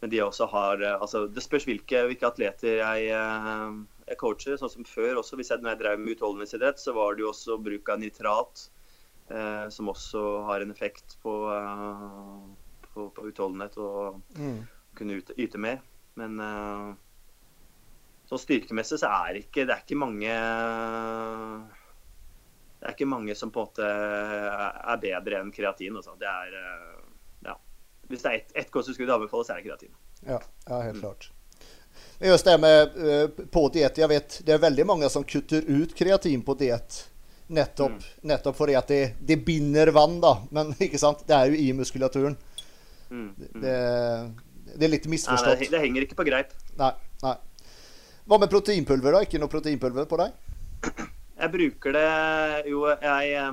men 0.00 0.12
de 0.12 0.22
også 0.22 0.46
har 0.52 0.82
eh, 0.84 1.00
altså 1.00 1.26
Det 1.32 1.42
spørs 1.44 1.64
hvilke, 1.68 2.02
hvilke 2.10 2.28
atleter 2.28 2.80
jeg, 2.82 3.08
eh, 3.16 3.76
jeg, 4.06 4.18
coacher. 4.20 4.58
Sånn 4.60 4.72
som 4.72 4.88
før 4.88 5.22
også. 5.22 5.38
Hvis 5.40 5.52
jeg, 5.52 5.62
når 5.64 5.74
jeg 5.74 5.82
drev 5.84 6.02
med 6.02 6.16
utholdenhetsidrett, 6.16 6.82
så 6.82 6.94
var 6.96 7.16
det 7.16 7.24
jo 7.24 7.32
også 7.32 7.58
bruk 7.64 7.88
av 7.92 8.02
nitrat. 8.02 8.68
Eh, 9.28 9.68
som 9.74 9.88
også 9.90 10.22
har 10.46 10.62
en 10.62 10.70
effekt 10.70 11.16
på, 11.22 11.32
eh, 11.50 12.84
på, 12.92 13.08
på 13.10 13.24
utholdenhet 13.26 13.74
og 13.82 14.20
mm. 14.38 14.60
kunne 14.94 15.16
yte, 15.18 15.34
yte, 15.40 15.58
mer. 15.58 15.80
Men 16.20 16.38
eh, 16.42 16.92
sånn 18.30 18.42
styrkemessig 18.44 19.00
så 19.02 19.10
er 19.24 19.40
ikke, 19.40 19.64
det 19.66 19.74
er 19.74 19.82
ikke 19.82 19.98
mange 19.98 20.36
det 22.76 22.86
er 22.86 22.94
ikke 22.94 23.08
mange 23.08 23.34
som 23.34 23.50
på 23.50 23.64
en 23.64 23.66
måte 23.66 23.90
er 23.90 25.02
bedre 25.02 25.40
enn 25.40 25.50
kreatin. 25.54 25.96
Altså. 25.98 26.14
Det 26.20 26.28
er 26.30 26.54
hvis 28.10 28.22
det 28.22 28.30
er 28.30 28.38
ett 28.38 28.60
et 28.64 28.70
kosttilskudd 28.74 29.10
anbefales, 29.10 29.50
er 29.50 29.60
det 29.60 29.66
kreatin. 29.66 29.92
Ja, 30.26 30.40
ja 30.68 30.80
helt 30.84 30.98
mm. 30.98 31.02
klart. 31.02 31.30
Just 32.18 32.44
det 32.44 32.58
med 32.58 32.96
uh, 32.96 33.28
på 33.52 33.68
diett. 33.74 33.98
Jeg 33.98 34.08
vet 34.08 34.38
det 34.46 34.54
er 34.54 34.62
veldig 34.62 34.86
mange 34.88 35.10
som 35.12 35.24
kutter 35.24 35.66
ut 35.68 35.94
kreatin 35.96 36.42
på 36.44 36.56
diett. 36.58 37.02
Nettopp, 37.46 37.92
mm. 38.00 38.06
nettopp 38.26 38.56
fordi 38.58 38.74
at 38.74 38.88
det, 38.90 39.00
det, 39.20 39.36
binder 39.46 39.92
vann, 39.94 40.18
da. 40.22 40.38
Men 40.50 40.72
ikke 40.86 41.00
sant? 41.00 41.26
det 41.28 41.36
er 41.36 41.52
jo 41.52 41.60
i 41.60 41.68
muskulaturen. 41.76 42.38
Mm. 43.10 43.28
Mm. 43.36 43.60
Det, 43.62 43.76
det, 44.72 44.80
er 44.80 44.94
litt 44.96 45.10
misforstått. 45.10 45.60
Nei, 45.60 45.70
det, 45.70 45.82
henger 45.84 46.08
ikke 46.08 46.18
på 46.18 46.26
greip. 46.26 46.56
Nei, 46.80 46.90
nei. 47.22 47.36
Hva 48.26 48.40
med 48.42 48.50
proteinpulver, 48.50 49.14
da? 49.14 49.22
Ikke 49.22 49.38
noe 49.38 49.52
proteinpulver 49.52 50.08
på 50.10 50.18
deg? 50.18 50.34
Jeg 51.36 51.52
bruker 51.52 51.94
det 51.94 52.08
Jo, 52.70 52.86
jeg, 52.90 53.52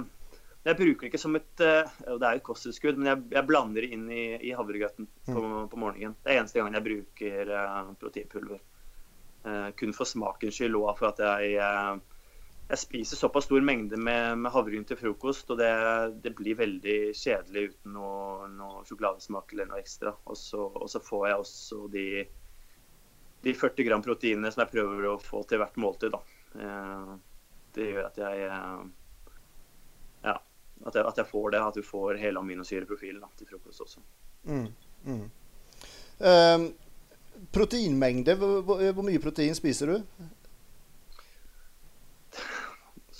jeg 0.63 0.79
bruker 0.79 1.05
det 1.05 1.09
ikke 1.11 1.19
som 1.19 1.35
et 1.35 1.49
Det 1.59 1.67
er 1.67 2.37
jo 2.37 2.39
et 2.39 2.45
kosttilskudd, 2.47 2.99
men 2.99 3.09
jeg, 3.11 3.23
jeg, 3.35 3.47
blander 3.49 3.83
det 3.83 3.89
inn 3.95 4.05
i, 4.07 4.23
i 4.47 4.53
havregrøten 4.55 5.09
på, 5.27 5.35
mm. 5.35 5.57
på, 5.71 5.79
morgenen. 5.81 6.15
Det 6.23 6.31
er 6.31 6.39
eneste 6.39 6.61
gangen 6.61 6.77
jeg 6.79 6.85
bruker 6.87 7.51
uh, 7.51 7.91
proteinpulver. 7.99 8.61
Uh, 9.43 9.69
kun 9.75 9.91
for 9.91 10.07
smakens 10.07 10.55
skyld 10.55 10.77
og 10.79 10.93
for 10.95 11.11
at 11.11 11.19
jeg 11.19 11.57
uh, 11.59 11.97
jeg 12.69 12.79
spiser 12.79 13.19
såpass 13.19 13.45
stor 13.45 13.61
mengde 13.61 13.97
med, 13.99 14.37
med 14.39 14.51
havregryn 14.53 14.85
til 14.87 14.97
frokost, 14.97 15.51
og 15.51 15.59
det, 15.59 15.71
det, 16.23 16.31
blir 16.37 16.57
veldig 16.57 16.97
kjedelig 17.17 17.65
uten 17.73 17.97
noe, 17.97 18.47
noe 18.55 18.85
sjokoladesmak 18.87 19.51
eller 19.53 19.67
noe 19.69 19.81
ekstra. 19.83 20.15
Og 20.31 20.39
så, 20.39 20.63
og 20.71 20.87
så, 20.89 21.01
får 21.03 21.27
jeg 21.27 21.41
også 21.43 21.81
de, 21.93 22.05
de 23.43 23.53
40 23.59 23.89
gram 23.89 24.05
proteinene 24.05 24.51
som 24.53 24.63
jeg 24.63 24.73
prøver 24.77 25.09
å 25.11 25.19
få 25.21 25.43
til 25.49 25.61
hvert 25.61 25.77
måltid. 25.83 26.15
Da. 26.15 26.23
det 27.75 27.89
gjør 27.91 28.07
at 28.07 28.21
jeg, 28.23 28.47
eh, 28.47 28.81
at 30.83 30.95
jeg, 30.97 31.05
at 31.07 31.19
jeg 31.21 31.29
får 31.29 31.51
det, 31.53 31.63
at 31.63 31.79
du 31.79 31.85
får 31.85 32.19
hele 32.21 32.41
aminosyreprofilen 32.41 33.23
til 33.39 33.49
frokost 33.49 33.85
også. 33.85 34.03
Mm, 34.49 34.67
mm. 35.07 35.25
Um, 36.23 36.65
proteinmengde, 37.55 38.35
hvor, 38.39 38.63
hvor 38.65 39.05
mye 39.05 39.21
protein 39.23 39.55
spiser 39.57 39.93
du? 39.93 39.99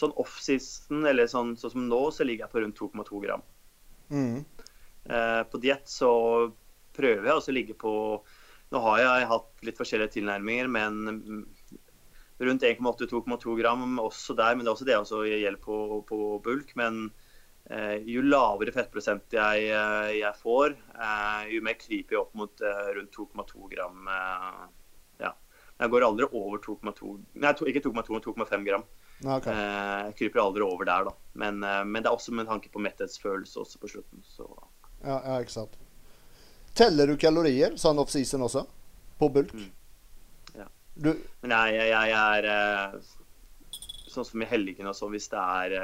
sånn 0.04 0.16
off-season, 0.20 1.06
eller 1.08 1.30
sånn, 1.32 1.56
sånn, 1.60 1.74
som 1.76 1.88
nå, 1.88 2.02
så 2.12 2.26
ligger 2.28 2.48
jeg 2.48 2.54
på 2.54 2.64
rundt 2.64 2.80
2,2 2.80 3.22
gram. 3.24 3.44
Mm. 4.12 4.44
Uh, 5.08 5.42
på 5.50 5.60
diett 5.64 5.90
så 5.90 6.12
prøver 6.96 7.28
jeg 7.28 7.38
også 7.38 7.52
å 7.52 7.56
ligge 7.58 7.76
på 7.80 7.94
Nå 8.74 8.80
har 8.82 9.00
jeg 9.04 9.26
hatt 9.30 9.66
litt 9.68 9.78
forskjellige 9.78 10.16
tilnærminger, 10.16 10.66
men 10.72 11.44
rundt 12.42 12.64
1,8-2,2 12.66 13.54
gram 13.60 14.00
også 14.02 14.34
der. 14.34 14.56
Men 14.56 14.66
det 14.66 14.72
er 14.72 14.74
også 14.74 14.88
det 14.88 14.96
også 14.98 15.20
gjelder 15.28 15.60
på, 15.62 15.76
på 16.10 16.18
bulk. 16.42 16.72
Men 16.80 17.04
jo 17.64 18.22
lavere 18.28 18.74
fettprosent 18.76 19.32
jeg, 19.34 19.68
eh, 19.72 20.10
jeg 20.20 20.36
får, 20.42 20.74
eh, 20.98 21.44
jo 21.56 21.62
mer 21.64 21.78
kryper 21.80 22.18
jeg 22.18 22.20
opp 22.20 22.34
mot 22.36 22.62
eh, 22.62 22.90
rundt 22.98 23.16
2,2 23.16 23.70
gram. 23.72 24.10
Eh, 24.12 24.66
ja. 25.24 25.32
Jeg 25.80 25.94
går 25.94 26.06
aldri 26.06 26.28
over 26.28 26.60
2,2 26.60 27.14
Nei, 27.40 27.54
ikke 27.72 27.86
2,2, 27.88 27.94
men 27.96 28.26
2,5 28.28 28.68
gram. 28.68 28.84
Okay. 29.24 29.56
Jeg 29.56 30.10
eh, 30.10 30.12
kryper 30.20 30.44
aldri 30.44 30.66
over 30.66 30.88
der, 30.90 31.08
da. 31.08 31.16
Men, 31.40 31.64
eh, 31.64 31.84
men, 31.88 32.04
det 32.04 32.12
er 32.12 32.18
også 32.18 32.36
med 32.36 32.50
tanke 32.52 32.72
på 32.74 32.82
metthetsfølelse 32.84 33.64
også 33.64 33.80
på 33.80 33.92
slutten. 33.96 34.24
Så. 34.28 34.48
Ja, 35.04 35.22
ja, 35.22 35.40
ikke 35.40 35.56
sant. 35.56 35.80
Teller 36.76 37.08
du 37.08 37.16
kalorier 37.22 37.78
sånn 37.80 38.02
off-season 38.02 38.44
også? 38.44 38.66
På 39.22 39.30
bulk? 39.32 39.54
Mm. 39.56 39.70
Ja. 40.58 40.68
Du... 40.96 41.14
Nei, 41.48 41.66
jeg, 41.78 41.92
jeg, 41.94 42.12
jeg, 42.12 42.40
er 42.40 42.50
eh, 42.50 43.14
sånn 44.16 44.28
som 44.28 44.44
i 44.44 44.50
helgene 44.50 44.92
og 44.92 44.98
sånn, 44.98 45.14
hvis, 45.16 45.30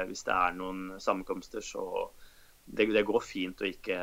hvis, 0.08 0.24
det 0.26 0.36
er 0.36 0.56
noen 0.56 1.00
sammenkomster, 1.02 1.64
så 1.64 1.84
det, 2.64 2.88
det 2.94 3.06
går 3.08 3.24
fint 3.24 3.62
å 3.62 3.68
ikke, 3.68 3.98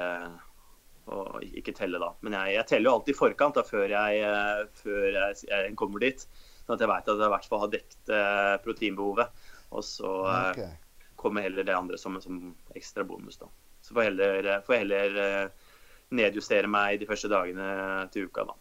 å 1.14 1.22
ikke 1.42 1.76
telle 1.78 2.02
da. 2.04 2.12
Men 2.26 2.38
jeg, 2.40 2.58
jeg 2.58 2.70
teller 2.72 2.90
jo 2.90 2.96
alltid 2.98 3.16
i 3.16 3.20
forkant 3.20 3.60
da, 3.60 3.66
før, 3.68 3.88
jeg, 3.94 4.66
før 4.82 5.08
jeg, 5.20 5.76
kommer 5.80 6.04
dit. 6.04 6.28
Sånn 6.66 6.76
at 6.76 6.84
jeg 6.84 6.92
vet 6.92 7.14
at 7.14 7.22
jeg 7.22 7.30
i 7.30 7.34
hvert 7.36 7.48
fall 7.48 7.64
har 7.64 7.72
dekket 7.72 8.12
eh, 8.18 8.56
proteinbehovet. 8.66 9.46
Og 9.78 9.86
så 9.88 10.12
eh, 10.32 10.50
okay. 10.52 11.14
kommer 11.20 11.48
heller 11.48 11.68
det 11.68 11.76
andre 11.76 12.00
som, 12.02 12.20
som 12.24 12.42
ekstra 12.76 13.08
bonus. 13.08 13.40
da. 13.40 13.48
Så 13.82 13.96
får 13.96 14.04
jeg 14.04 14.12
heller, 14.12 14.50
får 14.68 14.76
jeg 14.76 14.84
heller 14.84 15.22
eh, 15.24 15.70
nedjustere 16.18 16.72
meg 16.72 17.00
de 17.00 17.08
første 17.08 17.32
dagene 17.32 17.70
til 18.12 18.28
uka, 18.28 18.48
da. 18.50 18.60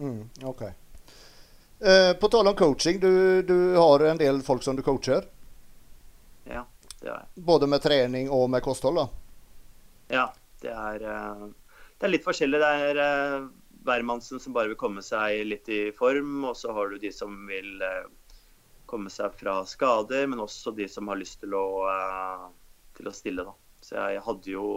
Mm, 0.00 0.24
ok. 0.50 0.64
På 2.20 2.28
tale 2.32 2.52
om 2.52 2.56
coaching, 2.56 3.00
du, 3.00 3.42
du, 3.44 3.56
har 3.76 4.04
en 4.08 4.20
del 4.20 4.38
folk 4.46 4.62
som 4.64 4.76
du 4.76 4.82
coacher? 4.82 5.26
Ja, 6.48 6.62
det 7.00 7.10
har 7.10 7.18
jeg. 7.18 7.44
Både 7.48 7.68
med 7.68 7.82
trening 7.84 8.30
og 8.32 8.46
med 8.52 8.64
kosthold? 8.64 9.02
da? 9.02 9.06
Ja, 10.14 10.24
det 10.64 10.72
er, 10.72 11.04
det 11.04 12.08
er 12.08 12.12
litt 12.14 12.24
forskjellig. 12.24 12.62
Det 12.62 12.72
er 12.72 13.44
hvermannsen 13.84 14.40
som 14.40 14.54
bare 14.56 14.72
vil 14.72 14.80
komme 14.80 15.04
seg 15.04 15.44
litt 15.46 15.68
i 15.68 15.88
form. 15.96 16.44
Og 16.48 16.56
så 16.58 16.72
har 16.74 16.90
du 16.90 16.98
de 17.00 17.12
som 17.14 17.34
vil 17.48 17.82
eh, 17.84 18.08
komme 18.90 19.12
seg 19.12 19.36
fra 19.38 19.60
skader, 19.68 20.26
men 20.30 20.42
også 20.44 20.74
de 20.76 20.88
som 20.90 21.08
har 21.12 21.20
lyst 21.20 21.42
til 21.44 21.56
å, 21.58 21.66
eh, 21.90 22.46
til 22.98 23.10
å 23.10 23.14
stille. 23.14 23.46
Da. 23.46 23.54
Så 23.84 23.98
jeg 23.98 24.24
hadde 24.26 24.54
jo, 24.54 24.68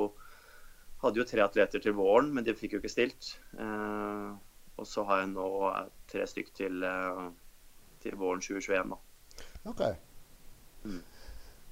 hadde 1.03 1.23
jo, 1.23 1.27
tre 1.29 1.45
atleter 1.45 1.83
til 1.83 1.95
våren, 1.97 2.33
men 2.35 2.47
de 2.47 2.55
fikk 2.57 2.77
jo 2.77 2.83
ikke 2.83 2.93
stilt. 2.93 3.35
Eh, 3.57 4.29
og 4.77 4.87
så 4.87 5.03
har 5.09 5.23
jeg 5.23 5.33
nå 5.33 5.49
tre 6.11 6.25
stykk 6.29 6.49
til, 6.55 6.87
til 8.03 8.17
våren 8.17 8.41
2021. 8.43 8.93
Da. 8.93 8.97
Ok. 9.71 9.81
Mm. 10.85 10.99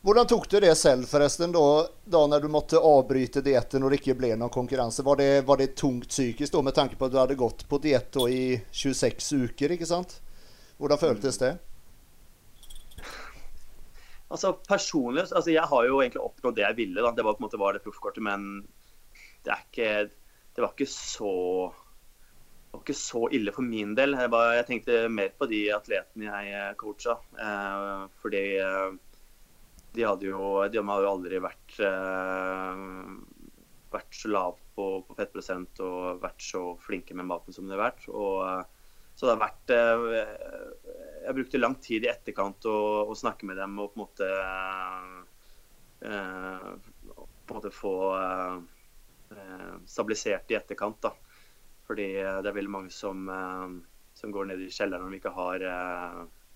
Hvordan 0.05 0.27
tok 0.27 0.49
du 0.49 0.59
det 0.59 0.75
selv, 0.77 1.07
forresten, 1.09 1.49
da, 1.49 1.87
da 2.05 2.19
når 2.29 2.43
du 2.43 2.49
måtte 2.53 2.77
avbryte 2.77 3.41
dietten 3.41 3.81
og 3.81 3.89
det 3.89 4.03
ikke 4.03 4.13
ble 4.19 4.35
noen 4.37 4.53
konkurranse? 4.53 5.01
Var 5.01 5.17
det, 5.17 5.29
var 5.47 5.57
det 5.57 5.71
tungt 5.81 6.11
psykisk 6.11 6.53
da, 6.53 6.61
med 6.67 6.75
tanke 6.77 6.99
på 6.99 7.07
at 7.07 7.13
du 7.13 7.17
hadde 7.17 7.37
gått 7.39 7.63
på 7.65 7.79
diett 7.81 8.19
i 8.29 8.59
26 8.69 9.31
uker? 9.47 9.73
ikke 9.73 9.87
sant? 9.89 10.19
Hvordan 10.77 11.01
føltes 11.01 11.41
det? 11.41 11.55
Altså 14.35 14.55
Personlig 14.67 15.21
altså 15.21 15.51
Jeg 15.53 15.69
har 15.69 15.83
jo 15.85 15.99
egentlig 16.01 16.21
oppnådd 16.21 16.55
det 16.57 16.63
jeg 16.65 16.77
ville. 16.79 17.01
Da. 17.01 17.11
Det 17.13 17.25
var 17.25 17.35
på 17.37 17.43
en 17.43 17.45
måte 17.45 17.59
var 17.61 17.73
det 17.73 17.83
proffkortet, 17.85 18.23
men 18.25 18.65
det, 19.45 19.57
ikke, 19.69 19.89
det 20.57 20.63
var 20.63 20.73
ikke 20.73 20.89
så 20.89 21.33
var 22.75 22.83
ikke 22.83 22.97
så 22.99 23.25
ille 23.35 23.53
for 23.55 23.65
min 23.65 23.95
del. 23.97 24.15
Jeg, 24.19 24.31
bare, 24.33 24.55
jeg 24.59 24.67
tenkte 24.69 25.01
mer 25.11 25.33
på 25.37 25.47
de 25.51 25.61
atletene 25.75 26.45
jeg 26.49 26.77
coacha. 26.81 27.17
Eh, 27.41 28.05
fordi 28.21 28.45
eh, 28.61 28.95
de 29.95 30.03
hadde 30.03 30.27
jo, 30.27 30.39
de 30.67 30.81
hadde 30.81 31.05
jo 31.05 31.11
aldri 31.11 31.39
vært, 31.43 31.75
eh, 31.87 32.83
vært 33.93 34.17
så 34.17 34.31
lave 34.31 34.59
på, 34.75 34.87
på, 35.07 35.15
fettprosent 35.17 35.81
og 35.85 36.23
vært 36.23 36.43
så 36.43 36.63
flinke 36.83 37.15
med 37.15 37.29
maten 37.29 37.55
som 37.55 37.67
de 37.67 37.75
har 37.77 37.85
vært. 37.87 38.07
Og, 38.11 38.43
uh, 38.43 38.63
så 39.15 39.29
det 39.29 39.31
har 39.31 39.43
vært 39.45 39.71
eh, 39.71 40.01
Jeg 41.23 41.35
brukte 41.37 41.61
lang 41.61 41.77
tid 41.79 42.03
i 42.03 42.09
etterkant 42.11 42.67
å, 42.67 42.77
å 43.07 43.15
snakke 43.15 43.47
med 43.47 43.55
dem 43.61 43.77
og 43.79 43.93
på 43.93 43.95
en 43.95 44.03
måte 44.03 44.27
på 46.05 47.53
en 47.53 47.55
måte 47.55 47.71
få 47.73 47.93
stabilisert 49.87 50.51
i 50.51 50.57
etterkant. 50.59 50.99
da. 51.07 51.13
Fordi 51.85 52.07
det 52.17 52.49
er 52.49 52.55
veldig 52.55 52.71
mange 52.73 52.89
som, 52.89 53.27
som 54.17 54.31
går 54.33 54.47
ned 54.49 54.63
i 54.65 54.71
kjelleren 54.73 55.05
når 55.05 55.13
vi 55.13 55.19
ikke 55.21 55.33
har 55.35 55.65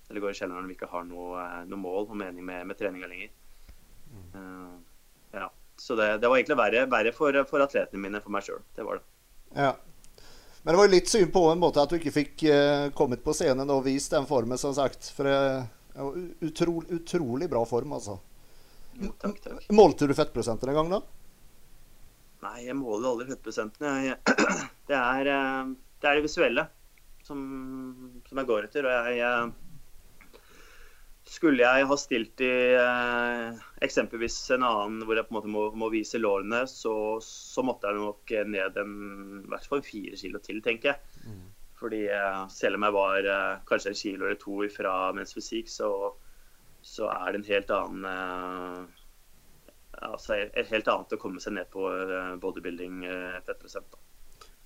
eller 0.09 0.21
går 0.21 0.33
i 0.33 0.37
kjelleren 0.39 0.63
når 0.63 0.71
vi 0.71 0.75
ikke 0.77 0.89
har 0.89 1.03
noe, 1.05 1.43
noe 1.69 1.79
mål 1.79 2.07
og 2.07 2.17
mening 2.17 2.45
med, 2.45 2.65
med 2.69 2.77
treninga 2.79 3.09
lenger. 3.09 3.29
Mm. 4.09 4.23
Uh, 4.33 5.35
ja. 5.37 5.49
Så 5.79 5.95
det, 5.95 6.07
det, 6.23 6.27
var 6.27 6.39
egentlig 6.39 6.57
verre, 6.59 6.87
verre 6.91 7.13
for, 7.15 7.37
for, 7.49 7.63
atletene 7.63 8.01
mine 8.01 8.17
enn 8.17 8.25
for 8.25 8.33
meg 8.33 8.47
sjøl. 8.47 8.63
Det 8.75 8.85
var 8.87 8.99
det. 8.99 9.05
Ja. 9.53 9.75
Men 10.63 10.73
det 10.73 10.79
var 10.79 10.89
jo 10.89 10.93
litt 10.95 11.11
synd 11.11 11.29
på 11.33 11.43
en 11.51 11.61
måte 11.61 11.83
at 11.83 11.93
du 11.93 11.99
ikke 11.99 12.15
fikk 12.15 12.47
uh, 12.49 12.89
kommet 12.97 13.21
på 13.23 13.35
scenen 13.37 13.69
og 13.69 13.85
vist 13.85 14.15
den 14.15 14.25
formen, 14.29 14.59
som 14.59 14.73
sagt. 14.75 15.11
For 15.15 15.29
var 15.29 16.17
utrolig, 16.49 16.89
utrolig 16.97 17.51
bra 17.51 17.61
form, 17.69 17.93
altså. 17.99 18.17
Jo, 18.99 19.13
takk, 19.21 19.37
takk. 19.45 19.69
Målte 19.77 20.09
du 20.09 20.17
fettprosenten 20.17 20.73
en 20.73 20.81
gang, 20.81 20.93
da? 20.97 21.03
Nei, 22.45 22.57
jeg 22.65 22.77
måler 22.79 23.09
aldri 23.11 23.29
fettprosenten. 23.31 24.13
det, 24.89 24.99
er, 24.99 25.31
uh, 25.31 25.73
det 25.99 26.09
er 26.09 26.19
det 26.19 26.27
visuelle 26.27 26.69
som, 27.25 27.41
som 28.27 28.41
jeg 28.41 28.49
går 28.49 28.69
etter. 28.69 28.87
Og 28.87 29.09
jeg, 29.09 29.19
jeg 29.19 29.51
skulle 31.29 31.61
jeg 31.61 31.85
ha 31.89 31.97
stilt 31.99 32.41
i 32.41 32.53
eh, 32.73 33.59
eksempelvis 33.85 34.37
en 34.55 34.65
annen 34.65 35.03
hvor 35.05 35.19
jeg 35.19 35.27
på 35.27 35.33
en 35.33 35.37
måte 35.37 35.51
må, 35.53 35.65
må 35.77 35.91
vise 35.93 36.21
lårene, 36.21 36.63
så, 36.69 36.93
så, 37.21 37.63
måtte 37.65 37.89
jeg 37.89 38.01
nok 38.01 38.33
ned 38.49 38.79
en, 38.81 38.95
i 39.43 39.51
hvert 39.51 39.67
fall 39.69 39.83
fire 39.85 40.17
kilo 40.19 40.41
til, 40.41 40.61
tenker 40.65 40.93
jeg. 40.93 41.27
Mm. 41.29 41.43
Fordi 41.79 42.01
eh, 42.11 42.41
selv 42.51 42.79
om 42.79 42.87
jeg 42.87 42.97
var 42.97 43.29
eh, 43.35 43.61
kanskje 43.69 43.93
en 43.93 44.01
kilo 44.01 44.25
eller 44.25 44.41
to 44.41 44.63
fra 44.73 44.95
mens 45.15 45.35
fysikk, 45.37 45.69
så, 45.71 45.91
så, 46.81 47.11
er 47.13 47.31
det 47.31 47.41
en 47.43 47.51
helt 47.51 47.75
annen 47.77 48.09
eh, 48.09 48.98
altså 49.97 50.37
helt 50.53 50.87
annet 50.87 51.15
å 51.15 51.19
komme 51.19 51.41
seg 51.43 51.55
ned 51.55 51.69
på 51.73 51.87
eh, 51.89 52.35
bodybuilding 52.41 53.03
eh, 53.07 53.39
fettprosent. 53.45 53.97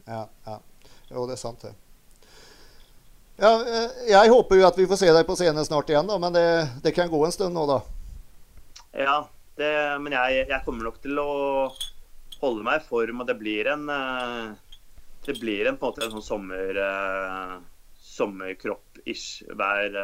Ja, 0.06 0.26
ja. 0.46 0.60
Jo, 1.10 1.26
det 1.30 1.38
er 1.38 1.42
sant, 1.42 1.64
det. 1.64 1.74
Ja, 3.42 3.54
eh, 3.62 4.04
jeg 4.12 4.34
håper 4.34 4.60
jo 4.60 4.68
at 4.68 4.78
vi 4.78 4.88
får 4.90 5.02
se 5.02 5.12
deg 5.16 5.26
på 5.28 5.38
scenen 5.40 5.66
snart 5.66 5.90
igjen, 5.90 6.10
da, 6.10 6.20
men 6.22 6.36
det, 6.36 6.46
det 6.86 6.94
kan 6.96 7.12
gå 7.12 7.24
en 7.26 7.34
stund 7.34 7.56
nå, 7.58 7.66
da. 7.70 7.80
Ja, 8.94 9.18
det, 9.58 9.74
men 10.04 10.14
jeg, 10.14 10.46
jeg, 10.50 10.62
kommer 10.66 10.90
nok 10.90 11.00
til 11.02 11.18
å 11.22 11.30
holde 12.42 12.66
meg 12.66 12.82
i 12.82 12.88
form, 12.88 13.24
og 13.24 13.30
det 13.30 13.40
blir 13.40 13.70
en 13.72 13.88
Det 15.24 15.38
blir 15.40 15.70
en, 15.70 15.78
på 15.80 15.88
en 15.88 15.94
måte 15.94 16.04
en 16.04 16.12
sånn 16.18 16.26
sommer, 16.26 16.78
sommerkropp-ish 18.04 19.46
hver, 19.56 19.96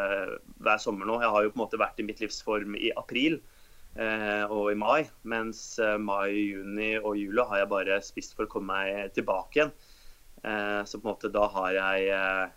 hver, 0.63 0.77
sommer 0.79 1.09
nå. 1.09 1.17
Jeg 1.19 1.33
har 1.33 1.43
jo 1.43 1.51
på 1.51 1.59
en 1.59 1.63
måte 1.65 1.81
vært 1.81 1.99
i 1.99 2.05
mitt 2.07 2.21
livs 2.23 2.39
form 2.45 2.77
i 2.79 2.93
april 2.95 3.41
og 3.97 4.69
i 4.71 4.77
mai. 4.79 5.09
Mens 5.23 5.79
eh, 5.81 5.97
mai, 5.97 6.29
juni 6.53 6.93
og 6.99 7.17
juli 7.17 7.45
har 7.49 7.63
jeg 7.63 7.71
bare 7.71 7.97
spist 8.05 8.35
for 8.37 8.45
å 8.45 8.51
komme 8.51 8.75
meg 8.75 9.15
tilbake 9.15 9.59
igjen. 9.59 9.73
Eh, 10.43 10.81
så 10.85 10.99
på 10.99 11.07
en 11.07 11.13
måte 11.13 11.31
da 11.33 11.49
har 11.51 11.75
jeg 11.75 12.09
eh, 12.15 12.55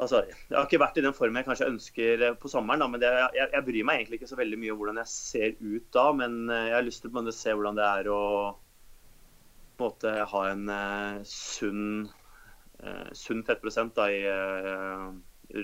Altså, 0.00 0.22
jeg 0.24 0.56
har 0.56 0.64
ikke 0.64 0.78
vært 0.80 0.96
i 0.96 1.02
den 1.04 1.12
formen 1.12 1.42
jeg 1.42 1.44
kanskje 1.44 1.66
ønsker 1.68 2.22
på 2.40 2.48
sommeren, 2.48 2.80
da, 2.80 2.86
men 2.88 3.02
det, 3.02 3.08
jeg, 3.36 3.50
jeg, 3.52 3.64
bryr 3.66 3.84
meg 3.84 3.98
egentlig 3.98 4.16
ikke 4.16 4.28
så 4.30 4.38
veldig 4.38 4.58
mye 4.62 4.72
om 4.72 4.78
hvordan 4.80 5.00
jeg 5.02 5.10
ser 5.12 5.58
ut 5.60 5.90
da. 5.92 6.04
Men 6.16 6.38
jeg 6.48 6.72
har 6.72 6.86
lyst 6.86 7.04
til 7.04 7.20
å 7.20 7.34
se 7.36 7.52
hvordan 7.52 7.76
det 7.76 7.84
er 7.84 8.08
å 8.08 8.20
på 9.80 9.84
en 9.84 9.92
måte 9.92 10.14
ha 10.32 10.40
en 10.50 10.64
uh, 10.68 11.20
sunn 11.28 11.84
uh, 12.84 13.12
sunn 13.16 13.44
fettprosent 13.46 13.94
da, 13.96 14.08
i, 14.12 14.24
uh, 14.24 15.08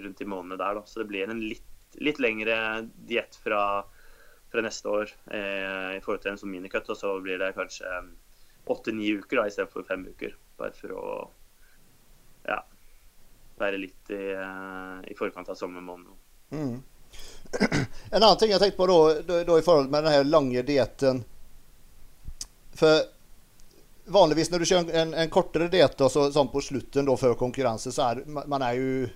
rundt 0.04 0.20
de 0.20 0.28
månedene 0.28 0.60
der. 0.60 0.78
Da. 0.78 0.84
Så 0.88 1.02
det 1.02 1.08
blir 1.10 1.28
en 1.28 1.42
litt, 1.42 1.66
litt 2.00 2.20
lengre 2.22 2.58
diett 3.08 3.36
fra, 3.42 3.60
fra, 4.56 4.64
neste 4.64 4.88
år 4.88 5.12
i 5.96 6.00
forhold 6.04 6.22
til 6.24 6.32
en 6.32 6.40
sånn 6.40 6.52
minicut. 6.52 6.88
Og 6.92 6.98
så 6.98 7.12
blir 7.22 7.38
det 7.42 7.52
kanskje 7.56 7.90
åtte-ni 8.66 9.12
uker 9.20 9.40
da, 9.40 9.46
istedenfor 9.46 9.86
fem 9.86 10.06
uker. 10.08 10.34
Bare 10.58 10.74
for 10.74 10.94
å 10.96 11.06
ja, 12.48 12.60
være 13.60 13.80
litt 13.82 14.14
i, 14.14 14.22
i 15.10 15.18
forkant 15.18 15.50
av 15.52 15.58
sommermåneden. 15.58 16.22
Mm. 16.50 16.76
En 18.10 18.22
annen 18.22 18.38
ting 18.38 18.52
jeg 18.52 18.62
tenkte 18.62 18.78
på 18.78 18.88
da, 18.90 19.42
da, 19.46 19.58
i 19.58 19.64
forhold 19.64 19.90
med 19.90 20.06
den 20.06 20.28
lange 20.30 20.62
dietten 20.66 21.22
For 22.78 23.06
vanligvis 24.12 24.50
når 24.52 24.62
du 24.62 24.68
kjører 24.70 24.98
en, 25.00 25.14
en 25.18 25.30
kortere 25.32 25.66
diett 25.70 26.02
sånn 26.12 26.50
på 26.52 26.62
slutten 26.62 27.08
da, 27.08 27.16
før 27.18 27.34
konkurranse, 27.38 27.90
så 27.94 28.12
er 28.12 28.22
man 28.26 28.62
er 28.62 28.76
jo 28.78 29.08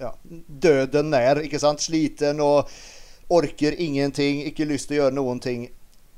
ja, 0.00 0.10
døden 0.24 1.12
nær. 1.14 1.42
ikke 1.46 1.60
sant? 1.62 1.82
Sliten 1.84 2.42
og 2.42 2.70
orker 3.32 3.76
ingenting, 3.80 4.42
ikke 4.48 4.68
lyst 4.68 4.90
til 4.90 4.98
å 4.98 5.02
gjøre 5.04 5.16
noen 5.16 5.40
ting. 5.42 5.68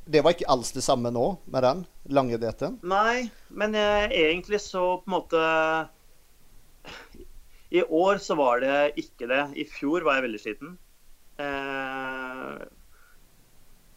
Det 0.06 0.22
var 0.22 0.36
ikke 0.36 0.48
alls 0.52 0.72
det 0.74 0.84
samme 0.86 1.10
nå 1.14 1.26
med 1.50 1.66
den 1.66 1.84
lange 2.14 2.38
dietten? 2.38 2.78
Nei, 2.86 3.28
men 3.48 3.74
jeg, 3.74 4.10
egentlig 4.14 4.60
så 4.62 4.84
på 5.02 5.10
en 5.10 5.16
måte 5.16 5.42
I 7.74 7.82
år 7.82 8.22
så 8.22 8.36
var 8.38 8.62
det 8.62 8.80
ikke 9.02 9.28
det. 9.30 9.42
I 9.58 9.66
fjor 9.66 10.06
var 10.06 10.18
jeg 10.18 10.28
veldig 10.28 10.42
sliten. 10.42 10.74
Eh, 11.42 12.58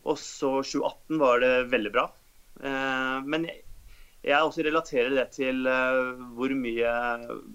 og 0.10 0.18
så 0.18 0.54
2018 0.66 1.22
var 1.22 1.44
det 1.44 1.56
veldig 1.72 1.94
bra. 1.94 2.08
Eh, 2.60 3.18
men 3.30 3.46
jeg, 3.50 4.36
også 4.42 4.66
relaterer 4.66 5.14
det 5.16 5.30
til 5.38 5.64
uh, 5.64 6.20
hvor 6.36 6.52
mye 6.52 6.90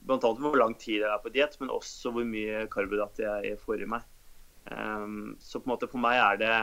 Blant 0.06 0.24
annet 0.24 0.40
hvor 0.40 0.56
lang 0.56 0.72
tid 0.80 1.02
jeg 1.02 1.10
er 1.10 1.20
på 1.20 1.32
diett, 1.34 1.58
men 1.60 1.72
også 1.72 2.14
hvor 2.14 2.24
mye 2.28 2.64
karbohydrater 2.72 3.44
jeg 3.44 3.60
får 3.60 3.84
i 3.84 3.90
meg. 3.96 4.06
Um, 4.70 5.36
så 5.40 5.60
på 5.60 5.68
en 5.68 5.74
måte 5.74 5.90
for 5.90 6.00
meg 6.00 6.18
er 6.20 6.40
det 6.40 6.54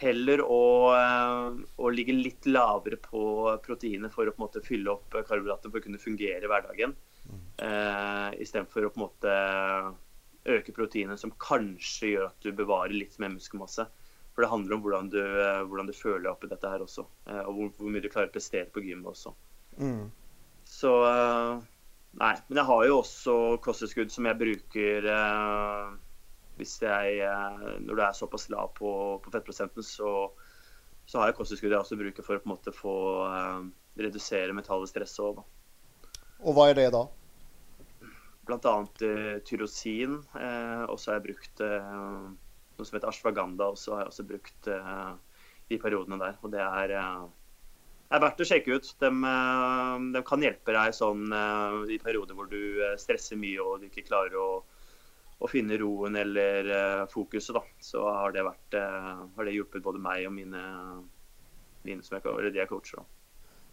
heller 0.00 0.42
å, 0.44 0.62
uh, 0.96 1.56
å 1.80 1.92
ligge 1.92 2.16
litt 2.16 2.48
lavere 2.48 2.96
på 3.00 3.22
proteinet 3.64 4.12
for 4.12 4.28
å 4.28 4.34
på 4.34 4.40
en 4.40 4.46
måte 4.46 4.64
fylle 4.64 4.92
opp 4.94 5.12
karbohydrater 5.16 5.72
for 5.72 5.80
å 5.80 5.84
kunne 5.84 6.00
fungere 6.00 6.44
i 6.44 6.50
hverdagen. 6.50 6.94
Uh, 7.60 8.30
Istedenfor 8.40 8.86
å 8.86 8.92
på 8.92 9.00
en 9.00 9.06
måte 9.06 9.34
øke 10.50 10.72
proteinet, 10.72 11.20
som 11.20 11.34
kanskje 11.40 12.14
gjør 12.14 12.30
at 12.30 12.44
du 12.44 12.52
bevarer 12.56 12.96
litt 12.96 13.18
mer 13.20 13.32
muskelmasse. 13.34 13.84
For 14.30 14.44
det 14.44 14.52
handler 14.52 14.76
om 14.76 14.84
hvordan 14.84 15.10
du, 15.12 15.18
eh, 15.20 15.64
hvordan 15.66 15.88
du 15.90 15.92
føler 15.92 16.30
oppi 16.30 16.48
dette 16.48 16.68
her 16.70 16.80
også. 16.80 17.02
uh, 17.28 17.42
og 17.42 17.50
hvor, 17.56 17.72
hvor, 17.76 17.90
mye 17.92 18.04
du 18.04 18.08
klarer 18.08 18.30
å 18.30 18.32
prestere 18.32 18.70
på 18.72 18.82
gymmet 18.86 19.10
også. 19.10 19.34
Mm. 19.82 20.06
Så 20.70 20.92
uh, 21.02 21.58
Nei. 22.18 22.34
Men 22.48 22.60
jeg 22.60 22.66
har 22.66 22.86
jo 22.86 23.00
også 23.00 23.34
kosttilskudd 23.62 24.10
som 24.10 24.26
jeg 24.26 24.38
bruker 24.40 25.04
eh, 25.14 25.90
hvis 26.60 26.76
jeg 26.84 27.20
Når 27.80 27.96
du 27.96 28.02
er 28.04 28.16
såpass 28.16 28.48
lav 28.52 28.74
på, 28.76 28.92
på 29.24 29.32
fettprosenten, 29.32 29.82
så, 29.86 30.30
så, 31.06 31.18
har 31.18 31.30
jeg 31.30 31.38
kosttilskudd 31.40 31.72
jeg 31.72 31.80
også 31.80 31.98
bruker 32.00 32.26
for 32.26 32.36
å 32.36 32.42
på 32.42 32.48
en 32.48 32.54
måte 32.54 32.74
få 32.76 32.96
uh, 33.26 33.64
redusere 33.98 34.54
metallet 34.56 34.92
stress 34.92 35.16
òg. 35.22 35.40
Og 36.40 36.56
hva 36.56 36.70
er 36.70 36.78
det 36.78 36.90
da? 36.94 37.04
Bl.a. 38.48 38.76
Uh, 39.02 39.36
tyrosin. 39.46 40.20
Uh, 40.34 40.86
og 40.88 40.96
så 40.98 41.12
har 41.12 41.20
jeg 41.20 41.28
brukt 41.30 41.62
uh, 41.64 42.30
noe 42.30 42.88
som 42.88 42.96
heter 42.96 43.10
ashwaganda 43.10 43.70
også, 43.74 43.94
har 43.94 44.04
jeg 44.04 44.14
også 44.14 44.26
brukt 44.30 44.70
uh, 44.72 45.12
de 45.70 45.78
periodene 45.82 46.18
der. 46.22 46.38
Og 46.42 46.54
det 46.54 46.62
er, 46.64 46.96
er 48.10 48.24
verdt 48.24 48.42
å 48.42 48.48
sjekke 48.48 48.78
ut. 48.78 48.92
De, 49.02 49.10
de 50.16 50.22
kan 50.26 50.42
hjelpe 50.42 50.74
deg 50.74 50.96
sånn 50.96 51.28
i 51.86 52.00
perioder 52.02 52.34
hvor 52.34 52.48
du 52.50 52.82
stresser 52.98 53.38
mye 53.38 53.62
og 53.62 53.78
du 53.78 53.86
ikke 53.86 54.08
klarer 54.08 54.34
å, 54.40 54.48
å 55.40 55.48
finne 55.48 55.78
roen 55.80 56.18
eller 56.20 57.06
fokuset. 57.08 57.54
Da. 57.56 57.62
Så 57.80 58.04
har 58.04 58.34
det, 58.36 58.44
vært, 58.44 58.76
har 58.76 59.48
det 59.48 59.54
hjulpet 59.56 59.82
både 59.82 60.02
meg 60.02 60.26
og 60.28 60.34
mine, 60.36 60.60
mine 61.86 62.04
som 62.04 62.18
jeg, 62.18 62.26
eller 62.28 62.52
de 62.52 62.60
jeg 62.60 62.68
coacher. 62.68 63.00
Da. 63.00 63.20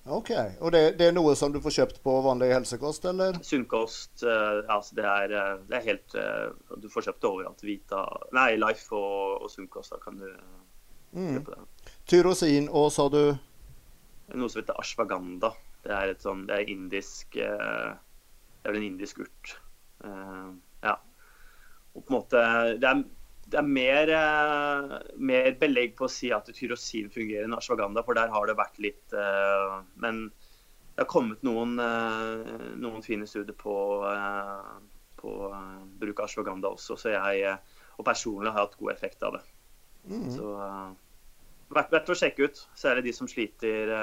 Ok, 0.07 0.31
Og 0.59 0.71
det, 0.71 0.81
det, 0.99 1.09
er 1.09 1.15
noe 1.15 1.33
som 1.35 1.51
du 1.51 1.59
får 1.59 1.73
kjøpt 1.81 1.97
på 2.03 2.11
vanlig 2.23 2.47
helsekost, 2.53 3.05
eller? 3.09 3.35
Sunnkost. 3.43 4.23
Uh, 4.23 4.63
altså 4.71 4.95
det, 4.95 5.03
er, 5.03 5.33
det 5.67 5.75
er 5.75 5.83
helt 5.83 6.15
uh, 6.15 6.77
Du 6.79 6.87
får 6.91 7.09
kjøpt 7.09 7.25
det 7.25 7.29
overalt. 7.29 7.63
Vita 7.67 8.05
Nei, 8.35 8.53
Life 8.59 8.95
og, 8.95 9.43
og 9.43 9.51
Sunnkost. 9.51 9.91
Da 9.91 9.99
kan 9.99 10.21
du 10.21 10.29
mm. 11.11 11.33
kjøpe 11.35 11.57
det. 11.57 11.91
Tyrosin 12.07 12.71
og 12.71 12.87
sa 12.95 13.09
du? 13.11 13.21
Noe 14.31 14.51
som 14.51 14.61
heter 14.61 14.79
ashwaganda. 14.79 15.51
Det 15.83 15.91
er 15.95 16.13
et 16.13 16.23
sånn 16.23 16.47
Det 16.47 16.55
er 16.55 16.71
indisk 16.71 17.35
uh, 17.43 17.91
Det 17.91 18.63
er 18.63 18.71
vel 18.71 18.81
en 18.81 18.89
indisk 18.93 19.23
urt. 19.25 19.57
ja. 20.83 20.95
Og 21.97 22.05
på 22.05 22.13
en 22.13 22.19
måte 22.19 22.43
Det 22.77 22.89
er 22.89 23.05
det 23.47 23.59
er 23.61 23.67
mer, 23.67 24.09
eh, 24.11 24.93
mer, 25.23 25.53
belegg 25.59 25.95
på 25.95 26.07
å 26.07 26.11
si 26.11 26.33
at 26.35 26.49
tyrosin 26.55 27.07
fungerer 27.13 27.47
enn 27.47 27.55
ashwaganda, 27.55 28.03
for 28.03 28.17
der 28.17 28.31
har 28.33 28.47
det 28.47 28.57
vært 28.59 28.79
litt 28.83 29.15
eh, 29.15 29.77
Men 30.03 30.27
det 30.97 31.05
har 31.05 31.11
kommet 31.11 31.43
noen, 31.47 31.77
eh, 31.79 32.65
noen 32.81 33.05
fine 33.05 33.27
studier 33.29 33.55
på, 33.55 33.75
på 35.21 35.33
bruk 36.01 36.19
av 36.19 36.25
ashwaganda 36.25 36.73
også, 36.73 36.97
så 36.99 37.13
jeg 37.13 37.53
og 37.97 38.05
personlig 38.05 38.51
har 38.51 38.65
hatt 38.65 38.77
god 38.77 38.91
effekt 38.91 39.23
av 39.25 39.37
det. 39.37 39.43
Mm. 40.09 40.25
Så 40.33 40.49
verdt, 41.73 41.93
verdt 41.93 42.11
å 42.13 42.17
sjekke 42.17 42.49
ut. 42.49 42.59
Særlig 42.77 43.07
de 43.07 43.13
som 43.15 43.29
sliter, 43.29 43.93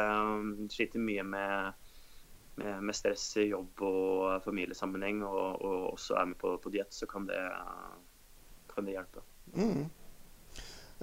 sliter 0.70 1.03
mye 1.03 1.22
med, 1.26 1.84
med, 2.61 2.82
med, 2.82 2.96
stress 2.96 3.26
i 3.42 3.48
jobb 3.48 3.82
og 3.82 4.44
familiesammenheng, 4.44 5.22
og, 5.26 5.61
og 5.64 5.92
også 5.94 6.16
er 6.20 6.30
med 6.30 6.38
på, 6.40 6.57
på 6.62 6.72
diett, 6.74 6.92
så 6.94 7.09
kan 7.11 7.26
det, 7.28 7.42
kan 8.74 8.86
det 8.86 8.96
hjelpe. 8.96 9.24
Mm. 9.55 9.84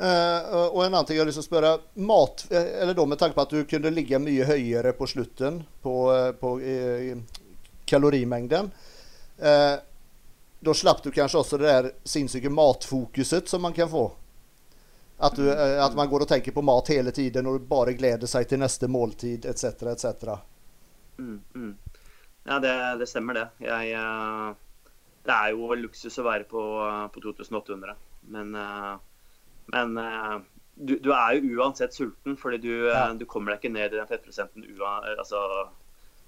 Uh, 0.01 0.71
og 0.71 0.85
en 0.85 0.93
annen 0.93 1.05
ting 1.05 1.17
jeg 1.17 1.21
har 1.21 1.27
lyst 1.29 1.41
til 1.41 1.43
å 1.43 1.49
spørre 1.49 1.71
mat, 2.07 2.45
eh, 2.49 2.69
eller 2.81 2.95
da 2.97 3.03
Med 3.05 3.19
tanke 3.19 3.35
på 3.35 3.43
at 3.43 3.51
du 3.53 3.65
kunne 3.69 3.91
ligge 3.91 4.17
mye 4.23 4.47
høyere 4.47 4.95
på 4.97 5.05
slutten 5.05 5.59
på, 5.83 5.95
eh, 6.15 6.31
på 6.39 6.55
uh, 6.63 7.43
kalorimengden. 7.85 8.71
Uh, 9.37 9.75
da 10.61 10.73
slapp 10.77 11.03
du 11.03 11.11
kanskje 11.11 11.41
også 11.41 11.59
det 11.59 11.69
der 11.69 11.91
sinnssyke 12.07 12.49
matfokuset 12.49 13.49
som 13.49 13.61
man 13.61 13.75
kan 13.77 13.89
få. 13.91 14.07
At, 15.21 15.35
du, 15.37 15.51
at, 15.51 15.93
man 15.93 16.09
går 16.09 16.23
og 16.23 16.31
tenker 16.31 16.53
på 16.55 16.63
mat 16.65 16.87
hele 16.89 17.11
tiden 17.13 17.45
og 17.49 17.61
bare 17.69 17.93
gleder 17.93 18.29
seg 18.29 18.47
til 18.49 18.61
neste 18.61 18.87
måltid 18.89 19.45
etc. 19.45 19.83
etc. 19.91 20.31
Mm, 21.21 21.39
mm. 21.53 21.73
Ja, 22.49 22.57
det, 22.59 22.73
det, 22.99 23.07
stemmer 23.09 23.37
det. 23.37 23.47
Jeg, 23.61 23.93
det 25.27 25.35
er 25.35 25.51
jo 25.53 25.75
luksus 25.77 26.17
å 26.17 26.25
være 26.25 26.47
på, 26.49 26.61
på 27.13 27.23
2800. 27.23 27.93
Men, 28.33 28.55
eh, 28.55 28.95
men 29.73 29.97
eh, 29.97 30.37
du, 30.75 30.95
du, 30.97 31.11
er 31.13 31.37
jo 31.37 31.59
uansett 31.61 31.93
sulten, 31.93 32.37
fordi 32.39 32.61
du, 32.63 32.73
eh, 32.89 32.95
ja. 32.95 33.11
du 33.17 33.27
kommer 33.29 33.53
deg 33.53 33.61
ikke 33.61 33.75
ned 33.75 33.93
i 33.93 33.99
den 33.99 34.09
fettprosenten. 34.09 34.65
Altså, 35.13 35.43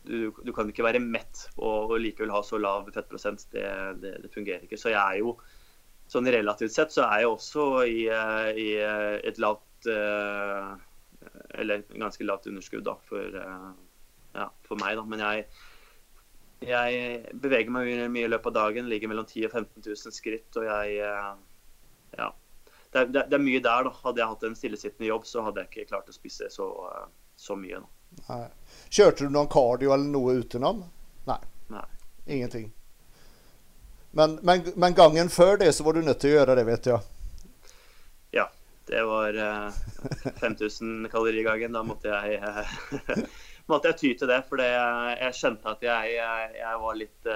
du, 0.06 0.32
du, 0.44 0.54
kan 0.54 0.70
ikke 0.70 0.86
være 0.86 1.02
mett 1.02 1.48
og, 1.58 1.96
likevel 2.04 2.34
ha 2.36 2.44
så 2.46 2.62
lav 2.62 2.90
fettprosent. 2.94 3.48
Det, 3.54 3.66
det, 4.04 4.18
det, 4.26 4.34
fungerer 4.34 4.68
ikke. 4.68 4.80
Så 4.80 4.94
jeg 4.94 5.02
er 5.02 5.24
jo 5.24 5.38
sånn 6.12 6.30
relativt 6.30 6.76
sett 6.76 6.94
så 6.94 7.08
er 7.08 7.24
jeg 7.24 7.32
også 7.32 7.68
i, 7.88 8.02
i 8.60 8.66
et 9.24 9.38
lavt 9.40 9.88
Eller 9.88 11.86
ganske 11.96 12.28
lavt 12.28 12.50
underskudd 12.52 12.84
da, 12.86 12.98
for, 13.08 13.40
ja, 14.34 14.50
for 14.68 14.82
meg, 14.82 14.98
da. 15.00 15.06
Men 15.08 15.24
jeg, 15.24 15.48
jeg 16.68 17.34
beveger 17.44 17.74
meg 17.74 17.90
mye 18.14 18.28
i 18.28 18.32
løpet 18.32 18.52
av 18.54 18.60
dagen. 18.60 18.90
Ligger 18.92 19.12
mellom 19.12 19.28
10 19.30 19.50
og 19.50 19.58
15 19.60 19.84
000 19.86 20.16
skritt. 20.16 20.50
Og 20.60 20.70
jeg 20.70 21.02
ja. 22.18 22.30
Det 22.94 23.00
er, 23.00 23.06
det, 23.10 23.34
er, 23.34 23.42
mye 23.42 23.62
der, 23.64 23.88
da. 23.88 23.96
Hadde 24.04 24.22
jeg 24.22 24.30
hatt 24.36 24.46
en 24.48 24.58
stillesittende 24.58 25.10
jobb, 25.10 25.26
så 25.26 25.46
hadde 25.48 25.64
jeg 25.64 25.72
ikke 25.72 25.90
klart 25.96 26.12
å 26.12 26.16
spise 26.16 26.50
så, 26.54 26.70
så 27.36 27.58
mye. 27.58 27.82
Da. 27.82 28.22
Nei. 28.28 28.44
Kjørte 28.94 29.26
du 29.26 29.34
noen 29.34 29.50
cardio 29.52 29.96
eller 29.96 30.12
noe 30.14 30.38
utenom? 30.44 30.84
Nei. 31.30 31.40
Nei. 31.74 31.88
Ingenting. 32.26 32.70
Men, 34.14 34.38
men, 34.46 34.68
men, 34.78 34.94
gangen 34.94 35.32
før 35.34 35.58
det 35.58 35.72
så 35.74 35.86
var 35.88 35.98
du 35.98 36.06
nødt 36.06 36.22
til 36.22 36.36
å 36.36 36.38
gjøre 36.38 36.58
det, 36.60 36.68
vet 36.70 36.92
jeg. 36.92 37.10
Ja. 38.38 38.50
Det 38.86 39.00
var 39.08 39.38
eh, 39.40 39.76
5000 40.42 41.08
kalorier 41.10 41.48
gangen. 41.48 41.74
Da 41.74 41.82
måtte 41.88 42.12
jeg, 42.12 42.38
måtte 43.72 43.92
jeg 43.92 44.00
ty 44.00 44.12
til 44.20 44.32
det. 44.32 44.42
For 44.50 44.62
jeg 44.64 45.38
skjønte 45.38 45.76
at 45.76 45.86
jeg, 45.86 46.18
jeg, 46.18 46.52
jeg 46.60 46.82
var 46.84 47.00
litt, 47.00 47.32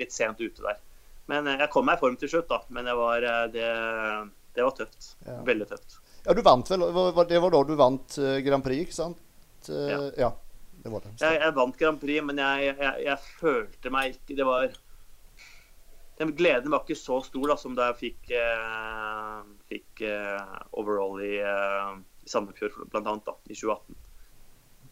litt, 0.00 0.14
sent 0.14 0.42
ute 0.42 0.66
der. 0.66 0.82
Men 1.30 1.46
jeg 1.52 1.70
kom 1.70 1.86
meg 1.86 1.98
i 1.98 2.02
form 2.02 2.18
til 2.20 2.32
slutt, 2.32 2.50
da. 2.50 2.60
Men 2.74 2.90
det 2.90 2.98
var, 2.98 3.26
det, 3.54 3.72
det 4.56 4.66
var 4.66 4.76
tøft. 4.76 5.12
Ja. 5.26 5.40
Veldig 5.46 5.70
tøft. 5.70 5.98
Ja, 6.26 6.36
du 6.36 6.42
vant 6.44 6.68
vel 6.68 6.82
Det 7.30 7.38
var 7.40 7.54
da 7.54 7.60
du 7.64 7.74
vant 7.80 8.16
Grand 8.44 8.64
Prix, 8.64 8.88
ikke 8.88 8.96
sant? 8.98 9.20
Ja. 9.70 10.02
ja 10.18 10.30
det 10.82 10.92
var 10.92 11.04
det. 11.04 11.14
Jeg, 11.20 11.38
jeg, 11.40 11.54
vant 11.56 11.78
Grand 11.80 12.00
Prix, 12.02 12.24
men 12.24 12.40
jeg, 12.42 12.76
jeg 13.04 13.16
følte 13.40 13.92
meg 13.92 14.16
ikke 14.16 14.36
Det 14.38 14.46
var 14.48 14.78
den 16.20 16.34
gleden 16.36 16.68
var 16.68 16.82
ikke 16.84 16.98
så 17.00 17.16
stor 17.24 17.48
da, 17.48 17.54
som 17.56 17.76
da 17.76 17.86
jeg 17.90 17.96
fikk, 17.96 18.32
eh, 18.36 19.36
fikk 19.72 20.02
eh, 20.04 20.56
overall 20.76 21.16
i, 21.24 21.38
eh, 21.40 21.94
i 21.96 22.28
Sandefjord, 22.28 22.76
bl.a. 22.92 23.14
i 23.48 23.56
2018. 23.56 23.96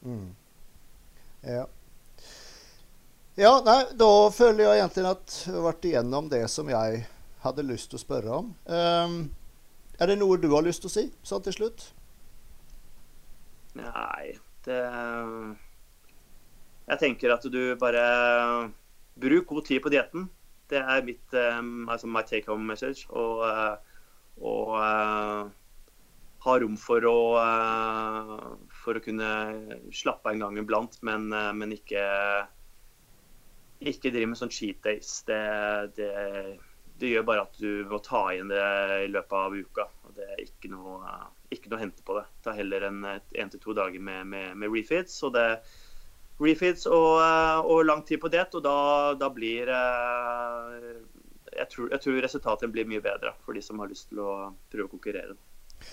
Mm. 0.09 0.30
Ja. 1.47 1.66
ja, 3.39 3.53
nei, 3.64 3.80
da 3.95 4.11
føler 4.34 4.64
jeg 4.64 4.80
egentlig 4.80 5.07
at 5.12 5.36
jeg 5.47 5.55
har 5.55 5.66
vært 5.68 5.86
igjennom 5.86 6.30
det 6.32 6.43
som 6.51 6.70
jeg 6.72 7.05
hadde 7.45 7.66
lyst 7.66 7.93
til 7.93 8.01
å 8.01 8.03
spørre 8.03 8.41
om. 8.41 8.51
Um, 8.66 9.20
er 9.99 10.11
det 10.11 10.18
noe 10.18 10.39
du 10.41 10.51
har 10.55 10.66
lyst 10.66 10.82
til 10.84 10.91
å 10.91 10.95
si 10.97 11.07
sånn 11.26 11.45
til 11.47 11.57
slutt? 11.61 11.89
Nei, 13.78 14.34
det 14.66 14.82
Jeg 16.89 16.99
tenker 17.03 17.34
at 17.34 17.45
du 17.53 17.76
bare 17.78 18.03
Bruk 19.18 19.47
god 19.51 19.66
tid 19.66 19.82
på 19.82 19.91
dietten. 19.93 20.28
Det 20.70 20.78
er 20.78 21.03
mitt 21.03 21.34
um, 21.34 21.89
altså 21.91 22.07
my 22.07 22.22
take 22.22 22.47
home 22.47 22.66
message. 22.66 23.07
Og, 23.11 23.43
uh, 23.43 23.76
og 24.39 24.74
uh, 24.78 25.49
ha 26.45 26.55
rom 26.62 26.76
for 26.78 27.03
å, 27.09 27.16
uh, 27.34 28.67
for 28.89 28.97
å 28.97 29.05
kunne 29.05 29.30
slappe 29.93 30.30
av 30.30 30.34
en 30.34 30.47
gang 30.47 30.61
iblant, 30.62 30.97
men, 31.05 31.28
men 31.28 31.74
ikke, 31.76 32.03
ikke 33.84 34.12
drive 34.14 34.32
med 34.32 34.41
sånn 34.41 34.53
cheat 34.55 34.80
days. 34.86 35.11
Det, 35.28 35.41
det, 35.99 36.12
det, 36.97 37.11
gjør 37.12 37.26
bare 37.28 37.45
at 37.45 37.61
du 37.61 37.84
må 37.91 38.01
ta 38.05 38.22
igjen 38.32 38.49
det 38.49 38.64
i 39.05 39.11
løpet 39.12 39.36
av 39.36 39.59
uka. 39.59 39.84
og 40.09 40.16
Det 40.16 40.30
er 40.32 40.41
ikke 40.47 40.72
noe, 40.72 41.18
ikke 41.53 41.68
noe 41.68 41.80
å 41.80 41.84
hente 41.84 42.07
på 42.07 42.16
det. 42.16 42.24
Ta 42.47 42.57
heller 42.57 42.89
en 42.89 43.05
én 43.12 43.53
til 43.53 43.61
to 43.61 43.76
dager 43.76 44.01
med, 44.01 44.24
med, 44.32 44.57
med 44.57 44.72
refeeds. 44.72 45.20
og 45.28 45.36
det 45.36 45.51
refeeds 46.43 46.86
og, 46.86 47.20
eh, 47.22 47.61
og, 47.61 47.84
lang 47.86 48.05
tid 48.07 48.22
på 48.22 48.30
diett. 48.32 48.55
Og 48.55 48.64
da, 48.64 48.78
da 49.18 49.30
blir 49.34 49.70
eh, 49.74 51.03
jeg 51.59 51.68
tror, 51.72 51.91
jeg 51.93 52.05
tror, 52.05 52.22
resultatet 52.24 52.72
blir 52.72 52.89
mye 52.89 53.03
bedre 53.05 53.34
for 53.45 53.57
de 53.57 53.62
som 53.64 53.80
har 53.82 53.91
lyst 53.91 54.11
til 54.12 54.22
å 54.22 54.32
prøve 54.70 54.89
å 54.89 54.95
konkurrere. 54.95 55.36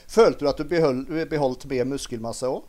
Følte 0.10 0.46
du 0.46 0.50
at 0.50 0.62
du 0.62 0.70
beholdt, 0.70 1.12
beholdt 1.30 1.68
mer 1.70 1.86
muskelmasse 1.90 2.50
òg? 2.50 2.64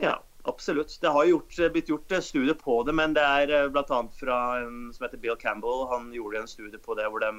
Ja, 0.00 0.16
absolutt. 0.48 0.96
Det 1.00 1.12
har 1.12 1.28
gjort, 1.28 1.56
blitt 1.72 1.90
gjort 1.92 2.12
studier 2.24 2.56
på 2.56 2.82
det, 2.88 2.94
men 2.96 3.16
det 3.16 3.24
er 3.24 3.68
bl.a. 3.72 4.02
fra 4.16 4.38
en 4.62 4.90
som 4.96 5.06
heter 5.06 5.20
Bill 5.20 5.36
Campbell. 5.40 5.86
Han 5.92 6.10
gjorde 6.16 6.44
en 6.44 6.50
studie 6.50 6.80
på 6.80 6.96
det 6.98 7.08
hvor 7.12 7.24
de 7.24 7.32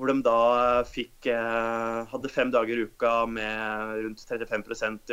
hvor 0.00 0.08
de 0.08 0.22
da 0.24 0.80
fikk, 0.88 1.26
eh, 1.28 1.98
hadde 2.08 2.32
fem 2.32 2.48
dager 2.52 2.78
i 2.78 2.86
uka 2.88 3.26
med 3.28 3.98
rundt 4.06 4.22
35% 4.24 5.12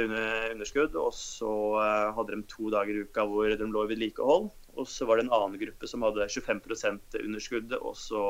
underskudd. 0.53 0.95
Og 0.95 1.11
så 1.15 1.51
eh, 1.83 2.13
hadde 2.15 2.37
de 2.37 2.45
to 2.47 2.71
dager 2.71 2.95
i 2.95 3.03
uka 3.03 3.25
hvor 3.27 3.51
de 3.51 3.67
lå 3.67 3.83
i 3.83 3.91
vedlikehold. 3.91 4.47
Og 4.77 4.87
så 4.87 5.07
var 5.09 5.19
det 5.19 5.25
en 5.25 5.33
annen 5.35 5.59
gruppe 5.59 5.89
som 5.91 6.05
hadde 6.07 6.29
25% 6.31 7.19
underskudd 7.19 7.75
også 7.81 8.23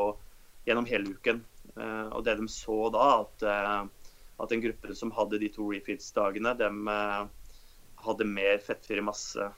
gjennom 0.65 0.89
hele 0.89 1.13
uken. 1.13 1.43
Eh, 1.75 2.07
og 2.09 2.25
det 2.25 2.39
de 2.41 2.49
så 2.49 2.79
da, 2.95 3.05
at, 3.21 3.47
at 4.37 4.53
den 4.53 4.63
gruppen 4.63 4.95
som 4.97 5.13
hadde 5.17 5.39
de 5.41 5.49
to 5.53 5.69
refeeds-dagene, 5.73 6.53
de 6.59 6.69
hadde 8.07 8.29
mer 8.29 8.59
fettfri 8.61 9.01
masse 9.01 9.49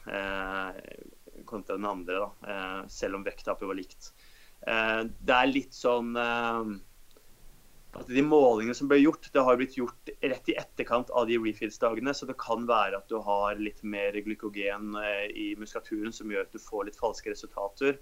kontra 1.50 1.76
den 1.76 1.88
andre, 1.90 2.22
da, 2.24 2.86
selv 2.92 3.20
om 3.20 3.26
vekttapet 3.28 3.68
var 3.68 3.76
likt. 3.76 4.12
Det 4.64 5.36
er 5.36 5.52
litt 5.52 5.76
sånn 5.76 6.16
at 7.98 8.10
de 8.10 8.22
målingene 8.22 8.76
som 8.78 8.90
ble 8.90 9.00
gjort, 9.00 9.32
det 9.34 9.44
har 9.44 9.58
blitt 9.58 9.78
gjort 9.80 10.12
rett 10.22 10.52
i 10.52 10.58
etterkant 10.62 11.10
av 11.10 11.26
de 11.30 11.40
refeeds-dagene. 11.42 12.14
Så 12.14 12.28
det 12.30 12.38
kan 12.42 12.68
være 12.70 13.00
at 13.00 13.10
du 13.10 13.18
har 13.26 13.58
litt 13.58 13.82
mer 13.82 14.14
glykogen 14.26 14.94
eh, 15.02 15.26
i 15.34 15.48
muskulaturen 15.60 16.14
som 16.14 16.30
gjør 16.30 16.46
at 16.46 16.54
du 16.54 16.62
får 16.62 16.90
litt 16.90 17.00
falske 17.00 17.34
resultater. 17.34 17.98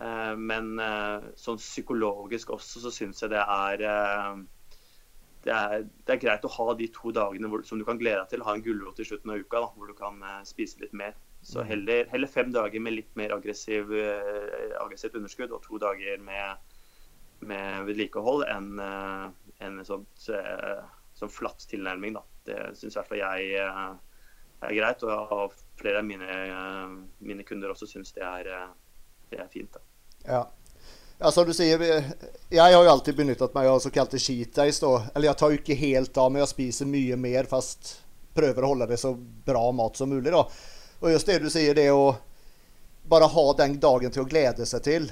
Eh, 0.00 0.34
men 0.34 0.74
eh, 0.82 1.28
sånn 1.38 1.62
psykologisk 1.62 2.50
også 2.56 2.82
så 2.82 2.94
syns 2.94 3.22
jeg 3.22 3.34
det 3.36 3.44
er, 3.44 3.86
det 5.46 5.54
er, 5.54 5.86
det 6.06 6.14
er 6.14 6.22
greit 6.22 6.46
å 6.46 6.52
ha 6.56 6.74
de 6.78 6.88
to 6.94 7.12
dagene 7.14 7.50
hvor, 7.50 7.62
som 7.66 7.78
du 7.78 7.86
kan 7.86 8.00
glede 8.00 8.20
deg 8.24 8.34
til. 8.34 8.44
Ha 8.46 8.56
en 8.56 8.64
gulrot 8.64 9.00
i 9.00 9.06
slutten 9.06 9.32
av 9.32 9.42
uka 9.42 9.62
da, 9.62 9.72
hvor 9.76 9.90
du 9.90 9.96
kan 9.98 10.22
spise 10.48 10.82
litt 10.82 10.94
mer. 10.96 11.14
Så 11.46 11.62
mm. 11.62 11.68
heller, 11.70 12.08
heller 12.10 12.30
fem 12.30 12.50
dager 12.54 12.82
med 12.82 12.96
litt 12.96 13.12
mer 13.18 13.34
aggressiv, 13.36 13.92
aggressivt 14.82 15.18
underskudd 15.20 15.54
og 15.54 15.62
to 15.66 15.78
dager 15.82 16.18
med 16.26 16.56
med 17.44 17.84
vedlikehold 17.88 18.46
enn 18.48 18.80
uh, 18.80 19.28
en 19.64 19.80
sånt, 19.84 20.28
sånn 21.16 21.32
flatt 21.32 21.66
tilnærming. 21.70 22.16
Da. 22.16 22.24
Det 22.46 22.58
syns 22.78 22.94
i 22.94 22.98
hvert 22.98 23.10
fall 23.10 23.22
jeg 23.22 23.56
er 23.60 24.76
greit, 24.76 25.04
og 25.04 25.56
flere 25.80 26.00
av 26.00 26.08
mine, 26.08 26.38
mine 27.20 27.44
kunder 27.46 27.72
også 27.72 27.88
syns 27.90 28.14
det, 28.16 28.26
det, 29.30 29.40
er 29.40 29.50
fint. 29.52 29.76
Da. 29.76 29.82
Ja. 30.26 30.42
Ja, 31.18 31.30
som 31.32 31.46
du 31.48 31.54
sier, 31.56 31.82
jeg 32.48 32.60
har 32.60 32.72
jo 32.76 32.90
alltid 32.90 33.16
benyttet 33.16 33.54
meg 33.56 33.68
av 33.70 33.78
såkalte 33.80 34.18
cheat 34.20 34.54
days. 34.54 34.80
Da. 34.80 34.92
Eller 35.14 35.30
jeg 35.30 35.40
tar 35.40 35.52
jo 35.52 35.60
ikke 35.60 35.78
helt 35.80 36.18
av, 36.20 36.32
men 36.32 36.42
jeg 36.44 36.52
spiser 36.52 36.90
mye 36.90 37.16
mer, 37.20 37.48
fast 37.50 37.96
prøver 38.36 38.64
å 38.64 38.72
holde 38.74 38.90
det 38.90 38.98
så 39.00 39.14
bra 39.16 39.70
mat 39.72 39.96
som 39.96 40.12
mulig. 40.12 40.32
Da. 40.32 40.42
Og 41.00 41.12
just 41.12 41.28
det 41.28 41.38
du 41.40 41.48
sier, 41.52 41.74
det 41.76 41.88
å 41.92 42.16
bare 43.08 43.30
ha 43.32 43.46
den 43.56 43.78
dagen 43.80 44.12
til 44.12 44.24
å 44.24 44.28
glede 44.28 44.66
seg 44.66 44.84
til 44.84 45.08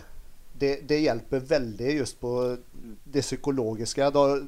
det, 0.58 0.80
det, 0.88 0.98
hjelper 0.98 1.40
veldig 1.40 1.96
just 1.96 2.20
på 2.20 2.56
det 3.04 3.22
psykologiske. 3.22 4.10
Da, 4.10 4.38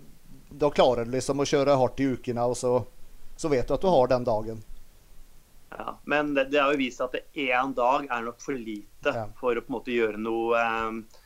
da 0.50 0.70
klarer 0.70 1.04
du 1.04 1.16
liksom 1.16 1.40
å 1.42 1.48
kjøre 1.48 1.78
hardt 1.80 2.00
i 2.00 2.08
ukene, 2.14 2.46
og 2.46 2.56
så, 2.56 2.78
så, 3.36 3.50
vet 3.50 3.68
du 3.68 3.74
at 3.74 3.82
du 3.82 3.90
har 3.90 4.10
den 4.12 4.26
dagen. 4.26 4.62
Ja, 5.70 5.98
Men 6.04 6.34
det, 6.34 6.48
det 6.52 6.60
har 6.62 6.72
jo 6.72 6.80
vist 6.80 7.02
seg 7.02 7.10
at 7.10 7.38
én 7.38 7.74
dag 7.74 8.06
er 8.06 8.26
nok 8.28 8.38
for 8.40 8.54
lite 8.54 9.12
ja. 9.12 9.26
for 9.40 9.58
å 9.58 9.64
på 9.64 9.72
en 9.72 9.78
måte 9.78 9.94
gjøre 9.94 10.20
noe 10.20 10.60
eh, 10.60 11.22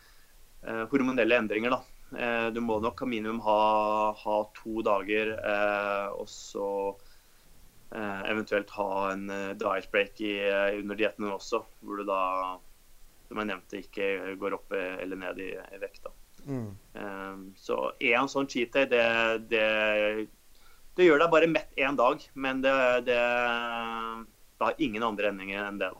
eh 0.66 0.84
hormonelle 0.92 1.38
endringer. 1.42 1.76
da. 1.76 1.82
Eh, 2.18 2.48
du 2.54 2.60
må 2.60 2.80
nok 2.82 3.04
minimum 3.06 3.40
ha, 3.44 3.60
ha 4.18 4.38
to 4.56 4.82
dager, 4.82 5.36
eh, 5.38 6.08
og 6.10 6.26
så 6.28 6.66
eh, 7.94 8.22
eventuelt 8.32 8.70
ha 8.74 8.90
en 9.12 9.28
eh, 9.30 9.52
diet 9.60 9.90
break 9.92 10.20
i, 10.26 10.34
under 10.80 10.98
dietten 10.98 11.30
også, 11.30 11.62
hvor 11.80 12.02
du 12.02 12.08
da 12.08 12.22
som 13.30 13.38
jeg 13.38 13.46
nevnte, 13.46 13.78
ikke 13.84 14.34
går 14.40 14.56
opp 14.56 14.72
eller 14.74 15.18
ned 15.20 15.38
i, 15.38 15.52
i 15.54 15.78
vekt. 15.78 16.08
Mm. 16.46 16.70
Um, 16.94 17.42
så 17.54 17.92
én 18.02 18.28
sånn 18.30 18.48
cheat 18.50 18.74
day, 18.74 18.88
det, 18.90 19.04
det, 19.52 20.26
det, 20.96 21.06
gjør 21.06 21.22
deg 21.22 21.32
bare 21.32 21.50
mett 21.50 21.78
én 21.78 21.98
dag. 21.98 22.24
Men 22.34 22.62
det, 22.64 22.74
det, 23.06 23.18
det, 23.20 24.64
har 24.64 24.82
ingen 24.82 25.06
andre 25.06 25.30
endringer 25.30 25.66
enn 25.66 25.78
det. 25.78 25.92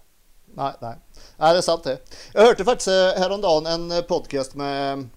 Nei, 0.54 0.72
nei. 0.80 0.94
nei, 1.36 1.52
det 1.52 1.60
er 1.60 1.64
sant, 1.64 1.84
det. 1.84 2.00
Jeg 2.34 2.46
hørte 2.46 2.66
faktisk 2.66 2.90
eh, 2.92 3.20
her 3.22 3.30
om 3.30 3.42
dagen 3.42 3.68
en 3.70 3.90
eh, 3.94 4.04
podkast 4.06 4.56
med 4.58 5.08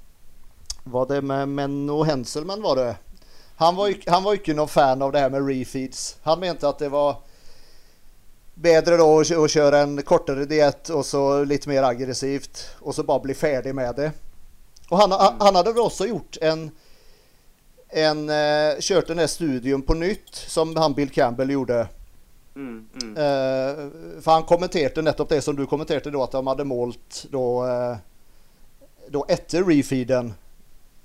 Var 0.84 1.06
det 1.10 1.22
med 1.26 1.50
Menno 1.50 2.04
Henselmann, 2.04 2.62
var 2.62 2.76
det? 2.76 2.96
Han 3.56 3.76
var, 3.76 3.94
han 4.08 4.24
var 4.24 4.38
ikke 4.38 4.54
noen 4.54 4.70
fan 4.70 5.02
av 5.02 5.12
det 5.14 5.24
her 5.24 5.32
med 5.34 5.46
refeeds. 5.48 6.18
Han 6.24 6.40
mente 6.40 6.68
at 6.68 6.82
det 6.82 6.90
var 6.94 7.22
bedre 8.54 8.98
da 9.00 9.06
å 9.08 9.48
kjøre 9.50 9.82
en 9.82 9.98
kortere 10.06 10.46
diett 10.50 10.92
og 10.94 11.06
så 11.06 11.44
litt 11.48 11.66
mer 11.70 11.88
aggressivt. 11.88 12.66
Og 12.82 12.96
så 12.96 13.06
bare 13.08 13.26
bli 13.26 13.38
ferdig 13.38 13.74
med 13.76 13.96
det. 13.98 14.12
Og 14.90 14.98
han, 15.00 15.14
han 15.16 15.56
hadde 15.56 15.72
vel 15.72 15.86
også 15.86 16.10
gjort 16.10 16.38
en, 16.42 16.68
en 17.90 18.24
uh, 18.30 18.82
Kjørt 18.84 19.14
den 19.14 19.24
studien 19.30 19.82
på 19.86 19.96
nytt, 19.98 20.34
som 20.36 20.76
han 20.76 20.98
Bill 20.98 21.14
Campbell 21.14 21.56
gjorde. 21.56 21.86
Mm, 22.56 22.88
mm. 23.04 23.12
Uh, 23.18 24.22
for 24.22 24.32
han 24.32 24.44
kommenterte 24.44 25.02
nettopp 25.02 25.30
det 25.30 25.42
som 25.42 25.56
du 25.56 25.66
kommenterte, 25.66 26.12
da, 26.14 26.24
at 26.24 26.36
de 26.36 26.42
hadde 26.48 26.66
målt 26.70 27.24
da, 27.34 27.46
uh, 27.66 29.08
da 29.14 29.24
etter 29.34 29.66
refeeden 29.68 30.34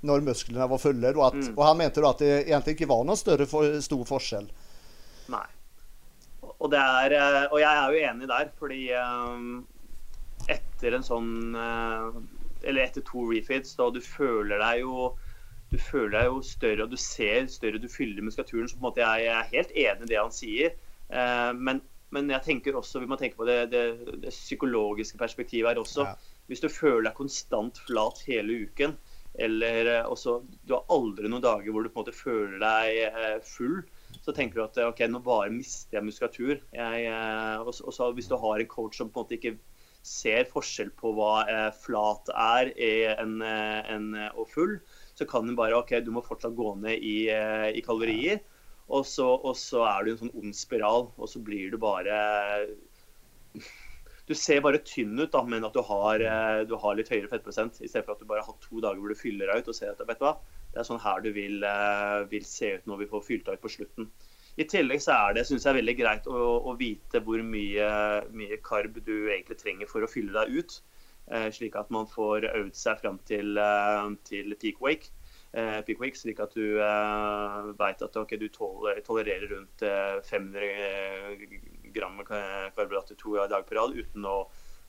når 0.07 0.24
musklene 0.26 0.68
var 0.70 0.82
fulle. 0.82 1.12
Da, 1.12 1.30
at, 1.30 1.38
mm. 1.38 1.55
Og 1.57 1.62
han 1.66 1.78
mente 1.80 2.05
da 2.05 2.12
at 2.12 2.20
det 2.22 2.34
egentlig 2.44 2.76
ikke 2.76 2.90
var 2.90 3.07
noen 3.07 3.18
større 3.18 3.49
for, 3.51 3.78
stor 3.84 4.05
forskjell. 4.09 4.51
Nei. 5.32 5.46
Og, 6.59 6.74
er, 6.74 7.14
eh, 7.14 7.44
og, 7.49 7.59
jeg 7.62 7.70
er 7.70 7.94
jo 7.94 8.05
enig 8.11 8.28
der, 8.30 8.53
fordi 8.59 8.84
um, 8.99 9.51
etter 10.51 10.96
en 10.96 11.05
sånn 11.07 11.55
Eller 11.55 12.80
etter 12.82 13.05
to 13.07 13.22
refeeds, 13.28 13.76
da 13.78 13.86
du 13.94 14.01
føler 14.03 14.59
deg 14.59 14.80
jo 14.82 15.12
du 15.68 15.76
føler 15.76 16.14
deg 16.16 16.28
jo 16.30 16.38
større 16.46 16.86
og 16.86 16.92
du 16.94 16.96
ser 17.01 17.49
større, 17.53 17.80
du 17.80 17.90
fyller 17.92 18.24
muskulaturen. 18.24 18.68
Så 18.70 18.78
på 18.78 18.80
en 18.80 18.88
måte 18.88 19.03
jeg, 19.03 19.26
jeg 19.26 19.34
er 19.34 19.51
helt 19.53 19.74
enig 19.74 20.07
i 20.07 20.12
det 20.12 20.20
han 20.20 20.34
sier. 20.34 20.76
Uh, 21.09 21.52
men, 21.56 21.82
men, 22.14 22.32
jeg 22.34 22.44
tenker 22.44 22.76
også, 22.76 23.02
vi 23.02 23.09
må 23.11 23.18
tenke 23.20 23.38
på 23.38 23.46
det, 23.48 23.61
det, 23.72 23.84
det 24.24 24.32
psykologiske 24.34 25.20
perspektivet 25.20 25.72
her 25.72 25.80
også. 25.80 26.09
Ja. 26.09 26.34
Hvis 26.48 26.64
du 26.64 26.68
føler 26.72 27.11
deg 27.11 27.16
konstant 27.18 27.80
flat 27.84 28.22
hele 28.28 28.64
uken, 28.68 28.96
eller 29.38 29.90
også, 30.09 30.40
Du 30.66 30.74
har 30.74 30.88
aldri 30.90 31.28
noen 31.28 31.44
dager 31.44 31.70
hvor 31.70 31.84
du 31.84 31.90
på 31.92 32.00
en 32.00 32.06
måte 32.06 32.16
føler 32.16 32.59
deg 32.59 33.42
full. 33.46 33.82
Så 34.24 34.32
tenker 34.34 34.59
du 34.59 34.64
at 34.64 34.80
OK, 34.82 35.04
nå 35.06 35.20
bare 35.22 35.52
mister 35.52 35.98
jeg 35.98 36.06
muskulatur. 36.09 36.62
Jeg, 36.74 37.11
og 37.61 37.70
så 37.94 38.09
Hvis 38.16 38.30
du 38.30 38.34
har 38.40 38.59
en 38.59 38.70
coach 38.70 38.98
som 38.98 39.12
på 39.12 39.20
en 39.20 39.28
måte 39.28 39.38
ikke 39.38 39.59
ser 40.09 40.48
forskjell 40.48 40.90
på 40.96 41.12
hva 41.14 41.44
flat 41.76 42.30
er 42.32 42.72
en, 43.20 43.38
en, 43.44 44.06
og 44.32 44.48
full, 44.50 44.78
så 45.18 45.26
kan 45.28 45.46
du 45.46 45.56
bare 45.59 45.76
OK, 45.76 45.98
du 46.02 46.11
må 46.14 46.24
fortsatt 46.24 46.56
gå 46.56 46.74
ned 46.80 47.02
i, 47.04 47.28
i 47.28 47.84
kalorier. 47.84 48.40
Og 48.89 49.05
så, 49.07 49.26
og 49.26 49.57
så, 49.57 49.82
er 49.84 50.05
du 50.05 50.11
i 50.11 50.14
en 50.14 50.22
sånn 50.22 50.36
ond 50.41 50.57
spiral, 50.57 51.11
og 51.16 51.28
så 51.28 51.43
blir 51.45 51.72
du 51.72 51.78
bare 51.80 52.16
Du 54.28 54.34
ser 54.36 54.61
bare 54.64 54.80
tynn 54.84 55.16
ut, 55.16 55.30
da, 55.32 55.41
men 55.45 55.64
at 55.64 55.76
du 55.76 55.80
har, 55.89 56.20
eh, 56.20 56.62
du 56.68 56.74
har 56.80 56.97
litt 56.97 57.09
høyere 57.09 57.30
fettprosent. 57.30 57.78
I 57.80 57.89
stedet 57.89 58.05
for 58.05 58.12
at 58.12 58.20
du 58.20 58.28
bare 58.28 58.45
har 58.45 58.57
to 58.61 58.82
dager 58.84 59.01
hvor 59.01 59.12
du 59.12 59.16
fyller 59.16 59.49
deg 59.49 59.62
ut 59.62 59.70
og 59.72 59.76
ser 59.76 59.95
at 59.95 60.03
vet 60.05 60.20
du 60.20 60.26
hva, 60.26 60.34
det 60.74 60.82
er 60.82 60.89
sånn 60.89 61.01
her 61.01 61.22
du 61.24 61.30
vil, 61.32 61.64
eh, 61.64 62.26
vil 62.28 62.45
se 62.45 62.74
ut 62.76 62.91
når 62.91 63.01
vi 63.03 63.09
får 63.12 63.24
fylt 63.24 63.47
deg 63.49 63.57
ut 63.57 63.64
på 63.64 63.72
slutten. 63.72 64.11
I 64.61 64.66
tillegg 64.68 65.01
så 65.01 65.14
er 65.14 65.39
det 65.39 65.47
synes 65.49 65.64
jeg, 65.64 65.78
veldig 65.78 65.97
greit 65.97 66.28
å, 66.28 66.43
å 66.68 66.76
vite 66.76 67.22
hvor 67.24 67.41
mye, 67.41 67.89
mye, 68.36 68.61
karb 68.68 69.01
du 69.07 69.14
egentlig 69.30 69.57
trenger 69.62 69.89
for 69.89 70.05
å 70.05 70.11
fylle 70.12 70.36
deg 70.36 70.61
ut. 70.61 70.80
Eh, 71.32 71.49
slik 71.55 71.76
at 71.80 71.89
man 71.95 72.09
får 72.12 72.51
øvd 72.53 72.76
seg 72.76 73.01
fram 73.01 73.16
til, 73.28 73.57
til 74.28 74.61
peak 74.61 74.84
wake 74.84 75.12
eh, 75.59 76.14
slik 76.14 76.40
at 76.40 76.54
du 76.54 76.78
uh, 76.78 77.72
vet 77.78 78.02
at 78.04 78.16
okay, 78.16 78.38
du 78.38 78.48
tolererer 78.48 79.48
rundt 79.50 79.84
500 80.30 80.64
eh, 80.64 81.44
gram 81.94 82.20
karbohydrater 82.24 83.18
to 83.18 83.36
dager 83.36 83.66
på 83.66 83.78
rad 83.78 83.96
uten 83.96 84.26
å 84.26 84.40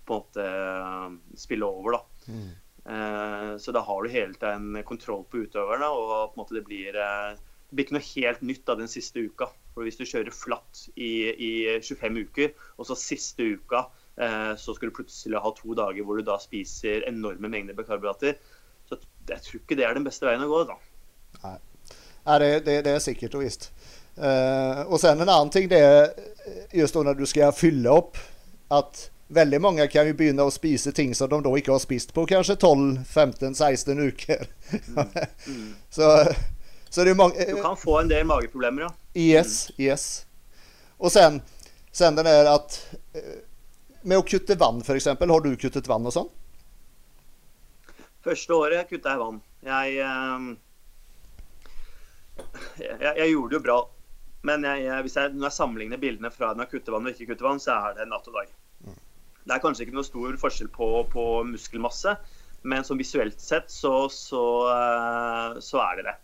på 0.09 0.15
en 0.15 0.23
måte 0.23 0.45
eh, 0.45 1.37
spille 1.37 1.65
over. 1.69 1.97
da. 1.97 2.33
Mm. 2.33 2.49
Eh, 2.89 3.51
så 3.61 3.75
da 3.75 3.83
har 3.85 4.03
du 4.03 4.09
hele 4.09 4.33
tiden 4.33 4.83
kontroll 4.87 5.25
på 5.29 5.45
utøverne, 5.45 5.89
og 5.93 6.33
på 6.33 6.37
en 6.37 6.41
måte 6.41 6.57
det 6.57 6.65
blir, 6.65 6.97
det 6.97 7.75
blir 7.75 7.85
ikke 7.85 7.97
noe 7.99 8.11
helt 8.15 8.45
nytt 8.51 8.73
av 8.73 8.81
den 8.81 8.91
siste 8.91 9.21
uka. 9.21 9.51
For 9.75 9.85
Hvis 9.85 9.99
du 9.99 10.07
kjører 10.09 10.33
flatt 10.33 10.87
i, 10.95 11.29
i 11.29 11.51
25 11.77 12.23
uker, 12.25 12.55
og 12.77 12.89
så 12.89 12.97
siste 12.97 13.53
uka 13.55 13.87
så 14.59 14.73
skal 14.75 14.89
du 14.89 14.97
plutselig 14.97 15.39
ha 15.39 15.49
to 15.55 15.71
dager 15.79 16.03
hvor 16.03 16.17
du 16.19 16.25
da 16.27 16.33
spiser 16.43 17.05
enorme 17.07 17.47
mengder 17.47 17.77
karbohydrater, 17.77 18.33
jeg 19.35 19.45
tror 19.45 19.61
ikke 19.61 19.77
det 19.79 19.85
er 19.87 19.97
den 19.97 20.07
beste 20.07 20.27
veien 20.27 20.45
å 20.45 20.49
gå. 20.51 20.63
da. 20.69 20.79
Nei, 21.43 21.55
Nei 22.25 22.39
det, 22.43 22.49
det, 22.65 22.81
det, 22.87 22.95
er 22.95 23.03
sikkert 23.03 23.37
og 23.39 23.45
visst. 23.45 23.69
Uh, 24.19 24.83
og 24.89 24.97
sen 24.99 25.21
en 25.21 25.29
annen 25.29 25.51
ting 25.53 25.69
det 25.71 25.79
er 25.79 26.09
just 26.75 26.97
når 26.97 27.15
du 27.21 27.25
skal 27.29 27.55
fylle 27.55 27.93
opp, 27.93 28.19
at 28.73 29.09
veldig 29.29 29.61
mange 29.61 29.85
kan 29.87 30.07
jo 30.09 30.15
begynne 30.17 30.45
å 30.45 30.53
spise 30.53 30.91
ting 30.95 31.13
som 31.15 31.29
de 31.29 31.39
da 31.45 31.51
ikke 31.57 31.73
har 31.73 31.81
spist 31.83 32.13
på 32.15 32.25
kanskje 32.29 32.57
12-15-16 32.57 34.01
uker. 34.09 34.47
mm. 34.71 34.97
Mm. 35.47 35.67
så, 35.95 36.09
så, 36.89 37.03
det 37.03 37.13
er 37.13 37.19
mange 37.19 37.45
Du 37.49 37.61
kan 37.61 37.77
få 37.77 37.99
en 38.01 38.09
del 38.11 38.25
mageproblemer, 38.29 38.87
ja. 38.87 38.91
Yes, 39.13 39.69
mm. 39.69 39.83
yes. 39.85 40.07
Og 40.99 41.13
sen, 41.13 41.39
sen 41.95 42.17
den 42.17 42.27
er 42.27 42.49
at 42.51 42.75
eh, 43.15 43.39
Med 44.03 44.19
å 44.19 44.25
kutte 44.27 44.57
vann, 44.59 44.81
f.eks. 44.83 45.07
Har 45.11 45.45
du 45.45 45.53
kuttet 45.59 45.87
vann 45.89 46.07
og 46.07 46.15
sånn? 46.15 46.29
Første 48.25 48.55
året 48.55 48.89
kutta 48.89 49.13
jeg 49.13 49.21
vann. 49.21 49.39
Jeg, 49.63 49.99
ehm, 50.03 50.49
jeg, 52.81 52.97
jeg, 53.03 53.29
gjorde 53.31 53.51
det 53.53 53.59
jo 53.59 53.63
bra. 53.63 53.77
Men 54.47 54.65
jeg, 54.67 54.83
jeg, 54.87 55.31
når 55.35 55.49
jeg 55.49 55.55
sammenligner 55.55 56.01
bildene 56.01 56.31
fra 56.31 56.53
når 56.53 56.67
jeg 56.67 56.73
kutter 56.77 56.95
vann 56.95 57.07
og 57.07 57.15
ikke 57.15 57.33
kutter 57.33 57.47
vann, 57.47 57.61
så 57.63 57.77
er 57.77 57.97
det 57.97 58.09
natt 58.11 58.27
og 58.31 58.39
dag. 58.39 58.51
Det 59.49 59.55
er 59.55 59.63
kanskje 59.63 59.87
ikke 59.87 59.95
noe 59.97 60.07
stor 60.07 60.35
forskjell 60.39 60.69
på, 60.71 60.87
på 61.11 61.25
muskelmasse, 61.47 62.13
men 62.69 62.83
som 62.85 62.99
visuelt 62.99 63.39
sett 63.41 63.71
så, 63.71 63.93
så, 64.11 64.43
eh, 64.69 65.59
så 65.63 65.79
er 65.85 65.99
det 65.99 66.05
det. 66.09 66.17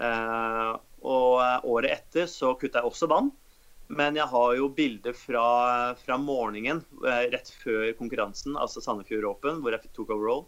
Uh, 0.00 0.74
og 1.08 1.66
året 1.68 1.94
etter 1.94 2.26
så 2.30 2.52
kutta 2.60 2.80
jeg 2.80 2.92
også 2.92 3.08
vann. 3.10 3.30
Men 3.90 4.14
jeg 4.14 4.28
har 4.30 4.54
jo 4.54 4.68
bilder 4.70 5.16
fra, 5.18 5.44
fra 5.98 6.18
morgenen 6.20 6.84
rett 7.02 7.48
før 7.62 7.88
konkurransen, 7.98 8.54
altså 8.54 8.82
Sandefjord 8.84 9.26
Open, 9.32 9.58
hvor 9.64 9.74
jeg 9.74 9.90
tok 9.96 10.12
overall. 10.14 10.44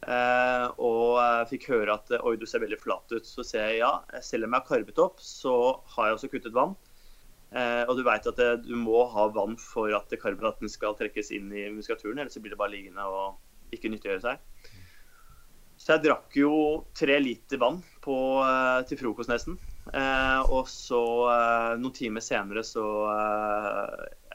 Uh, 0.00 0.72
og 0.80 1.18
jeg 1.20 1.48
fikk 1.50 1.66
høre 1.74 1.96
at 1.98 2.12
oi, 2.22 2.32
du 2.40 2.46
ser 2.48 2.62
veldig 2.64 2.78
flat 2.80 3.12
ut. 3.12 3.26
Så 3.26 3.44
sier 3.46 3.74
jeg 3.74 3.82
ja, 3.82 3.92
selv 4.24 4.46
om 4.46 4.54
jeg 4.54 4.62
har 4.62 4.68
karbet 4.68 5.02
opp, 5.02 5.20
så 5.24 5.54
har 5.96 6.08
jeg 6.08 6.18
også 6.18 6.32
kuttet 6.32 6.56
vann. 6.56 6.76
Og 7.50 7.96
du 7.98 8.04
vet 8.06 8.26
at 8.30 8.36
det, 8.38 8.50
du 8.62 8.76
må 8.78 9.00
ha 9.10 9.24
vann 9.34 9.56
for 9.58 9.90
at 9.96 10.12
karbonaten 10.22 10.70
skal 10.70 10.94
trekkes 10.94 11.32
inn 11.34 11.48
i 11.50 11.64
muskulaturen, 11.74 12.20
ellers 12.22 12.38
blir 12.38 12.52
det 12.54 12.58
bare 12.60 12.70
liggende 12.76 13.02
og 13.10 13.74
ikke 13.74 13.90
nyttiggjøre 13.90 14.22
seg. 14.22 14.68
Så 15.74 15.96
jeg 15.96 16.04
drakk 16.04 16.36
jo 16.38 16.52
tre 16.94 17.16
liter 17.18 17.58
vann 17.58 17.80
på, 18.06 18.14
til 18.86 19.00
frokost 19.02 19.32
nesten. 19.32 19.58
og 20.54 20.70
så 20.70 21.02
noen 21.82 21.96
timer 21.98 22.22
senere 22.22 22.62
så 22.62 22.86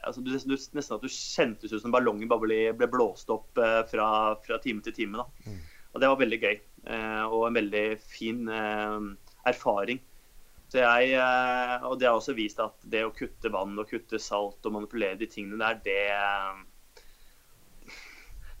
altså, 0.06 0.22
du, 0.24 0.32
du, 0.32 0.56
Nesten 0.56 0.96
at 0.96 1.04
du 1.04 1.12
kjentes 1.12 1.72
ut 1.72 1.82
som 1.82 1.94
ballongen 1.94 2.30
bare 2.30 2.44
ble, 2.44 2.60
ble 2.78 2.88
blåst 2.90 3.30
opp 3.34 3.58
eh, 3.62 3.82
fra, 3.90 4.08
fra, 4.46 4.60
time 4.62 4.84
til 4.84 4.94
time. 4.96 5.22
Da. 5.22 5.50
Mm. 5.50 5.62
Og 5.92 6.02
det 6.02 6.10
var 6.12 6.20
veldig 6.20 6.42
gøy. 6.42 6.60
Eh, 6.86 7.24
og 7.24 7.48
en 7.48 7.58
veldig 7.58 7.86
fin 8.02 8.46
eh, 8.52 9.08
erfaring. 9.48 10.00
Så 10.66 10.82
jeg, 10.82 11.12
eh, 11.14 11.84
og 11.86 11.98
det 12.00 12.08
har 12.08 12.18
også 12.18 12.34
vist 12.36 12.62
at 12.62 12.88
det 12.90 13.04
å 13.06 13.14
kutte 13.14 13.52
vann 13.54 13.76
og 13.78 13.90
kutte 13.90 14.18
salt 14.22 14.66
og 14.66 14.74
manipulere 14.74 15.18
de 15.20 15.28
tingene 15.30 15.60
der, 15.62 15.84
det 15.84 16.00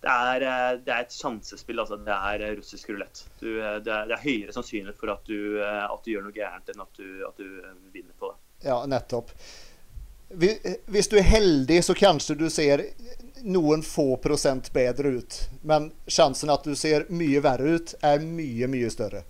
det 0.06 0.12
er, 0.12 0.42
eh, 0.44 0.72
det 0.86 0.92
er, 0.92 1.02
et 1.02 1.14
sjansespill. 1.14 1.80
Altså. 1.82 1.98
Det 2.06 2.14
er 2.14 2.58
russisk 2.60 2.92
rulett. 2.92 3.24
Det, 3.40 3.54
det, 3.86 3.94
er 3.96 4.22
høyere 4.22 4.54
sannsynlighet 4.54 5.00
for 5.00 5.10
at 5.16 5.24
du, 5.26 5.58
at 5.64 6.04
du, 6.04 6.12
gjør 6.12 6.28
noe 6.28 6.36
gærent 6.36 6.68
enn 6.70 6.84
at 6.84 7.00
du, 7.00 7.08
at 7.26 7.40
du 7.40 7.48
vinner 7.94 8.14
på 8.20 8.30
det. 8.30 8.68
Ja, 8.68 8.78
nettopp. 8.88 9.32
Hvis 10.28 11.08
du 11.08 11.16
er 11.20 11.26
heldig, 11.26 11.84
så 11.84 11.94
kanskje 11.94 12.34
du 12.34 12.48
ser 12.50 12.82
noen 13.46 13.82
få 13.86 14.16
prosent 14.22 14.72
bedre 14.74 15.08
ut. 15.20 15.36
Men 15.62 15.92
sjansen 16.10 16.50
at 16.50 16.64
du 16.66 16.74
ser 16.78 17.06
mye 17.14 17.40
verre 17.44 17.76
ut, 17.78 17.94
er 18.02 18.24
mye, 18.24 18.66
mye 18.70 18.90
større. 18.90 19.22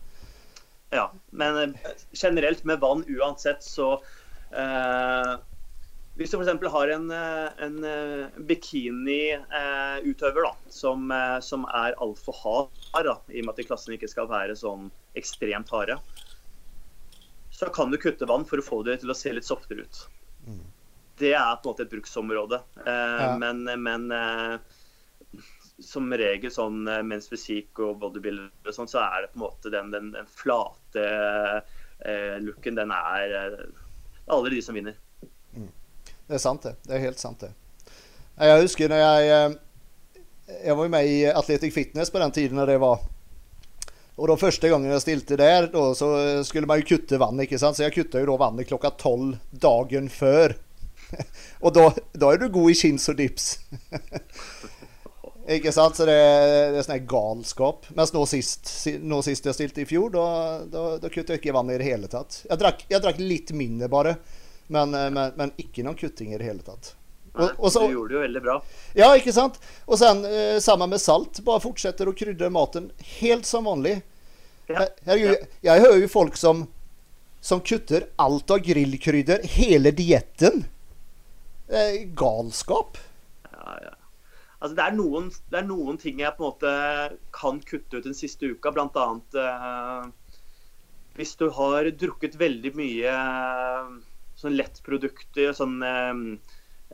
Ja, 0.94 1.12
men 1.30 1.58
eh, 1.64 1.92
generelt 2.14 2.64
med 2.64 2.80
vann 2.80 3.04
uansett, 3.10 3.62
så 3.62 4.02
eh, 4.54 5.34
Hvis 6.16 6.30
du 6.30 6.38
f.eks. 6.38 6.68
har 6.72 6.88
en, 6.94 7.10
eh, 7.10 7.48
en 7.66 7.84
eh, 7.84 8.38
bikiniutøver 8.48 10.46
eh, 10.46 10.54
som, 10.72 11.12
som, 11.42 11.66
er 11.74 11.98
altfor 12.00 12.38
hard, 12.40 12.70
da, 12.94 13.18
i 13.28 13.42
og 13.42 13.50
med 13.50 13.58
at 13.58 13.66
klassen 13.68 13.96
ikke 13.98 14.08
skal 14.08 14.30
være 14.30 14.56
sånn 14.56 14.88
ekstremt 15.18 15.74
harde, 15.74 15.98
så 17.52 17.68
kan 17.74 17.90
du 17.92 17.98
kutte 18.00 18.28
vann 18.30 18.46
for 18.48 18.62
å 18.62 18.64
få 18.64 18.80
det 18.86 19.00
til 19.02 19.12
å 19.12 19.18
se 19.18 19.34
litt 19.34 19.48
softere 19.48 19.84
ut. 19.84 19.96
Mm 20.46 20.64
det 21.18 21.32
er 21.34 21.56
på 21.56 21.68
en 21.68 21.72
måte 21.72 21.86
et 21.86 21.92
bruksområde. 21.92 22.60
Eh, 22.86 23.22
ja. 23.22 23.30
Men, 23.40 23.64
men 23.82 24.10
eh, 24.12 24.58
som 25.82 26.12
regel 26.12 26.52
sånn 26.52 26.86
eh, 26.88 27.02
mens 27.06 27.28
fysikk 27.32 27.80
og 27.84 27.98
bodybuilder 28.02 28.70
og 28.70 28.76
sånn, 28.76 28.90
så 28.90 29.02
er 29.04 29.24
det 29.24 29.32
på 29.32 29.40
en 29.40 29.46
måte 29.46 29.72
den, 29.72 29.90
den, 29.94 30.12
den 30.16 30.30
flate 30.30 31.08
looken, 32.44 32.76
den 32.76 32.90
er 32.92 33.32
alle 34.28 34.50
de 34.52 34.58
som 34.62 34.76
vinner. 34.76 34.98
Mm. 35.56 35.70
Det 36.28 36.36
er 36.36 36.42
sant, 36.42 36.66
det. 36.66 36.74
Det 36.84 36.98
er 36.98 37.06
helt 37.06 37.22
sant, 37.22 37.40
det. 37.40 37.54
Jeg 38.36 38.66
husker 38.66 38.90
når 38.92 39.00
jeg 39.00 39.54
Jeg 40.66 40.76
var 40.76 40.84
jo 40.84 40.92
med 40.92 41.06
i 41.08 41.14
Athletic 41.30 41.72
Fitness 41.72 42.10
på 42.12 42.20
den 42.20 42.34
tiden 42.36 42.60
når 42.60 42.74
det 42.74 42.80
var 42.82 43.00
og 44.16 44.30
da 44.30 44.36
Første 44.40 44.68
gangen 44.72 44.92
jeg 44.92 45.02
stilte 45.04 45.36
der, 45.36 45.66
da, 45.72 45.82
så 45.96 46.08
skulle 46.48 46.68
man 46.68 46.80
jo 46.80 46.88
kutte 46.88 47.18
vann. 47.20 47.40
ikke 47.42 47.58
sant? 47.60 47.76
Så 47.76 47.84
jeg 47.84 47.92
kutta 47.98 48.22
jo 48.22 48.30
da 48.30 48.38
vannet 48.46 48.68
klokka 48.68 48.94
tolv 48.96 49.34
dagen 49.52 50.08
før. 50.08 50.54
og 51.64 51.74
da, 51.76 51.90
da, 52.12 52.32
er 52.32 52.40
du 52.42 52.48
god 52.52 52.72
i 52.72 52.78
chins 52.78 53.08
og 53.12 53.18
dips. 53.20 53.56
Ikke 55.56 55.70
sant? 55.70 55.94
Så 55.94 56.06
det, 56.08 56.16
det 56.74 56.80
er 56.80 56.86
sånn 56.86 57.06
galskap. 57.06 57.86
Mens 57.94 58.10
nå 58.14 58.24
sist, 58.26 58.70
nå 58.98 59.20
sist 59.22 59.46
jeg 59.46 59.54
stilte 59.54 59.84
i 59.84 59.88
fjor, 59.88 60.10
da, 60.14 60.26
da, 60.70 60.86
da 60.98 61.10
kutta 61.12 61.36
jeg 61.36 61.44
ikke 61.44 61.54
vann 61.54 61.70
i 61.70 61.78
det 61.78 61.86
hele 61.86 62.10
tatt. 62.10 62.40
Jeg 62.48 62.58
drakk, 62.58 62.82
jeg 62.90 63.04
drakk 63.04 63.20
litt 63.22 63.52
mindre, 63.54 63.90
bare. 63.92 64.16
Men, 64.66 64.94
eh, 64.98 65.10
men, 65.14 65.36
men, 65.38 65.54
ikke 65.62 65.86
noen 65.86 65.98
kutting 65.98 66.34
i 66.34 66.40
det 66.40 66.48
hele 66.48 66.66
tatt. 66.66 66.96
Og, 67.36 67.50
og 67.60 67.70
så, 67.70 67.84
du 67.84 67.94
gjorde 67.94 68.14
det 68.14 68.16
jo 68.16 68.24
veldig 68.24 68.42
bra. 68.42 68.56
Ja, 68.96 69.10
ikke 69.14 69.34
sant? 69.36 69.58
Og 69.86 70.00
sen 70.00 70.24
eh, 70.26 70.56
sammen 70.64 70.90
med 70.90 71.02
salt. 71.02 71.38
Bare 71.46 71.62
fortsetter 71.62 72.08
å 72.08 72.16
krydre 72.16 72.50
maten 72.50 72.90
helt 73.20 73.46
som 73.46 73.68
vanlig. 73.68 74.00
Ja. 74.66 74.88
Jeg, 75.12 75.20
jeg, 75.20 75.50
jeg 75.68 75.84
hører 75.84 76.00
jo 76.02 76.10
folk 76.10 76.38
som, 76.40 76.64
som 77.44 77.62
kutter 77.62 78.08
alt 78.18 78.50
av 78.50 78.64
grillkrydder, 78.66 79.46
hele 79.60 79.94
dietten. 79.94 80.64
Eh, 81.68 82.04
galskap. 82.14 82.98
Ja, 83.50 83.78
ja. 83.82 83.94
Altså, 84.58 84.74
det, 84.78 84.84
er 84.84 84.94
noen, 84.96 85.30
det, 85.50 85.58
er 85.58 85.66
noen, 85.66 85.98
ting 86.00 86.20
jeg 86.22 86.32
på 86.38 86.44
en 86.44 86.52
måte 86.52 86.70
kan 87.34 87.58
kutte 87.66 87.98
ut 87.98 88.06
den 88.06 88.16
siste 88.16 88.48
uka. 88.54 88.72
Annet 88.72 89.36
eh, 89.42 90.06
hvis 91.16 91.34
du 91.40 91.48
har 91.56 91.88
drukket 91.96 92.38
veldig 92.40 92.72
mye 92.78 93.12
eh, 93.12 93.90
sånn 94.40 94.56
lettprodukter, 94.56 95.52
sånn 95.56 95.76
eh, 95.84 96.22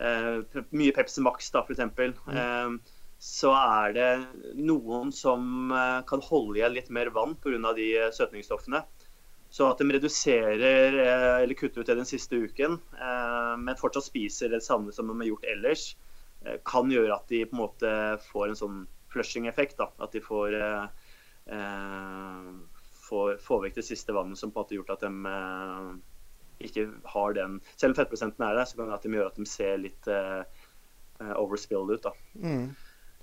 eh, 0.09 0.59
mye 0.73 0.97
Pepsi 0.97 1.23
Max 1.25 1.53
da, 1.55 1.63
f.eks. 1.67 1.85
Mm. 1.93 2.35
Eh, 2.35 2.99
så 3.23 3.53
er 3.55 3.95
det 3.95 4.11
noen 4.59 5.13
som 5.15 5.71
kan 6.09 6.23
holde 6.27 6.59
igjen 6.59 6.73
litt 6.75 6.89
mer 6.91 7.13
vann 7.15 7.37
pga. 7.39 7.71
de 7.77 7.93
søtningsstoffene. 8.11 8.81
Så 9.53 9.67
at 9.69 9.81
de 9.83 9.93
reduserer 9.93 10.97
eh, 10.97 11.43
eller 11.43 11.59
kutter 11.59 11.83
ut 11.83 11.91
det 11.91 11.99
den 11.99 12.09
siste 12.09 12.39
uken, 12.41 12.79
men 13.61 13.77
fortsatt 13.81 14.07
spiser 14.09 14.49
det 14.53 14.63
samme 14.65 14.95
som 14.97 15.11
de 15.11 15.19
har 15.21 15.29
gjort 15.29 15.51
ellers, 15.53 15.83
kan 16.67 16.91
gjøre 16.91 17.15
at 17.15 17.29
de 17.31 17.45
på 17.47 17.55
en 17.55 17.61
måte 17.61 17.91
får 18.31 18.49
en 18.49 18.59
sånn 18.59 18.79
flushing-effekt. 19.13 19.79
At 19.79 20.17
de 20.17 20.23
får, 20.25 20.57
får, 23.05 23.37
får, 23.45 23.61
vekk 23.67 23.77
det 23.77 23.85
siste 23.87 24.17
vannet 24.17 24.41
som 24.41 24.51
på 24.51 24.59
en 24.59 24.65
måte 24.65 24.75
har 24.75 24.81
gjort 24.81 24.95
at 24.97 25.05
de 25.05 26.67
ikke 26.67 26.87
har 27.13 27.37
den 27.37 27.61
Selv 27.77 27.93
om 27.93 27.99
fettprosenten 28.01 28.47
er 28.49 28.59
der, 28.59 28.67
så 28.67 28.81
kan 28.81 28.91
det 28.91 28.97
at 28.97 29.07
de 29.07 29.15
gjøre 29.21 29.31
at 29.31 29.39
de 29.39 29.47
ser 29.53 29.79
litt 29.85 30.11
overspilled 31.29 31.95
ut. 32.01 32.09
da. 32.09 32.17
Mm. 32.43 32.67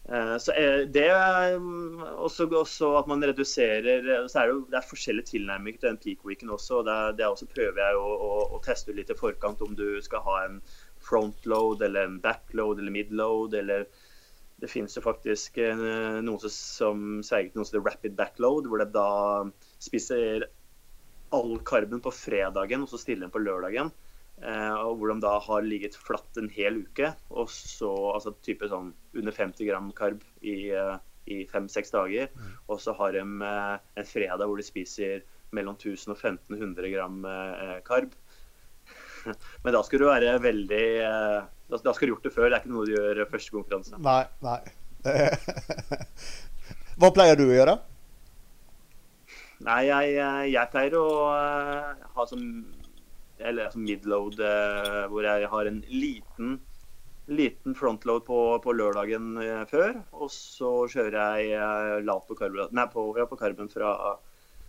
Eh, 0.10 0.36
så 0.42 0.54
det 0.90 1.06
er 1.06 1.60
mm, 1.62 2.02
også, 2.26 2.48
også, 2.50 2.88
at 2.98 3.10
man 3.12 3.22
reduserer 3.22 4.08
så 4.26 4.42
er 4.42 4.48
det, 4.48 4.54
jo, 4.56 4.62
det 4.72 4.80
er 4.80 4.88
forskjellige 4.90 5.36
tilnærminger 5.36 5.82
til 5.82 5.90
den 5.92 6.00
peak-weeken 6.02 6.54
også. 6.56 6.82
Det, 6.88 6.98
det 7.20 7.28
også 7.30 7.50
prøver 7.52 7.82
jeg 7.84 8.00
å, 8.00 8.08
å, 8.10 8.30
å, 8.58 8.62
teste 8.66 8.96
litt 8.98 9.14
i 9.14 9.18
forkant 9.20 9.62
om 9.66 9.76
du 9.78 10.00
skal 10.02 10.26
ha 10.26 10.38
en 10.48 10.60
frontload 11.06 11.86
eller 11.86 12.10
en 12.10 12.18
backload 12.24 12.82
eller 12.82 12.96
midload. 12.96 13.54
eller 13.62 13.86
Det 14.60 14.72
finnes 14.72 14.98
jo 14.98 15.06
faktisk 15.06 15.62
eh, 15.62 15.86
noen 16.26 16.42
som 16.58 17.20
sverger 17.22 17.54
til 17.54 17.62
noe 17.62 17.70
som 17.70 17.78
heter 17.78 17.90
rapid 17.92 18.18
backload, 18.18 18.70
hvor 18.72 18.82
det 18.82 18.90
da 18.96 19.10
spiser 19.78 20.50
all 21.38 21.60
karben 21.62 22.02
på 22.02 22.10
fredagen 22.16 22.82
og 22.82 22.90
så 22.90 22.98
stiller 22.98 23.28
den 23.28 23.36
på 23.36 23.46
lørdagen. 23.46 23.94
Eh, 24.40 24.76
og 24.86 25.00
hvor 25.00 25.12
de 25.12 25.20
da 25.24 25.34
har 25.44 25.66
ligget 25.68 25.98
flatt 26.00 26.40
en 26.40 26.50
hel 26.54 26.84
uke. 26.86 27.12
Og 27.30 27.52
så 27.52 27.92
altså 28.14 28.34
type 28.46 28.70
sånn 28.72 28.94
under 29.18 29.36
50 29.36 29.68
gram 29.68 29.92
karb 29.96 30.24
i, 30.40 30.72
eh, 30.72 30.96
i 31.30 31.42
fem-seks 31.50 31.92
dager. 31.96 32.32
Mm. 32.32 32.56
Og 32.72 32.82
så 32.84 32.96
har 32.96 33.18
de 33.18 33.26
eh, 33.26 33.76
en 34.00 34.10
fredag 34.10 34.48
hvor 34.48 34.60
de 34.60 34.68
spiser 34.68 35.26
mellom 35.56 35.76
1000 35.76 36.14
og 36.14 36.18
1500 36.18 36.92
gram 36.94 37.24
karb. 37.88 38.14
Men 39.64 39.76
da 39.76 39.82
skal 39.84 40.00
du 40.00 40.06
være 40.08 40.36
veldig 40.40 40.86
Da, 41.02 41.78
da 41.84 41.92
skal 41.94 42.08
du 42.08 42.14
gjort 42.14 42.28
det 42.28 42.34
før. 42.36 42.48
Det 42.48 42.60
er 42.60 42.62
ikke 42.62 42.74
noe 42.74 42.88
du 42.88 42.94
gjør 42.94 43.24
første 43.32 43.56
konkurranse. 43.56 44.00
Nei, 44.06 44.24
nei. 44.46 44.60
Hva 47.00 47.10
pleier 47.16 47.40
du 47.40 47.48
å 47.48 47.56
gjøre? 47.56 47.76
Nei, 49.66 49.82
jeg, 49.90 50.14
jeg 50.54 50.72
pleier 50.72 50.96
å 50.96 51.08
ha 52.16 52.26
som 52.30 52.46
eller 53.40 53.70
altså 53.70 53.80
midload, 53.80 54.40
eh, 54.44 55.06
hvor 55.12 55.26
jeg 55.26 55.48
har 55.52 55.70
en 55.70 55.80
liten, 55.88 56.60
liten 57.32 57.76
frontload 57.76 58.26
på, 58.28 58.40
på 58.64 58.76
lørdagen 58.76 59.38
eh, 59.42 59.66
før. 59.70 60.00
Og 60.12 60.32
så 60.34 60.72
kjører 60.92 61.20
jeg 61.20 61.52
eh, 61.58 61.98
lavt 62.06 62.28
på, 62.30 62.38
karben, 62.40 62.72
nei, 62.76 62.88
på, 62.92 63.10
ja, 63.18 63.28
på 63.30 63.40
karben 63.40 63.72
fra 63.72 64.16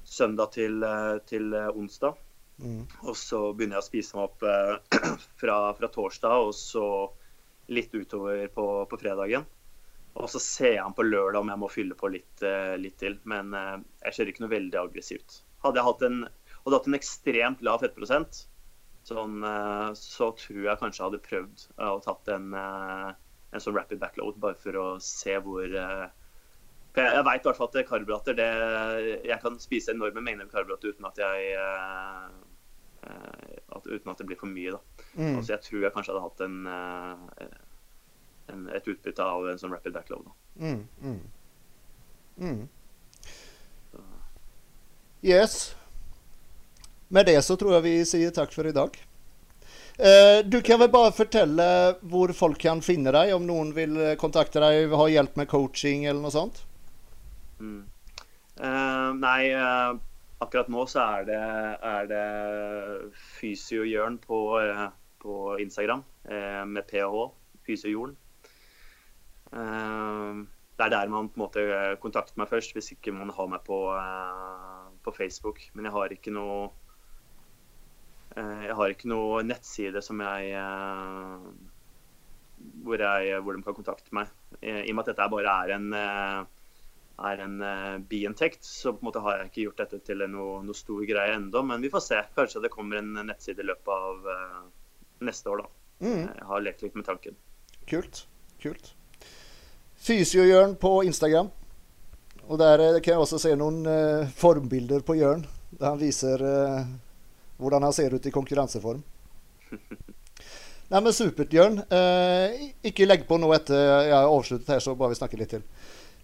søndag 0.06 0.54
til, 0.56 0.84
til 1.28 1.54
onsdag. 1.54 2.18
Mm. 2.60 2.84
Og 3.08 3.16
så 3.16 3.40
begynner 3.56 3.78
jeg 3.78 3.84
å 3.84 3.88
spise 3.88 4.18
meg 4.18 4.28
opp 4.28 4.44
fra, 5.40 5.56
fra, 5.76 5.88
torsdag 5.92 6.44
og 6.48 6.52
så 6.56 6.84
litt 7.72 7.94
utover 7.94 8.46
på, 8.52 8.66
på, 8.90 9.00
fredagen. 9.00 9.46
Og 10.18 10.26
så 10.28 10.40
ser 10.42 10.74
jeg 10.74 10.82
an 10.82 10.96
på 10.96 11.06
lørdag 11.06 11.40
om 11.40 11.52
jeg 11.52 11.62
må 11.62 11.70
fylle 11.70 11.96
på 11.96 12.10
litt, 12.10 12.42
litt 12.82 12.96
til. 12.98 13.14
Men 13.30 13.54
jeg 13.54 14.16
kjører 14.16 14.32
ikke 14.32 14.42
noe 14.42 14.52
veldig 14.52 14.80
aggressivt. 14.80 15.36
Hadde 15.62 15.78
jeg 15.78 15.86
hatt 15.86 16.02
en, 16.08 16.18
hadde 16.64 16.80
hatt 16.80 16.88
en 16.90 16.98
ekstremt 16.98 17.62
lav 17.64 17.84
fettprosent, 17.84 18.42
sånn, 19.08 19.42
eh, 19.44 19.90
så 19.98 20.30
tror 20.38 20.62
jeg 20.66 20.80
kanskje 20.80 21.00
jeg 21.00 21.08
hadde 21.08 21.26
prøvd 21.26 21.66
å 21.86 21.98
tatt 22.04 22.30
en, 22.34 22.54
eh, 22.54 23.10
en 23.50 23.64
sånn 23.64 23.76
rapid 23.76 24.00
backload, 24.02 24.38
bare 24.42 24.58
for 24.60 24.78
å 24.80 24.86
se 25.02 25.36
hvor 25.44 25.64
eh, 25.66 26.06
for 26.90 27.06
Jeg, 27.06 27.14
jeg 27.14 27.24
veit 27.28 27.44
i 27.44 27.46
hvert 27.46 27.58
fall 27.58 27.68
at 27.70 27.86
karbohydrater 27.86 28.34
det, 28.34 28.46
Jeg 29.22 29.38
kan 29.44 29.58
spise 29.62 29.92
enorme 29.92 30.24
mengder 30.26 30.48
karbohydrater 30.50 30.90
uten 30.90 31.06
at 31.06 31.20
jeg 31.22 31.52
at, 33.00 33.86
uten 33.86 34.10
at 34.10 34.18
det 34.18 34.26
blir 34.26 34.36
for 34.36 34.50
mye. 34.50 34.74
da. 34.74 34.80
Mm. 35.14 35.36
Altså, 35.36 35.52
jeg 35.52 35.60
tror 35.68 35.84
jeg 35.84 35.92
kanskje 35.94 36.12
hadde 36.12 36.24
hatt 36.24 36.40
en, 36.44 36.56
en, 38.50 38.66
et 38.74 38.90
utbytte 38.90 39.22
av 39.22 39.46
en 39.48 39.62
sånn 39.62 39.70
rapid 39.72 39.94
backload. 39.94 40.26
Da. 40.26 40.34
Mm, 40.66 40.82
mm. 40.98 41.22
Mm. 42.50 42.68
Yes. 45.22 45.76
Med 47.10 47.26
det 47.26 47.40
så 47.42 47.56
tror 47.58 47.78
jeg 47.78 47.86
vi 47.88 47.94
sier 48.06 48.34
takk 48.34 48.52
for 48.54 48.68
i 48.70 48.74
dag. 48.74 48.94
Eh, 50.00 50.40
du 50.46 50.60
kan 50.64 50.78
vel 50.80 50.92
bare 50.92 51.12
fortelle 51.12 51.64
hvor 52.08 52.30
folk 52.32 52.60
kan 52.62 52.78
finne 52.84 53.12
deg, 53.12 53.34
om 53.34 53.46
noen 53.48 53.72
vil 53.76 53.98
kontakte 54.20 54.62
deg, 54.62 54.94
ha 54.94 55.08
hjelp 55.10 55.34
med 55.40 55.50
coaching 55.50 56.06
eller 56.06 56.22
noe 56.22 56.34
sånt? 56.34 56.62
Mm. 57.58 57.82
Uh, 58.60 59.10
nei, 59.16 59.50
uh, 59.56 59.96
akkurat 60.44 60.68
nå 60.72 60.84
så 60.88 61.02
er 61.18 61.26
det, 61.28 61.40
er 61.90 62.08
det 62.10 62.24
Fysiojørn 63.38 64.18
på, 64.20 64.40
uh, 64.60 64.88
på 65.20 65.36
Instagram 65.60 66.04
med 66.68 66.84
ph, 66.86 67.22
Fysiojorden. 67.66 68.12
det 69.50 70.84
er 70.84 70.92
der 70.92 71.08
man 71.10 71.28
på 71.32 71.40
en 71.40 71.42
måte 71.42 71.62
kontakter 72.00 72.38
meg 72.38 72.48
først, 72.52 72.74
hvis 72.76 72.92
ikke 72.94 73.12
man 73.16 73.32
har 73.34 73.48
meg 73.50 73.64
på, 73.66 73.78
på 75.02 75.14
Facebook. 75.16 75.58
Men 75.74 75.88
jeg 75.88 75.94
har 75.96 76.14
ikke 76.14 76.34
noe 76.36 76.68
jeg 78.36 78.76
har 78.78 78.92
ikke 78.92 79.10
noe 79.10 79.42
nettside 79.42 80.02
som 80.04 80.20
jeg 80.22 80.52
eh, 80.54 81.46
hvor, 82.84 83.02
jeg, 83.02 83.40
hvor 83.42 83.56
de 83.56 83.64
kan 83.66 83.76
kontakte 83.76 84.14
meg. 84.14 84.30
Eh, 84.60 84.84
I 84.84 84.92
og 84.92 84.98
med 84.98 85.04
at 85.04 85.12
dette 85.12 85.28
bare 85.32 85.54
er 85.64 85.74
en, 85.74 85.88
er 87.30 87.42
en 87.46 87.56
biinntekt, 88.06 88.62
så 88.66 88.94
på 88.94 89.02
en 89.02 89.10
måte 89.10 89.24
har 89.24 89.40
jeg 89.40 89.50
ikke 89.50 89.66
gjort 89.66 89.82
dette 89.82 90.00
til 90.06 90.24
noe, 90.30 90.60
noe 90.66 90.78
stor 90.78 91.02
greie 91.08 91.34
ennå. 91.40 91.64
Men 91.66 91.82
vi 91.82 91.92
får 91.92 92.06
se. 92.06 92.22
Kanskje 92.36 92.62
det 92.64 92.72
kommer 92.74 93.00
en 93.00 93.12
nettside 93.18 93.64
i 93.64 93.68
løpet 93.72 93.92
av 93.96 94.32
neste 95.26 95.52
år, 95.52 95.64
da. 95.64 95.76
Mm. 96.00 96.22
Jeg 96.22 96.48
har 96.52 96.64
lekt 96.64 96.86
litt 96.86 96.96
med 96.96 97.08
tanken. 97.10 97.36
Kult. 97.90 98.24
Kult. 98.62 98.94
Fysiojørn 100.00 100.78
på 100.80 100.94
Instagram. 101.08 101.50
Og 102.46 102.58
der 102.62 103.00
kan 103.02 103.12
jeg 103.14 103.20
også 103.26 103.38
se 103.42 103.52
noen 103.58 103.84
formbilder 104.36 105.04
på 105.04 105.18
Jørn. 105.18 105.44
Der 105.76 105.92
han 105.92 106.00
viser 106.00 106.42
hvordan 107.60 107.86
han 107.86 107.94
ser 107.96 108.16
ut 108.16 108.26
i 108.26 108.34
konkurranseform. 108.34 109.02
Nei, 110.90 110.98
men 110.98 111.14
Supert, 111.14 111.52
Jørn. 111.54 111.78
Eh, 111.86 112.70
ikke 112.90 113.06
legg 113.06 113.26
på 113.28 113.38
noe 113.38 113.54
etter 113.60 113.78
jeg 113.78 114.16
har 114.16 114.26
avsluttet 114.26 114.74
her, 114.74 114.82
så 114.82 114.96
bare 114.98 115.14
vi 115.14 115.20
snakker 115.20 115.42
litt 115.42 115.54
til. 115.54 115.66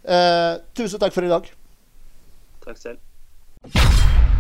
Eh, 0.03 0.55
tusen 0.75 1.03
takk 1.03 1.15
for 1.15 1.27
i 1.27 1.31
dag. 1.31 1.53
Takk 2.67 2.83
selv. 2.83 4.35